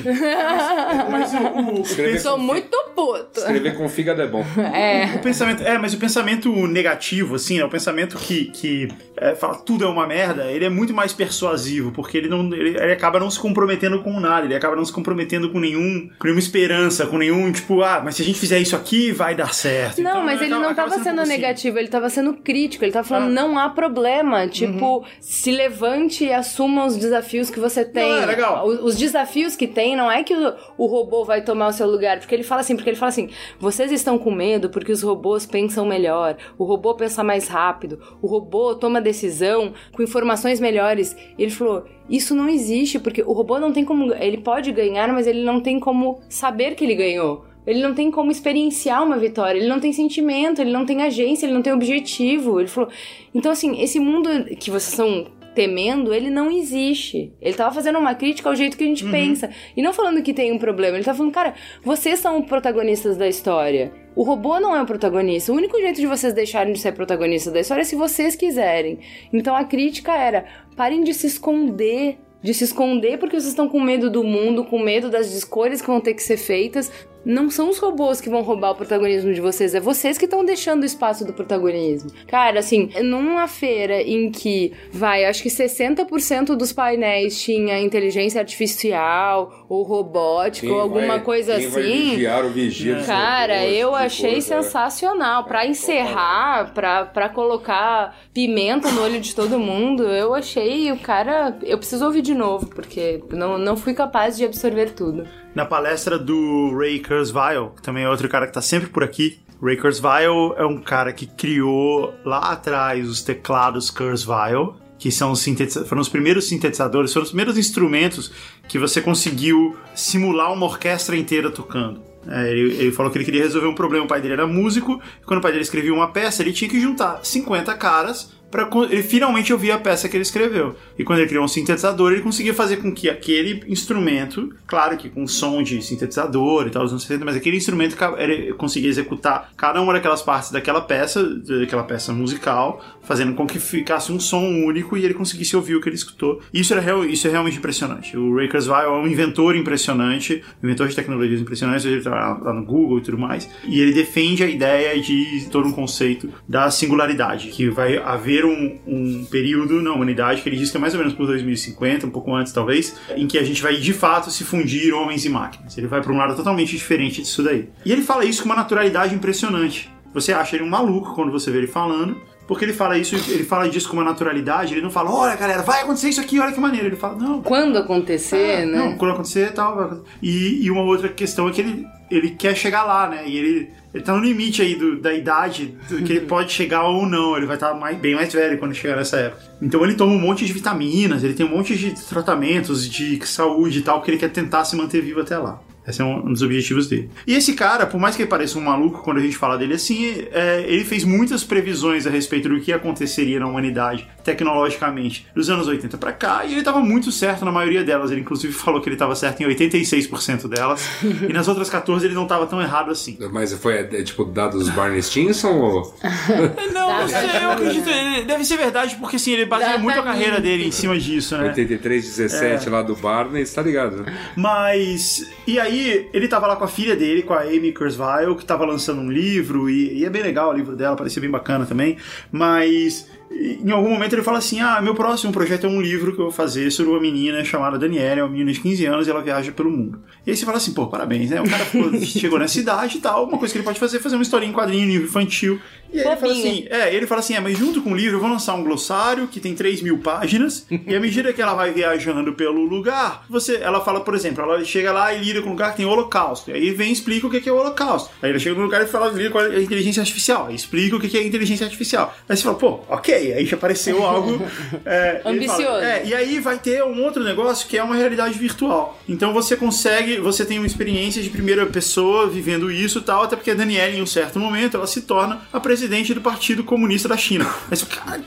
[1.11, 3.39] Mas o, o, Escrever Sou muito puto.
[3.41, 4.45] Escrever com fígado é bom.
[4.73, 5.17] É.
[5.17, 5.63] o pensamento.
[5.63, 9.89] É, mas o pensamento negativo, assim, é o pensamento que, que é, fala tudo é
[9.89, 12.41] uma merda, ele é muito mais persuasivo, porque ele não.
[12.53, 16.09] Ele, ele acaba não se comprometendo com nada, ele acaba não se comprometendo com nenhum.
[16.19, 19.35] com nenhuma esperança, com nenhum, tipo, ah, mas se a gente fizer isso aqui, vai
[19.35, 20.01] dar certo.
[20.01, 21.31] Não, Então, mas ele acaba- não tava sendo assim.
[21.33, 22.85] negativo, ele tava sendo crítico.
[22.85, 23.43] Ele tava falando, Ah.
[23.45, 23.53] Uhum.
[23.53, 24.47] não há problema.
[24.49, 28.19] Tipo, se levante e assuma os desafios que você tem.
[28.19, 28.67] é legal.
[28.67, 31.87] O- Os desafios que tem, não é que o, o robô vai tomar o seu
[31.91, 32.19] lugar.
[32.19, 33.29] Porque ele fala assim, porque ele fala assim,
[33.59, 36.37] vocês estão com medo porque os robôs pensam melhor.
[36.59, 38.01] O robô pensa mais rápido.
[38.21, 41.17] O robô toma decisão com informações melhores.
[41.39, 44.13] E ele falou, isso não existe, porque o robô não tem como.
[44.15, 47.45] Ele pode ganhar, mas ele não tem como saber que ele ganhou.
[47.65, 51.47] Ele não tem como experienciar uma vitória, ele não tem sentimento, ele não tem agência,
[51.47, 52.59] ele não tem objetivo.
[52.59, 52.91] Ele falou.
[53.33, 54.29] Então, assim, esse mundo
[54.59, 57.33] que vocês estão temendo, ele não existe.
[57.41, 59.51] Ele tava fazendo uma crítica ao jeito que a gente pensa.
[59.77, 60.97] E não falando que tem um problema.
[60.97, 63.93] Ele tá falando, cara, vocês são os protagonistas da história.
[64.15, 65.53] O robô não é o protagonista.
[65.53, 68.99] O único jeito de vocês deixarem de ser protagonistas da história é se vocês quiserem.
[69.33, 70.45] Então a crítica era:
[70.77, 72.19] parem de se esconder.
[72.43, 75.87] De se esconder porque vocês estão com medo do mundo, com medo das escolhas que
[75.87, 76.91] vão ter que ser feitas.
[77.25, 80.45] Não são os robôs que vão roubar o protagonismo de vocês, é vocês que estão
[80.45, 82.11] deixando o espaço do protagonismo.
[82.27, 89.67] Cara, assim, numa feira em que, vai, acho que 60% dos painéis tinha inteligência artificial
[89.69, 92.11] ou robótica ou alguma vai- coisa quem vai assim.
[92.11, 95.45] vigiar o vigia Cara, robôs, eu achei coisa, sensacional.
[95.45, 101.57] Pra encerrar, pra, pra colocar pimenta no olho de todo mundo, eu achei o cara.
[101.63, 105.27] Eu preciso ouvir de novo, porque não, não fui capaz de absorver tudo.
[105.55, 109.39] Na palestra do Ray Kurzweil, que também é outro cara que tá sempre por aqui.
[109.63, 115.85] Ray Kurzweil é um cara que criou lá atrás os teclados Kurzweil, que são sintetiza-
[115.85, 118.33] foram os primeiros sintetizadores, foram os primeiros instrumentos
[118.69, 122.01] que você conseguiu simular uma orquestra inteira tocando.
[122.29, 124.05] É, ele, ele falou que ele queria resolver um problema.
[124.05, 126.71] O pai dele era músico, e quando o pai dele escrevia uma peça, ele tinha
[126.71, 130.77] que juntar 50 caras para ele finalmente ouvir a peça que ele escreveu.
[130.99, 135.09] E quando ele criou um sintetizador, ele conseguia fazer com que aquele instrumento, claro que
[135.09, 139.51] com som de sintetizador e tal, dos anos 60, mas aquele instrumento ele conseguia executar
[139.57, 144.43] cada uma daquelas partes daquela peça, daquela peça musical, fazendo com que ficasse um som
[144.43, 146.43] único e ele conseguisse ouvir o que ele escutou.
[146.53, 148.17] Isso, era isso é realmente impressionante.
[148.19, 152.65] O Ray Kurzweil é um inventor impressionante, inventor de tecnologias impressionantes, ele trabalha lá no
[152.65, 157.49] Google e tudo mais, e ele defende a ideia de todo um conceito da singularidade,
[157.49, 160.99] que vai haver um, um período na humanidade que ele diz que é mais ou
[160.99, 164.45] menos por 2050, um pouco antes talvez, em que a gente vai de fato se
[164.45, 165.77] fundir homens e máquinas.
[165.77, 167.69] Ele vai para um lado totalmente diferente disso daí.
[167.85, 169.91] E ele fala isso com uma naturalidade impressionante.
[170.15, 173.45] Você acha ele um maluco quando você vê ele falando, porque ele fala isso, ele
[173.45, 176.53] fala disso com uma naturalidade, ele não fala, olha galera, vai acontecer isso aqui, olha
[176.53, 176.89] que maneiro.
[176.89, 178.79] Ele fala, não, Quando acontecer, ah, né?
[178.79, 179.75] Não, quando acontecer tal.
[179.75, 180.17] vai acontecer.
[180.21, 183.23] E, e uma outra questão é que ele, ele quer chegar lá, né?
[183.27, 186.85] E ele, ele tá no limite aí do- da idade do que ele pode chegar
[186.85, 187.37] ou não.
[187.37, 189.43] Ele vai estar mais, bem mais velho quando chegar nessa época.
[189.61, 193.79] Então ele toma um monte de vitaminas, ele tem um monte de tratamentos de saúde
[193.79, 195.61] e tal, porque ele quer tentar se manter vivo até lá.
[195.87, 197.11] Esse é um dos objetivos dele.
[197.27, 199.75] E esse cara, por mais que ele pareça um maluco quando a gente fala dele
[199.75, 205.51] assim, é, ele fez muitas previsões a respeito do que aconteceria na humanidade tecnologicamente dos
[205.51, 208.11] anos 80 pra cá, e ele tava muito certo na maioria delas.
[208.11, 210.89] Ele inclusive falou que ele tava certo em 86% delas,
[211.29, 213.19] e nas outras 14 ele não tava tão errado assim.
[213.33, 215.95] Mas foi, é, tipo, dados Barney Stinson ou...
[216.73, 217.89] Não, não sei, eu acredito,
[218.27, 221.49] deve ser verdade, porque assim, ele baseia muito a carreira dele em cima disso, né?
[221.49, 224.17] 83, 17 lá do Barney, você tá ligado, né?
[224.37, 225.31] Mas.
[225.47, 228.65] E aí, ele tava lá com a filha dele, com a Amy Kurzweil, que tava
[228.65, 231.97] lançando um livro, e, e é bem legal o livro dela, parecia bem bacana também.
[232.31, 233.09] Mas.
[233.35, 236.27] Em algum momento ele fala assim: Ah, meu próximo projeto é um livro que eu
[236.27, 239.23] vou fazer sobre uma menina chamada Daniela, é uma menina de 15 anos e ela
[239.23, 240.01] viaja pelo mundo.
[240.27, 241.41] E aí você fala assim: pô, parabéns, né?
[241.41, 241.65] O cara
[242.05, 244.51] chegou nessa idade e tal, uma coisa que ele pode fazer é fazer uma historinha
[244.51, 245.61] em quadrinho, livro infantil.
[245.93, 248.17] E aí ele fala assim: é, ele fala assim: é, mas junto com o livro
[248.17, 251.55] eu vou lançar um glossário que tem 3 mil páginas, e à medida que ela
[251.55, 255.49] vai viajando pelo lugar, você, ela fala, por exemplo, ela chega lá e lida com
[255.49, 256.51] um lugar que tem holocausto.
[256.51, 258.11] E aí vem e explica o que é o holocausto.
[258.23, 260.47] Aí ela chega no lugar e fala, lida com a inteligência artificial.
[260.47, 262.15] Aí explica o que é inteligência artificial.
[262.29, 264.45] Aí você fala, pô, ok, aí já apareceu algo.
[264.85, 265.85] é, ele fala, Ambicioso.
[265.85, 268.99] é, e aí vai ter um outro negócio que é uma realidade virtual.
[269.09, 273.37] Então você consegue, você tem uma experiência de primeira pessoa vivendo isso e tal, até
[273.37, 277.09] porque a Daniela, em um certo momento, ela se torna a presidente do Partido Comunista
[277.09, 277.47] da China.
[277.69, 277.85] Mas,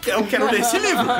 [0.07, 1.05] eu quero ler esse livro.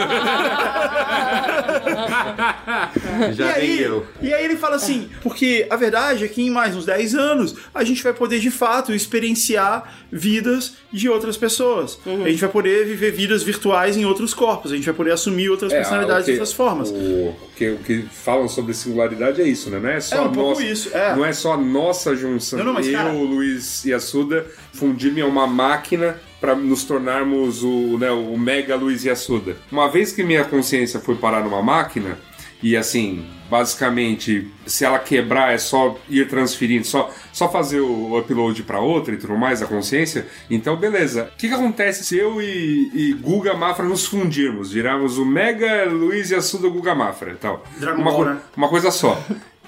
[3.33, 4.05] Já e, aí, vendeu.
[4.21, 7.55] e aí ele fala assim, porque a verdade é que em mais uns 10 anos
[7.73, 11.97] a gente vai poder de fato experienciar vidas de outras pessoas.
[12.05, 15.49] A gente vai poder viver vidas virtuais em outros corpos, a gente vai poder assumir
[15.49, 16.89] outras É, personalidades de outras formas.
[16.89, 19.79] O, o que, o que falam sobre singularidade é isso, né?
[19.79, 21.15] Não é só É um a pouco nossa, isso, é.
[21.15, 22.59] não é só a nossa junção.
[22.59, 27.63] Não, não, mas, eu, cara- Luiz e Assuda fundirmos em uma máquina para nos tornarmos
[27.63, 29.57] o, né, o mega Luiz e Assuda.
[29.71, 32.19] Uma vez que minha consciência foi parar numa máquina
[32.61, 38.61] e assim, basicamente, se ela quebrar é só ir transferindo, só, só fazer o upload
[38.61, 40.27] para outra e tudo mais, a consciência.
[40.47, 41.31] Então, beleza.
[41.33, 44.71] O que, que acontece se eu e, e Guga Mafra nos fundirmos?
[44.71, 47.63] Virarmos o Mega Luiz e Assuda Guga Mafra e tal.
[47.79, 48.37] Dragon uma, Ball, né?
[48.55, 49.19] uma coisa só.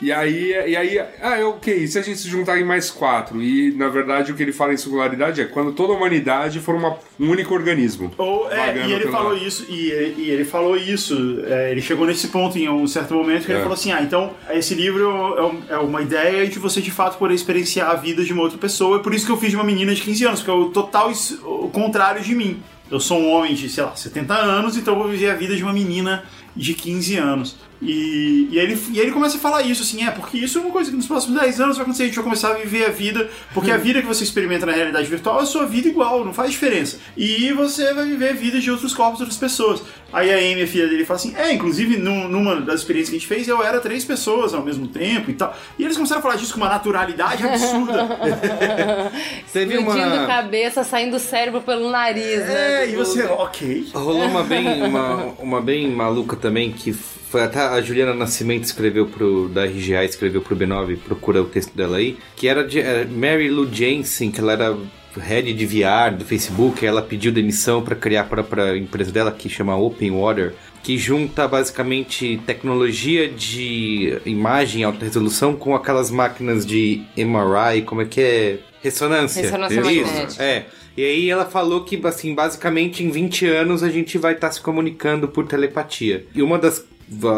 [0.02, 2.92] E aí, e aí, ah, é ok, e se a gente se juntar em mais
[2.92, 3.42] quatro?
[3.42, 6.76] E na verdade o que ele fala em singularidade é quando toda a humanidade for
[6.76, 8.12] uma, um único organismo.
[8.18, 12.28] Ou, é, e ele falou isso, e, e ele falou isso, é, ele chegou nesse
[12.28, 13.62] ponto em um certo momento que ele É.
[13.62, 17.34] falou assim, ah, então esse livro é, é uma ideia de você de fato poder
[17.34, 19.66] experienciar a vida de uma outra pessoa, e por isso que eu fiz de uma
[19.66, 21.12] menina de 15 anos, porque é o total
[21.44, 22.62] o contrário de mim.
[22.90, 25.56] Eu sou um homem de, sei lá, 70 anos, então eu vou viver a vida
[25.56, 26.24] de uma menina
[26.56, 27.58] de 15 anos.
[27.82, 30.62] E, e, aí ele, e ele começa a falar isso, assim, é, porque isso é
[30.62, 32.86] uma coisa que nos próximos 10 anos vai acontecer, a gente vai começar a viver
[32.86, 35.88] a vida, porque a vida que você experimenta na realidade virtual é a sua vida
[35.88, 36.98] igual, não faz diferença.
[37.16, 39.84] E você vai viver vidas de outros corpos, de outras pessoas.
[40.12, 43.16] Aí a Amy, a filha dele, fala assim, é, inclusive num- numa das experiências que
[43.18, 45.56] a gente fez, eu era três pessoas ao mesmo tempo e tal.
[45.78, 48.08] E eles começaram a falar disso com uma naturalidade absurda.
[49.54, 50.28] Teve Explodindo uma.
[50.28, 52.86] cabeça, saindo o cérebro pelo nariz, né?
[52.86, 53.88] é, e você, ok.
[53.94, 56.94] Rolou uma bem, uma, uma bem maluca também, que
[57.30, 59.50] foi até a Juliana Nascimento escreveu pro.
[59.50, 63.50] da RGA escreveu pro B9, procura o texto dela aí, que era de era Mary
[63.50, 64.78] Lou Jensen, que ela era
[65.20, 69.50] head de VR do Facebook, ela pediu demissão para criar a própria empresa dela, que
[69.50, 76.66] chama Open Water, que junta basicamente tecnologia de imagem em alta resolução com aquelas máquinas
[76.66, 78.60] de MRI, como é que é?
[78.82, 79.42] Ressonância.
[79.42, 80.44] Ressonância Isso, magnética.
[80.44, 80.66] É.
[80.96, 84.62] E aí ela falou que, assim, basicamente em 20 anos a gente vai estar se
[84.62, 86.26] comunicando por telepatia.
[86.34, 86.86] E uma das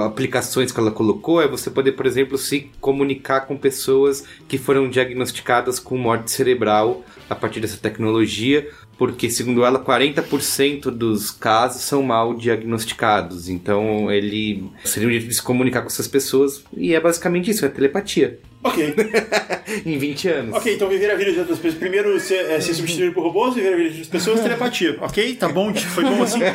[0.05, 4.89] aplicações que ela colocou é você poder, por exemplo, se comunicar com pessoas que foram
[4.89, 8.69] diagnosticadas com morte cerebral a partir dessa tecnologia,
[8.99, 13.47] porque segundo ela 40% dos casos são mal diagnosticados.
[13.47, 17.65] Então ele seria um jeito de se comunicar com essas pessoas e é basicamente isso,
[17.65, 18.37] é telepatia.
[18.61, 18.93] Ok.
[19.85, 20.55] em 20 anos.
[20.57, 21.79] Ok, então viver a vida de outras pessoas.
[21.79, 24.97] Primeiro ser, é, ser substituído por robôs, viver a vida de outras pessoas, telepatia.
[24.99, 25.33] Ok?
[25.37, 25.73] Tá bom?
[25.73, 26.39] Foi bom assim?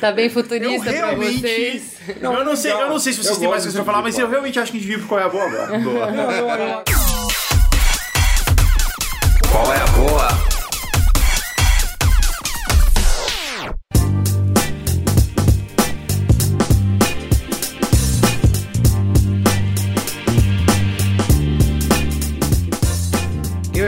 [0.00, 1.40] Tá bem Eu futurista pra realmente.
[1.40, 1.96] vocês.
[2.20, 3.98] eu, não sei, eu não sei se vocês Eu têm mais gosto coisa pra falar,
[3.98, 6.82] de mas eu realmente acho que a gente vive qual é a boa agora.
[9.50, 10.53] Qual é a boa?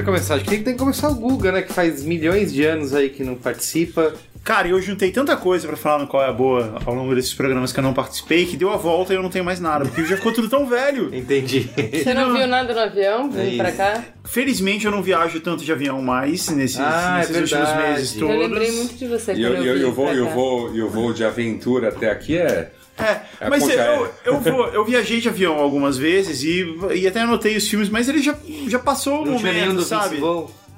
[0.07, 0.35] Começar?
[0.37, 1.63] Acho que tem que começar o Guga, né?
[1.63, 4.15] Que faz milhões de anos aí que não participa.
[4.45, 7.35] Cara, eu juntei tanta coisa pra falar no qual é a boa ao longo desses
[7.35, 9.85] programas que eu não participei que deu a volta e eu não tenho mais nada,
[9.85, 11.11] porque já ficou tudo tão velho.
[11.13, 11.69] Entendi.
[11.93, 13.29] Você não viu nada no avião?
[13.37, 14.05] É Vindo pra cá?
[14.25, 17.93] Felizmente eu não viajo tanto de avião mais nesses, Ah, é nesses últimos verdade.
[17.93, 18.35] meses Eu todos.
[18.35, 20.89] Eu lembrei muito de você E eu, eu, eu, vim eu vou, eu vou, eu
[20.91, 22.71] vou de aventura até aqui é.
[22.99, 24.11] É, É mas eu, aérea.
[24.25, 26.65] eu, vou, eu viajei de avião algumas vezes e,
[26.95, 28.35] e até anotei os filmes, mas ele já,
[28.69, 30.19] já passou o Não momento, sabe?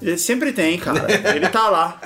[0.00, 1.06] Ele sempre tem, cara.
[1.34, 2.00] Ele tá lá.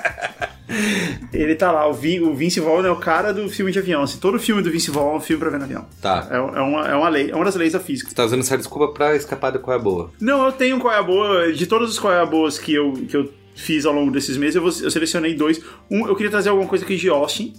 [1.31, 1.87] Ele tá lá.
[1.87, 4.01] O, Vin, o Vince Vaughn é o cara do filme de avião.
[4.03, 5.85] Assim, todo filme do Vince Vaughn é um filme pra ver no avião.
[6.01, 6.27] Tá.
[6.31, 8.09] É, é uma, é uma lei, é uma das leis da física.
[8.09, 10.11] Você tá usando essa desculpa pra escapar do qual é a boa.
[10.19, 11.51] Não, eu tenho um qual é a boa.
[11.53, 14.35] De todos os qual é a boas que eu, que eu fiz ao longo desses
[14.37, 15.61] meses, eu, vou- eu selecionei dois.
[15.91, 17.53] Um, eu queria trazer alguma coisa aqui de Austin,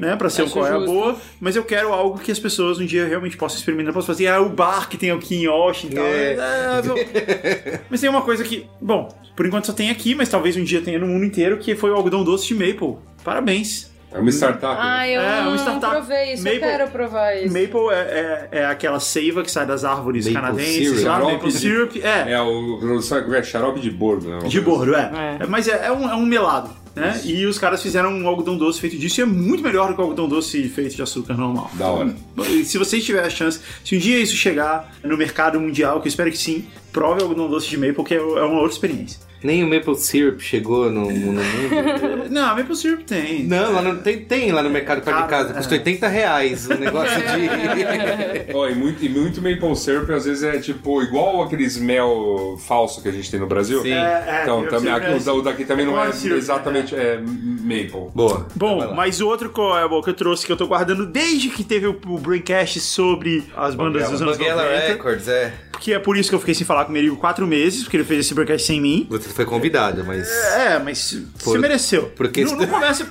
[0.00, 0.16] né?
[0.16, 1.16] Pra ser um qual é a boa.
[1.40, 3.92] Mas eu quero algo que as pessoas um dia realmente possam experimentar.
[3.92, 6.04] Possam fazer, ah, o bar que tem aqui em Austin e tal.
[6.04, 6.32] É.
[6.34, 10.64] É, mas tem uma coisa que, bom, por enquanto só tem aqui, mas talvez um
[10.64, 12.96] dia tenha no mundo inteiro, que foi o algodão doce de Maple.
[13.24, 13.88] Parabéns.
[14.12, 14.74] É uma startup.
[14.74, 14.80] né?
[14.82, 15.92] Ah, eu É, uma não startup.
[15.94, 16.42] provei isso.
[16.42, 17.46] Maple- Eu quero provar isso.
[17.54, 20.98] Maple é, é, é aquela seiva que sai das árvores Maple canadenses, syrup.
[21.04, 21.32] sabe?
[21.32, 21.96] Maple de- syrup.
[22.02, 22.98] É, É o
[23.36, 24.38] é xarope de bordo, né?
[24.48, 25.36] De bordo, é.
[25.38, 25.44] É.
[25.44, 27.20] É, Mas é, é um, é um melado, né?
[27.24, 30.00] E os caras fizeram um algodão doce feito disso e é muito melhor do que
[30.00, 31.70] o algodão doce feito de açúcar normal.
[31.74, 32.14] Da hora.
[32.48, 36.08] E se vocês tiverem a chance, se um dia isso chegar no mercado mundial, que
[36.08, 39.30] eu espero que sim, prove algodão doce de maple, que é é uma outra experiência.
[39.42, 41.40] Nem o Maple Syrup chegou no, no mundo.
[42.28, 43.44] Não, maple syrup tem.
[43.44, 45.54] Não, lá não tem, tem lá no mercado perto de casa.
[45.54, 45.78] Custa é.
[45.78, 48.52] 80 reais o negócio de.
[48.54, 53.02] Ó, e, muito, e muito maple syrup às vezes é tipo igual aqueles mel falso
[53.02, 53.80] que a gente tem no Brasil.
[53.82, 53.92] Sim.
[53.92, 56.94] É, é, Então, também, aqui, é- o da- o daqui também não é syrup, exatamente
[56.94, 58.10] é, maple.
[58.14, 58.46] Boa.
[58.54, 61.86] Bom, mas o outro é, que eu trouxe, que eu tô guardando desde que teve
[61.86, 65.52] o, o Braincast sobre as bandas dos anos Banguela 90, Records, é.
[65.80, 67.96] Que é por isso que eu fiquei sem falar com o Merigo quatro meses, porque
[67.96, 69.06] ele fez esse Braincast sem mim.
[69.08, 70.28] Você foi convidado, mas.
[70.28, 71.12] É, mas
[71.42, 72.12] Por- você mereceu.
[72.14, 73.04] porque não, não começa...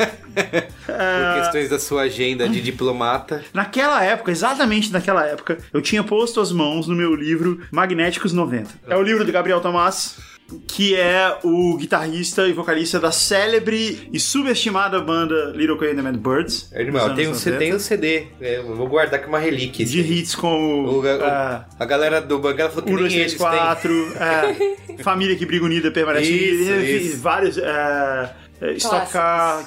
[0.90, 3.44] Por questões da sua agenda de diplomata.
[3.54, 8.70] Naquela época, exatamente naquela época, eu tinha posto as mãos no meu livro Magnéticos 90.
[8.88, 10.16] É o livro do Gabriel Tomás,
[10.68, 16.02] que é o guitarrista e vocalista da célebre e subestimada banda Little Quay and the
[16.02, 16.70] Mad Birds.
[16.72, 18.28] É, Irmão, tem um, CD, 90, tem um CD.
[18.42, 19.86] É, eu vou guardar aqui uma relíquia.
[19.86, 20.12] de aí.
[20.20, 23.26] hits como O- o- ah, a galera do Banguela falou que 1, nem 2, 3,
[23.34, 23.60] eles têm.
[23.60, 24.14] 4,
[24.98, 27.18] é, Família que Briga Unida permanece Isso, unida, isso.
[27.22, 27.58] vários.
[27.58, 29.66] É, é, Stock Car,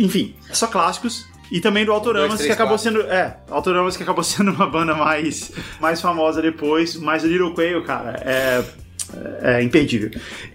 [0.00, 1.26] enfim, só clássicos.
[1.50, 3.02] E também do Autoramas, três, que acabou quatro.
[3.02, 3.12] sendo.
[3.12, 7.84] É, Autoramas que acabou sendo uma banda mais, mais famosa depois, mas o Little Quail,
[7.84, 8.64] cara, é,
[9.42, 10.10] é imperdível.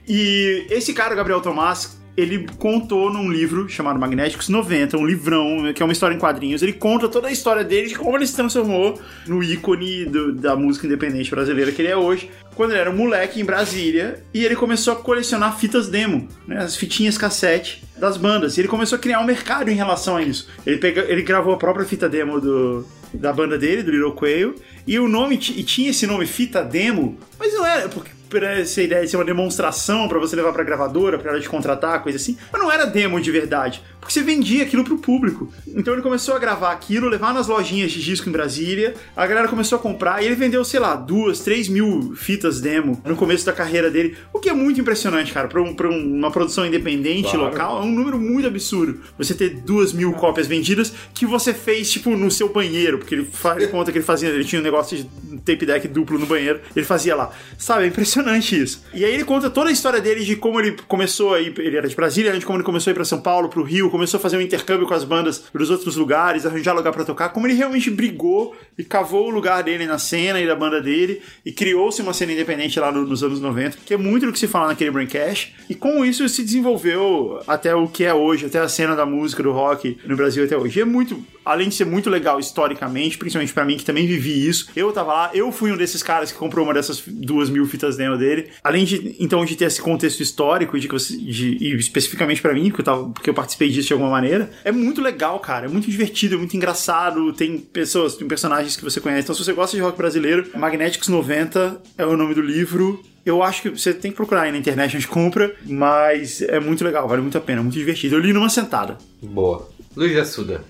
[0.08, 5.84] E esse cara, Gabriel Tomás, ele contou num livro chamado Magnéticos 90, um livrão, que
[5.84, 6.64] é uma história em quadrinhos.
[6.64, 10.56] Ele conta toda a história dele, de como ele se transformou no ícone do- da
[10.56, 14.44] música independente brasileira que ele é hoje, quando ele era um moleque em Brasília, e
[14.44, 18.58] ele começou a colecionar fitas demo, né, as fitinhas cassete das bandas.
[18.58, 20.50] E ele começou a criar um mercado em relação a isso.
[20.66, 24.56] Ele, pega, ele gravou a própria fita demo do, da banda dele, do Little Quail,
[24.88, 29.04] e o nome e tinha esse nome fita demo, mas não era porque essa ideia
[29.04, 32.38] de ser uma demonstração pra você levar pra gravadora, pra ela te contratar, coisa assim,
[32.52, 35.52] mas não era demo de verdade, porque você vendia aquilo pro público.
[35.68, 39.48] Então ele começou a gravar aquilo, levar nas lojinhas de disco em Brasília, a galera
[39.48, 43.46] começou a comprar e ele vendeu, sei lá, duas, três mil fitas demo no começo
[43.46, 46.66] da carreira dele, o que é muito impressionante, cara, pra, um- pra um- uma produção
[46.66, 47.46] independente Claro.
[47.46, 49.00] local, é um número muito absurdo.
[49.18, 53.26] Você ter duas mil cópias vendidas que você fez, tipo, no seu banheiro, porque ele
[53.26, 55.04] faz conta que ele fazia, ele tinha um negócio de
[55.46, 57.32] tape deck duplo no banheiro, ele fazia lá.
[57.58, 58.84] Sabe, é impressionante isso.
[58.94, 61.78] E aí ele conta toda a história dele de como ele começou a ir, ele
[61.78, 63.90] era de Brasília, né, de como ele começou a ir pra São Paulo, pro Rio,
[63.90, 67.30] começou a fazer um intercâmbio com as bandas dos outros lugares, arranjar lugar pra tocar,
[67.30, 71.22] como ele realmente brigou e cavou o lugar dele na cena e da banda dele,
[71.46, 74.40] e criou-se uma cena independente lá no- nos anos 90, que é muito do que
[74.40, 78.60] se fala naquele Braincast, e com isso se desenvolveu até o que é hoje, até
[78.60, 80.80] a cena da música, do rock no Brasil até hoje.
[80.80, 84.48] E é muito, além de ser muito legal historicamente, principalmente pra mim que também vivi
[84.48, 87.66] isso, eu tava lá, eu fui um desses caras que comprou uma dessas duas mil
[87.66, 91.76] fitas dele, além de, então, de ter esse contexto histórico, de que você, de, e
[91.76, 95.02] especificamente pra mim, porque eu, tava, porque eu participei disso de alguma maneira, é muito
[95.02, 99.24] legal, cara, é muito divertido, é muito engraçado, tem pessoas, tem personagens que você conhece,
[99.24, 103.44] então se você gosta de rock brasileiro, Magnéticos 90 é o nome do livro, eu
[103.44, 107.08] acho que você tem que procurar aí na internet onde compra, mas é muito legal,
[107.08, 108.16] vale muito a pena, muito divertido.
[108.16, 108.98] Eu li numa sentada.
[109.22, 109.68] Boa.
[109.96, 110.64] Luiz Assuda.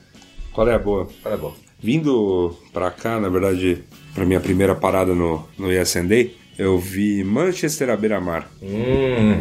[0.52, 1.08] Qual é a boa?
[1.22, 1.56] Fala bom.
[1.80, 3.84] Vindo pra cá, na verdade,
[4.16, 5.68] pra minha primeira parada no, no
[6.08, 8.50] Day, eu vi Manchester à beira-mar.
[8.62, 9.38] Hum.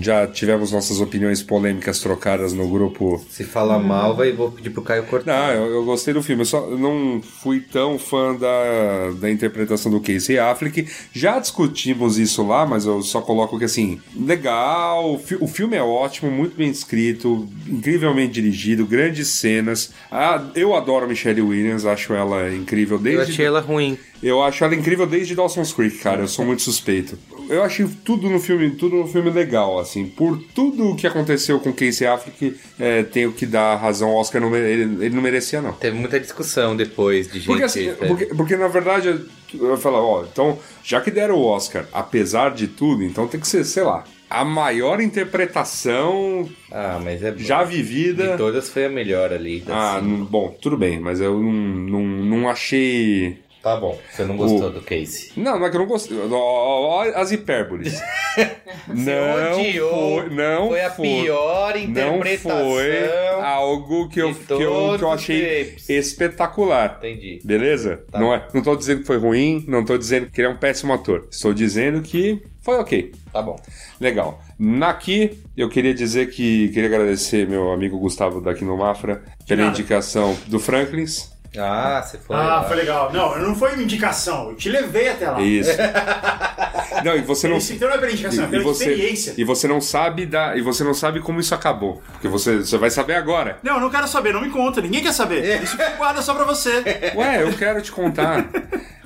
[0.00, 3.24] Já tivemos nossas opiniões polêmicas trocadas no grupo.
[3.30, 5.54] Se falar mal, vai, vou pedir pro Caio cortar.
[5.56, 9.90] Não, eu, eu gostei do filme, eu só não fui tão fã da, da interpretação
[9.90, 10.86] do Casey Affleck.
[11.10, 15.74] Já discutimos isso lá, mas eu só coloco que assim, legal, o, fi- o filme
[15.74, 19.90] é ótimo, muito bem escrito, incrivelmente dirigido, grandes cenas.
[20.12, 23.32] Ah, eu adoro a Michelle Williams, acho ela incrível Eu desde.
[23.32, 23.96] achei ela ruim.
[24.22, 26.22] Eu acho ela incrível desde Dawson's Creek, cara.
[26.22, 27.16] Eu sou muito suspeito.
[27.48, 30.06] Eu achei tudo no filme, tudo no filme legal, assim.
[30.06, 34.40] Por tudo o que aconteceu com Casey Affleck, é, tenho que dar razão ao Oscar.
[34.40, 35.72] Não, ele, ele não merecia, não.
[35.72, 37.46] Teve muita discussão depois de gente.
[37.46, 39.20] Porque, assim, é, porque, porque, na verdade,
[39.54, 43.48] eu falo, ó, então, já que deram o Oscar, apesar de tudo, então tem que
[43.48, 48.36] ser, sei lá, a maior interpretação Ah, mas é já De vivida.
[48.36, 49.62] todas foi a melhor ali.
[49.68, 50.26] Ah, assim.
[50.30, 53.38] bom, tudo bem, mas eu não, não, não achei.
[53.62, 53.98] Tá bom.
[54.10, 55.32] Você não gostou O- do Casey.
[55.36, 56.16] Não, não é que eu não gostei.
[56.18, 58.00] Ó, ó as hipérboles.
[58.86, 60.20] não odiou.
[60.20, 62.70] foi, não foi a pior não interpretação.
[62.70, 65.88] foi algo que eu, que eu, que eu achei tapes.
[65.88, 66.96] espetacular.
[66.98, 67.40] Entendi.
[67.44, 68.04] Beleza?
[68.10, 68.20] Tá.
[68.20, 70.56] Não, é, não tô dizendo que foi ruim, não tô dizendo que ele é um
[70.56, 71.26] péssimo ator.
[71.30, 73.12] Estou dizendo que foi ok.
[73.32, 73.58] Tá bom.
[74.00, 74.40] Legal.
[74.58, 80.36] Naqui, eu queria dizer que queria agradecer meu amigo Gustavo daqui no Mafra pela indicação
[80.46, 81.36] do Franklins.
[81.56, 82.36] Ah, você foi.
[82.36, 83.12] Ah, foi legal.
[83.12, 85.40] Não, não foi uma indicação, eu te levei até lá.
[85.40, 85.70] Isso.
[87.04, 87.56] não, e você não.
[87.56, 89.34] Isso, então não é pela indicação, é E pela você, experiência.
[89.36, 92.76] e você não sabe da, e você não sabe como isso acabou, porque você, você
[92.76, 93.58] vai saber agora.
[93.62, 95.62] Não, eu não quero saber, não me conta, ninguém quer saber.
[95.62, 96.82] Isso guarda só pra você.
[97.14, 98.44] Ué, eu quero te contar.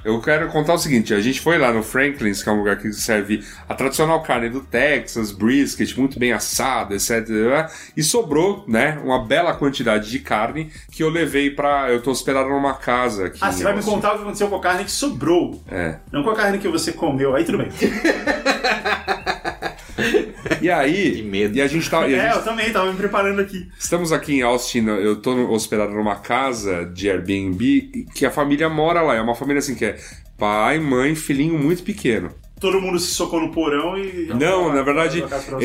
[0.04, 2.76] Eu quero contar o seguinte: a gente foi lá no Franklin's, que é um lugar
[2.76, 7.70] que serve a tradicional carne do Texas, brisket, muito bem assada, etc.
[7.96, 11.90] E sobrou, né, uma bela quantidade de carne que eu levei pra.
[11.90, 13.38] Eu tô hospedado numa casa aqui.
[13.40, 15.62] Ah, você vai me contar o que aconteceu com a carne que sobrou.
[15.70, 15.96] É.
[16.10, 17.34] Não com a carne que você comeu.
[17.34, 17.68] Aí tudo bem.
[20.60, 21.12] E aí.
[21.16, 21.56] Que medo.
[21.56, 22.06] E a gente tá.
[22.08, 23.68] e a É, gente- eu também tava me preparando aqui.
[23.78, 29.02] Estamos aqui em Austin, eu tô hospedado numa casa de Airbnb que a família mora
[29.02, 29.14] lá.
[29.14, 29.98] É uma família assim que é
[30.38, 32.30] pai, mãe, filhinho muito pequeno.
[32.60, 34.26] Todo mundo se socou no porão e.
[34.38, 35.24] Não, na verdade,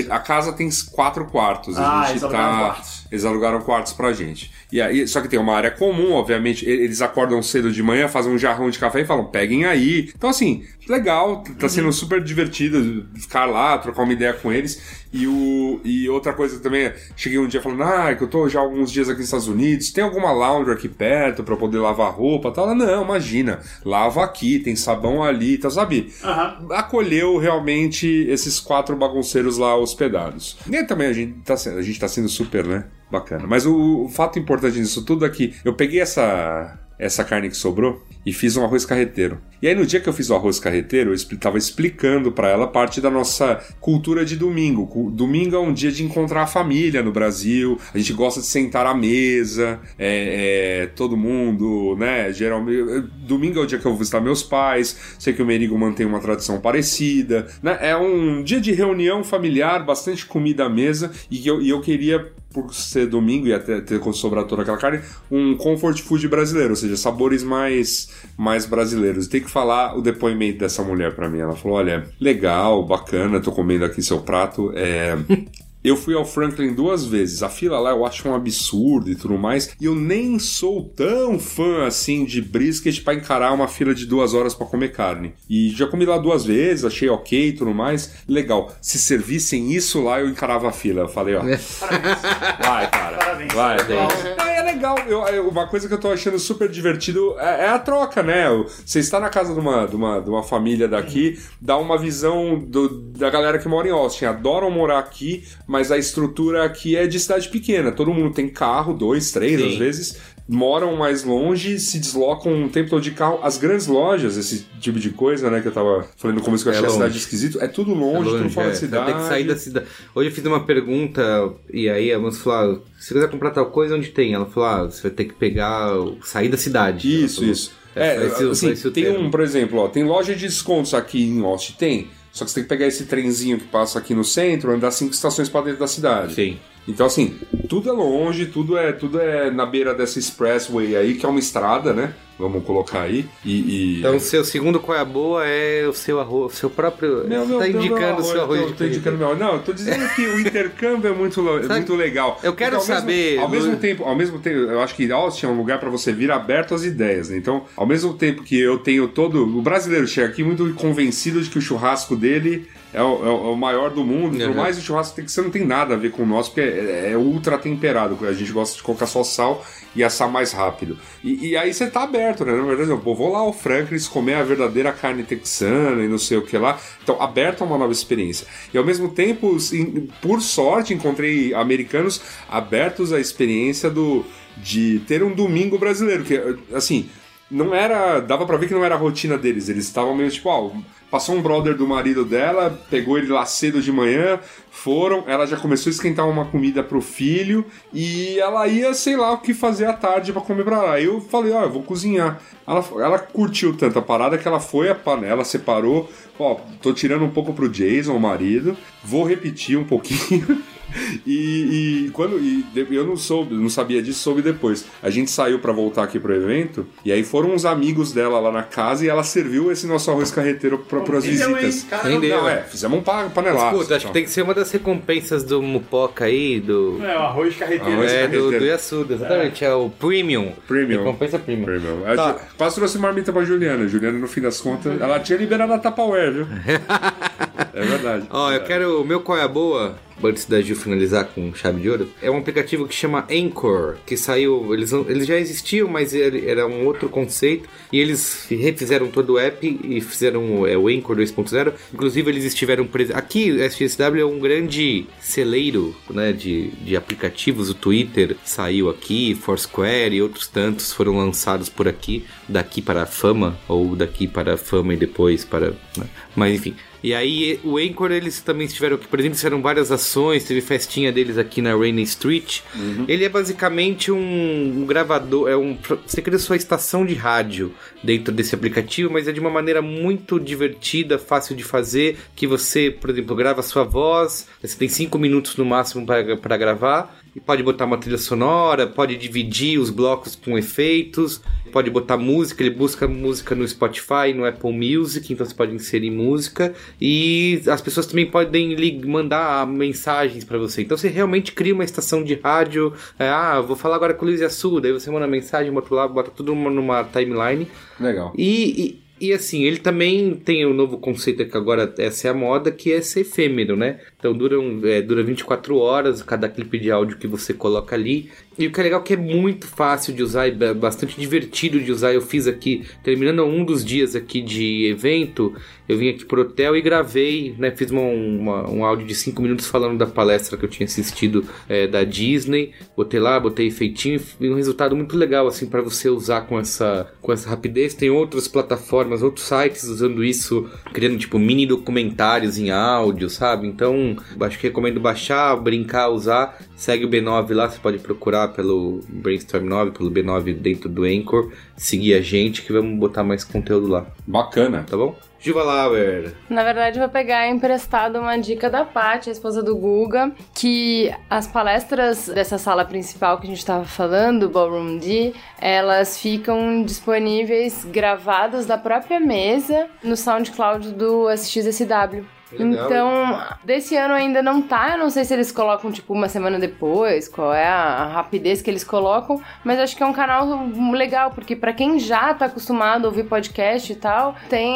[0.09, 1.77] a casa tem quatro quartos.
[1.77, 2.59] Ah, a gente eles alugaram tá.
[2.65, 3.05] quartos.
[3.11, 4.51] Eles alugaram quartos pra gente.
[4.71, 6.67] E aí, só que tem uma área comum, obviamente.
[6.67, 10.09] Eles acordam cedo de manhã, fazem um jarrão de café e falam, peguem aí.
[10.15, 11.69] Então, assim, legal, tá Uhum.
[11.69, 15.05] sendo super divertido ficar lá, trocar uma ideia com eles.
[15.13, 18.59] E, o, e outra coisa também, cheguei um dia falando, ah, que eu tô já
[18.59, 22.11] alguns dias aqui nos Estados Unidos, tem alguma laundry aqui perto pra eu poder lavar
[22.13, 22.65] roupa tal?
[22.65, 26.11] Ela, Não, imagina, lava aqui, tem sabão ali, tá, sabe?
[26.23, 26.67] Aham.
[26.71, 30.57] acolheu realmente esses quatro bagunceiros lá hospedados.
[30.69, 32.85] E aí também a gente tá, sendo- a gente tá sendo super, né?
[33.09, 33.45] Bacana.
[33.47, 37.57] Mas o, o fato importante disso tudo é que eu peguei essa, essa carne que
[37.57, 39.39] sobrou e fiz um arroz carreteiro.
[39.61, 42.49] E aí no dia que eu fiz o arroz carreteiro, eu expli- tava explicando pra
[42.49, 45.09] ela parte da nossa cultura de domingo.
[45.11, 47.79] Domingo é um dia de encontrar a família no Brasil.
[47.93, 52.31] A gente gosta de sentar à mesa, é, é, todo mundo, né?
[52.33, 55.15] Geralmente, domingo é o dia que eu vou visitar meus pais.
[55.17, 57.77] Sei que o Merigo mantém uma tradição parecida, né?
[57.81, 62.31] É um dia de reunião familiar, bastante comida à mesa e eu, e eu queria
[62.53, 66.75] por ser domingo e até ter sobrado toda aquela carne, um comfort food brasileiro, ou
[66.75, 69.27] seja, sabores mais, mais brasileiros.
[69.27, 71.39] Tem que falar o depoimento dessa mulher pra mim.
[71.39, 74.71] Ela falou: olha, legal, bacana, tô comendo aqui seu prato.
[74.75, 75.17] É.
[75.87, 77.41] Eu fui ao Franklin duas vezes.
[77.43, 79.75] A fila lá eu acho um absurdo e tudo mais.
[79.79, 84.33] E eu nem sou tão fã assim de brisket pra encarar uma fila de duas
[84.33, 85.33] horas pra comer carne.
[85.49, 88.15] E já comi lá duas vezes, achei ok e tudo mais.
[88.27, 88.75] Legal.
[88.81, 91.01] Se servissem isso lá, eu encarava a fila.
[91.03, 91.41] Eu falei, ó.
[92.61, 93.17] Vai, cara.
[93.17, 93.53] Parabéns.
[93.53, 94.07] Vai, Legal.
[94.37, 94.97] Não, é legal.
[95.07, 98.45] Eu- eu- uma coisa que eu tô achando super divertido é, é a troca, né?
[98.85, 102.59] Você está na casa de uma, de uma, de uma família daqui, dá uma visão
[102.59, 104.25] do- da galera que mora em Austin.
[104.25, 107.91] Adoram morar aqui, mas a estrutura aqui é de cidade pequena.
[107.91, 109.69] Todo mundo tem carro, dois, três, Sim.
[109.69, 110.17] às vezes.
[110.49, 113.39] Moram mais longe, se deslocam um tempo todo de carro.
[113.43, 115.59] As grandes lojas, esse tipo de coisa, né?
[115.59, 117.01] Que eu tava falando no começo que eu É achei a longe.
[117.03, 117.59] cidade esquisito.
[117.61, 118.69] É tudo longe, tudo fora é.
[118.69, 119.05] da cidade.
[119.07, 119.85] Tem que sair da cidade.
[120.15, 123.51] Hoje eu fiz uma pergunta e aí a moça falou: ah, se você quiser comprar
[123.51, 124.33] tal coisa, onde tem?
[124.33, 125.91] Ela falou: ah, você vai ter que pegar,
[126.23, 127.25] sair da cidade.
[127.25, 127.51] Isso, falou.
[127.51, 127.71] isso.
[127.93, 129.19] É, esse o- assim, esse tem termo.
[129.25, 132.07] um, por exemplo, ó, tem loja de descontos aqui em Austin, tem.
[132.37, 135.11] Só que você tem que pegar esse trenzinho que passa aqui no centro, andar cinco
[135.11, 136.35] estações para dentro da cidade.
[136.35, 136.59] Sim.
[136.87, 137.35] Então, assim,
[137.67, 141.39] tudo é longe, tudo é, tudo é na beira dessa expressway aí, que é uma
[141.39, 142.13] estrada, né?
[142.39, 143.25] Vamos colocar aí.
[143.43, 143.51] E.
[143.95, 146.69] e- Então, o seu segundo qual é a boa é o seu arroz, o seu
[146.69, 147.27] próprio.
[147.27, 149.35] Meu, meu, tá meu, indicando meu o seu arroz eu de tô, tô indicando meu
[149.35, 152.39] Não, eu tô dizendo que o intercâmbio é muito, é Sabe, muito legal.
[152.43, 155.11] eu quero Porque ao saber, Mesmo, ao mesmo tempo, ao mesmo tempo, eu acho que
[155.11, 157.29] Austin é um lugar pra você vir aberto às ideias.
[157.29, 157.37] né?
[157.37, 159.43] Então, ao mesmo tempo que eu tenho todo.
[159.57, 163.53] O brasileiro chega aqui muito convencido de que o churrasco dele é o, é o-
[163.53, 164.35] é maior do mundo.
[164.35, 164.55] e Por Uhum.
[164.57, 166.61] mais o churrasco tem que você não tem nada a ver com o nosso, porque
[166.61, 168.17] é, é ultra temperado.
[168.27, 169.65] A gente gosta de colocar só sal
[169.97, 170.97] e assar mais rápido.
[171.23, 172.55] E, e aí você tá aberto, né?
[172.55, 176.37] Na verdade, eu vou lá ao Franklin's comer a verdadeira carne texana e não sei
[176.37, 176.79] o que lá.
[177.03, 178.47] Então, aberto a uma nova experiência.
[178.73, 184.23] E ao mesmo tempo, em- por sorte, encontrei americanos abertos à experiência do
[184.55, 186.23] de ter um domingo brasileiro.
[186.23, 186.39] Que,
[186.73, 187.09] assim,
[187.49, 188.19] não era.
[188.19, 189.69] Dava pra ver que não era a rotina deles.
[189.69, 190.71] Eles estavam meio tipo, ó,
[191.09, 194.39] passou um brother do marido dela, pegou ele lá cedo de manhã,
[194.69, 199.31] foram, ela já começou a esquentar uma comida pro filho e ela ia, sei lá,
[199.31, 201.01] o que fazer à tarde pra comer pra lá.
[201.01, 202.39] Eu falei, ó, eu vou cozinhar.
[202.67, 207.25] Ela, ela curtiu tanto a parada que ela foi a panela, separou, ó, tô tirando
[207.25, 210.61] um pouco pro Jason, o marido, vou repetir um pouquinho.
[211.25, 214.85] E, e quando e eu não soube, não sabia disso, soube depois.
[215.01, 218.51] A gente saiu pra voltar aqui pro evento e aí foram uns amigos dela lá
[218.51, 222.05] na casa e ela serviu esse nosso arroz carreteiro pras Entendeu, visitas.
[222.05, 222.37] Entendeu?
[222.41, 223.75] Não, é, fizemos um pa- panelaço.
[223.75, 226.99] Escuta, acho que tem que ser uma das recompensas do Mupoca aí, do.
[227.03, 227.93] É, o arroz carreteiro.
[227.93, 228.59] Arroz é, do, carreteiro.
[228.59, 229.65] do Yasuda, exatamente.
[229.65, 229.73] É.
[229.73, 230.53] o Premium.
[230.67, 230.99] Premium.
[230.99, 231.65] Recompensa Premium.
[231.65, 232.05] Premium.
[232.05, 232.35] A Tá.
[232.57, 233.87] Quase trouxe marmita pra Juliana.
[233.87, 236.47] Juliana, no fim das contas, ela tinha liberado a Tupperware, viu?
[237.73, 238.27] é verdade.
[238.29, 239.01] Ó, eu quero.
[239.01, 239.97] O meu qual é a boa?
[240.23, 244.17] antes da Gil finalizar com chave de ouro, é um aplicativo que chama Anchor, que
[244.17, 249.33] saiu, eles, eles já existiam, mas ele- era um outro conceito, e eles refizeram todo
[249.33, 251.71] o app e fizeram é, o Anchor 2.0.
[251.93, 253.15] Inclusive, eles estiveram presos.
[253.15, 257.69] Aqui, o SXSW é um grande celeiro né, de, de aplicativos.
[257.69, 263.05] O Twitter saiu aqui, Foursquare e outros tantos foram lançados por aqui, daqui para a
[263.05, 265.75] fama, ou daqui para a fama e depois para.
[265.95, 266.07] né?
[266.35, 266.75] Mas enfim.
[267.07, 271.09] E aí, o Anchor, eles também estiveram aqui, por exemplo, fizeram várias ações, teve festinha
[271.09, 272.59] deles aqui na Rainy Street.
[273.07, 275.77] Ele é basicamente um, um gravador, é um.
[276.05, 277.73] Você cria sua estação de rádio
[278.03, 282.91] dentro desse aplicativo, mas é de uma maneira muito divertida, fácil de fazer, que você,
[282.91, 287.16] por exemplo, grava sua voz, você tem cinco minutos no máximo para gravar.
[287.37, 291.39] E pode botar uma trilha sonora, pode dividir os blocos com efeitos,
[291.71, 296.09] pode botar música, ele busca música no Spotify, no Apple Music, então você pode inserir
[296.09, 296.73] música.
[296.99, 300.81] E as pessoas também podem mandar mensagens para você.
[300.81, 302.91] Então você realmente cria uma estação de rádio.
[303.19, 306.07] é, ah, vou falar agora com o Luiz Assu, daí você manda mensagem, bota lá,
[306.07, 307.67] bota tudo numa, numa timeline.
[307.99, 308.33] Legal.
[308.35, 312.33] E, e, e, assim, ele também tem um novo conceito que agora essa é a
[312.33, 313.99] moda, que é ser efêmero, né?
[314.17, 318.29] Então dura, um, é, dura 24 horas cada clipe de áudio que você coloca ali.
[318.57, 321.19] E o que é legal é que é muito fácil de usar e ba- bastante
[321.19, 322.13] divertido de usar.
[322.13, 325.53] Eu fiz aqui, terminando um dos dias aqui de evento,
[325.87, 327.69] eu vim aqui pro hotel e gravei, né?
[327.71, 331.45] Fiz uma, uma- um áudio de 5 minutos falando da palestra que eu tinha assistido
[331.69, 332.71] é, da Disney.
[332.95, 337.11] Botei lá, botei feitinho e um resultado muito legal, assim, para você usar com essa,
[337.21, 337.93] com essa rapidez.
[337.93, 343.67] Tem outras plataformas, outros sites usando isso, criando, tipo, mini documentários em áudio, sabe?
[343.67, 346.59] Então, acho que recomendo baixar, brincar, usar.
[346.77, 351.51] Segue o B9 lá, você pode procurar pelo Brainstorm 9, pelo B9 dentro do Anchor.
[351.75, 354.85] Seguir a gente que vamos botar mais conteúdo lá, Bacana.
[354.87, 355.15] tá bom?
[355.39, 356.33] Giva Lauer.
[356.47, 361.11] Na verdade, eu vou pegar emprestado uma dica da Paty, a esposa do Guga, que
[361.27, 367.85] as palestras dessa sala principal que a gente estava falando, Ballroom D, elas ficam disponíveis
[367.85, 372.36] gravadas da própria mesa no SoundCloud do SXSW.
[372.51, 372.85] Legal.
[372.85, 374.91] Então, desse ano ainda não tá.
[374.91, 378.69] Eu não sei se eles colocam, tipo, uma semana depois, qual é a rapidez que
[378.69, 383.05] eles colocam, mas acho que é um canal legal, porque pra quem já tá acostumado
[383.05, 384.73] a ouvir podcast e tal, tem.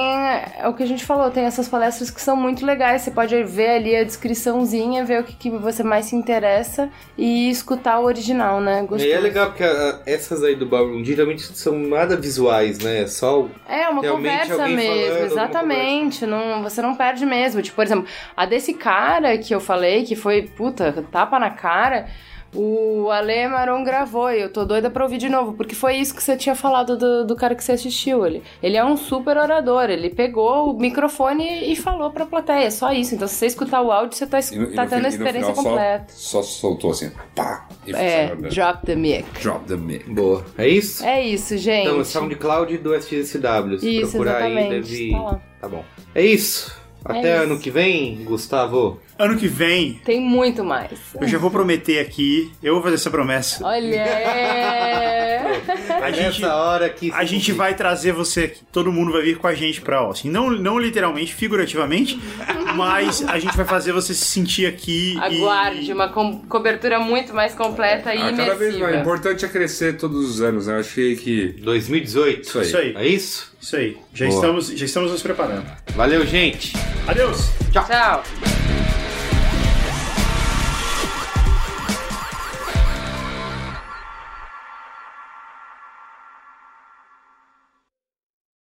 [0.59, 3.03] É o que a gente falou, tem essas palestras que são muito legais.
[3.03, 7.49] Você pode ver ali a descriçãozinha, ver o que, que você mais se interessa e
[7.49, 8.81] escutar o original, né?
[8.81, 9.05] Gostoso.
[9.05, 13.07] E é legal porque ah, essas aí do Ballroom geralmente são nada visuais, né?
[13.07, 16.25] Só o É, uma conversa mesmo, falando, exatamente.
[16.25, 17.60] Não, você não perde mesmo.
[17.61, 18.05] Tipo, por exemplo,
[18.35, 22.07] a desse cara que eu falei, que foi, puta, tapa na cara,
[22.53, 26.13] o Ale Maron gravou e eu tô doida pra ouvir de novo, porque foi isso
[26.13, 28.25] que você tinha falado do, do cara que você assistiu.
[28.25, 32.91] Ele, ele é um super orador, ele pegou o microfone e falou pra plateia, só
[32.91, 33.15] isso.
[33.15, 35.53] Então, se você escutar o áudio, você tá, E no- e tá tendo a experiência
[35.53, 36.05] final completa.
[36.09, 37.69] Só, só soltou assim, pá.
[37.87, 38.49] E É, né?
[38.49, 39.25] drop the mic.
[39.41, 40.09] Drop the mic.
[40.09, 40.45] Boa.
[40.57, 41.05] É isso?
[41.05, 41.87] É isso, gente.
[41.87, 43.79] Então, é SoundCloud do SXSW.
[43.79, 44.89] Se Isso, procurar aí, exatamente.
[44.89, 45.11] deve.
[45.11, 45.41] Tá lá.
[45.61, 45.85] Tá bom.
[46.13, 46.80] É isso.
[47.03, 47.43] Até isso.
[47.43, 48.99] ano que vem, Gustavo.
[49.17, 50.99] Ano que vem, Tem muito mais.
[51.19, 53.65] eu já vou prometer aqui, eu vou fazer essa promessa.
[53.65, 54.03] Olha!
[56.01, 57.11] A gente, Nessa hora que.
[57.11, 58.61] a gente vai trazer você aqui.
[58.71, 60.29] Todo mundo vai vir com a gente pra Austin.
[60.29, 62.19] Não, não literalmente, figurativamente,
[62.75, 65.13] mas a gente vai fazer você se sentir aqui.
[65.15, 68.75] e- Aguarde uma com- cobertura muito mais completa e Ah, cada vez mais.
[68.75, 69.01] O imersiva.
[69.01, 70.73] importante é crescer todos os anos, né?
[70.75, 71.49] Eu achei que.
[71.61, 72.41] 2018.
[72.41, 72.65] Isso aí.
[72.65, 72.93] Isso aí.
[72.97, 73.50] É isso?
[73.61, 73.97] Isso aí.
[74.13, 74.35] Já Boa.
[74.35, 75.65] estamos, já estamos nos preparando.
[75.95, 76.73] Valeu, gente.
[77.07, 77.49] Adeus!
[77.71, 78.23] Tchau.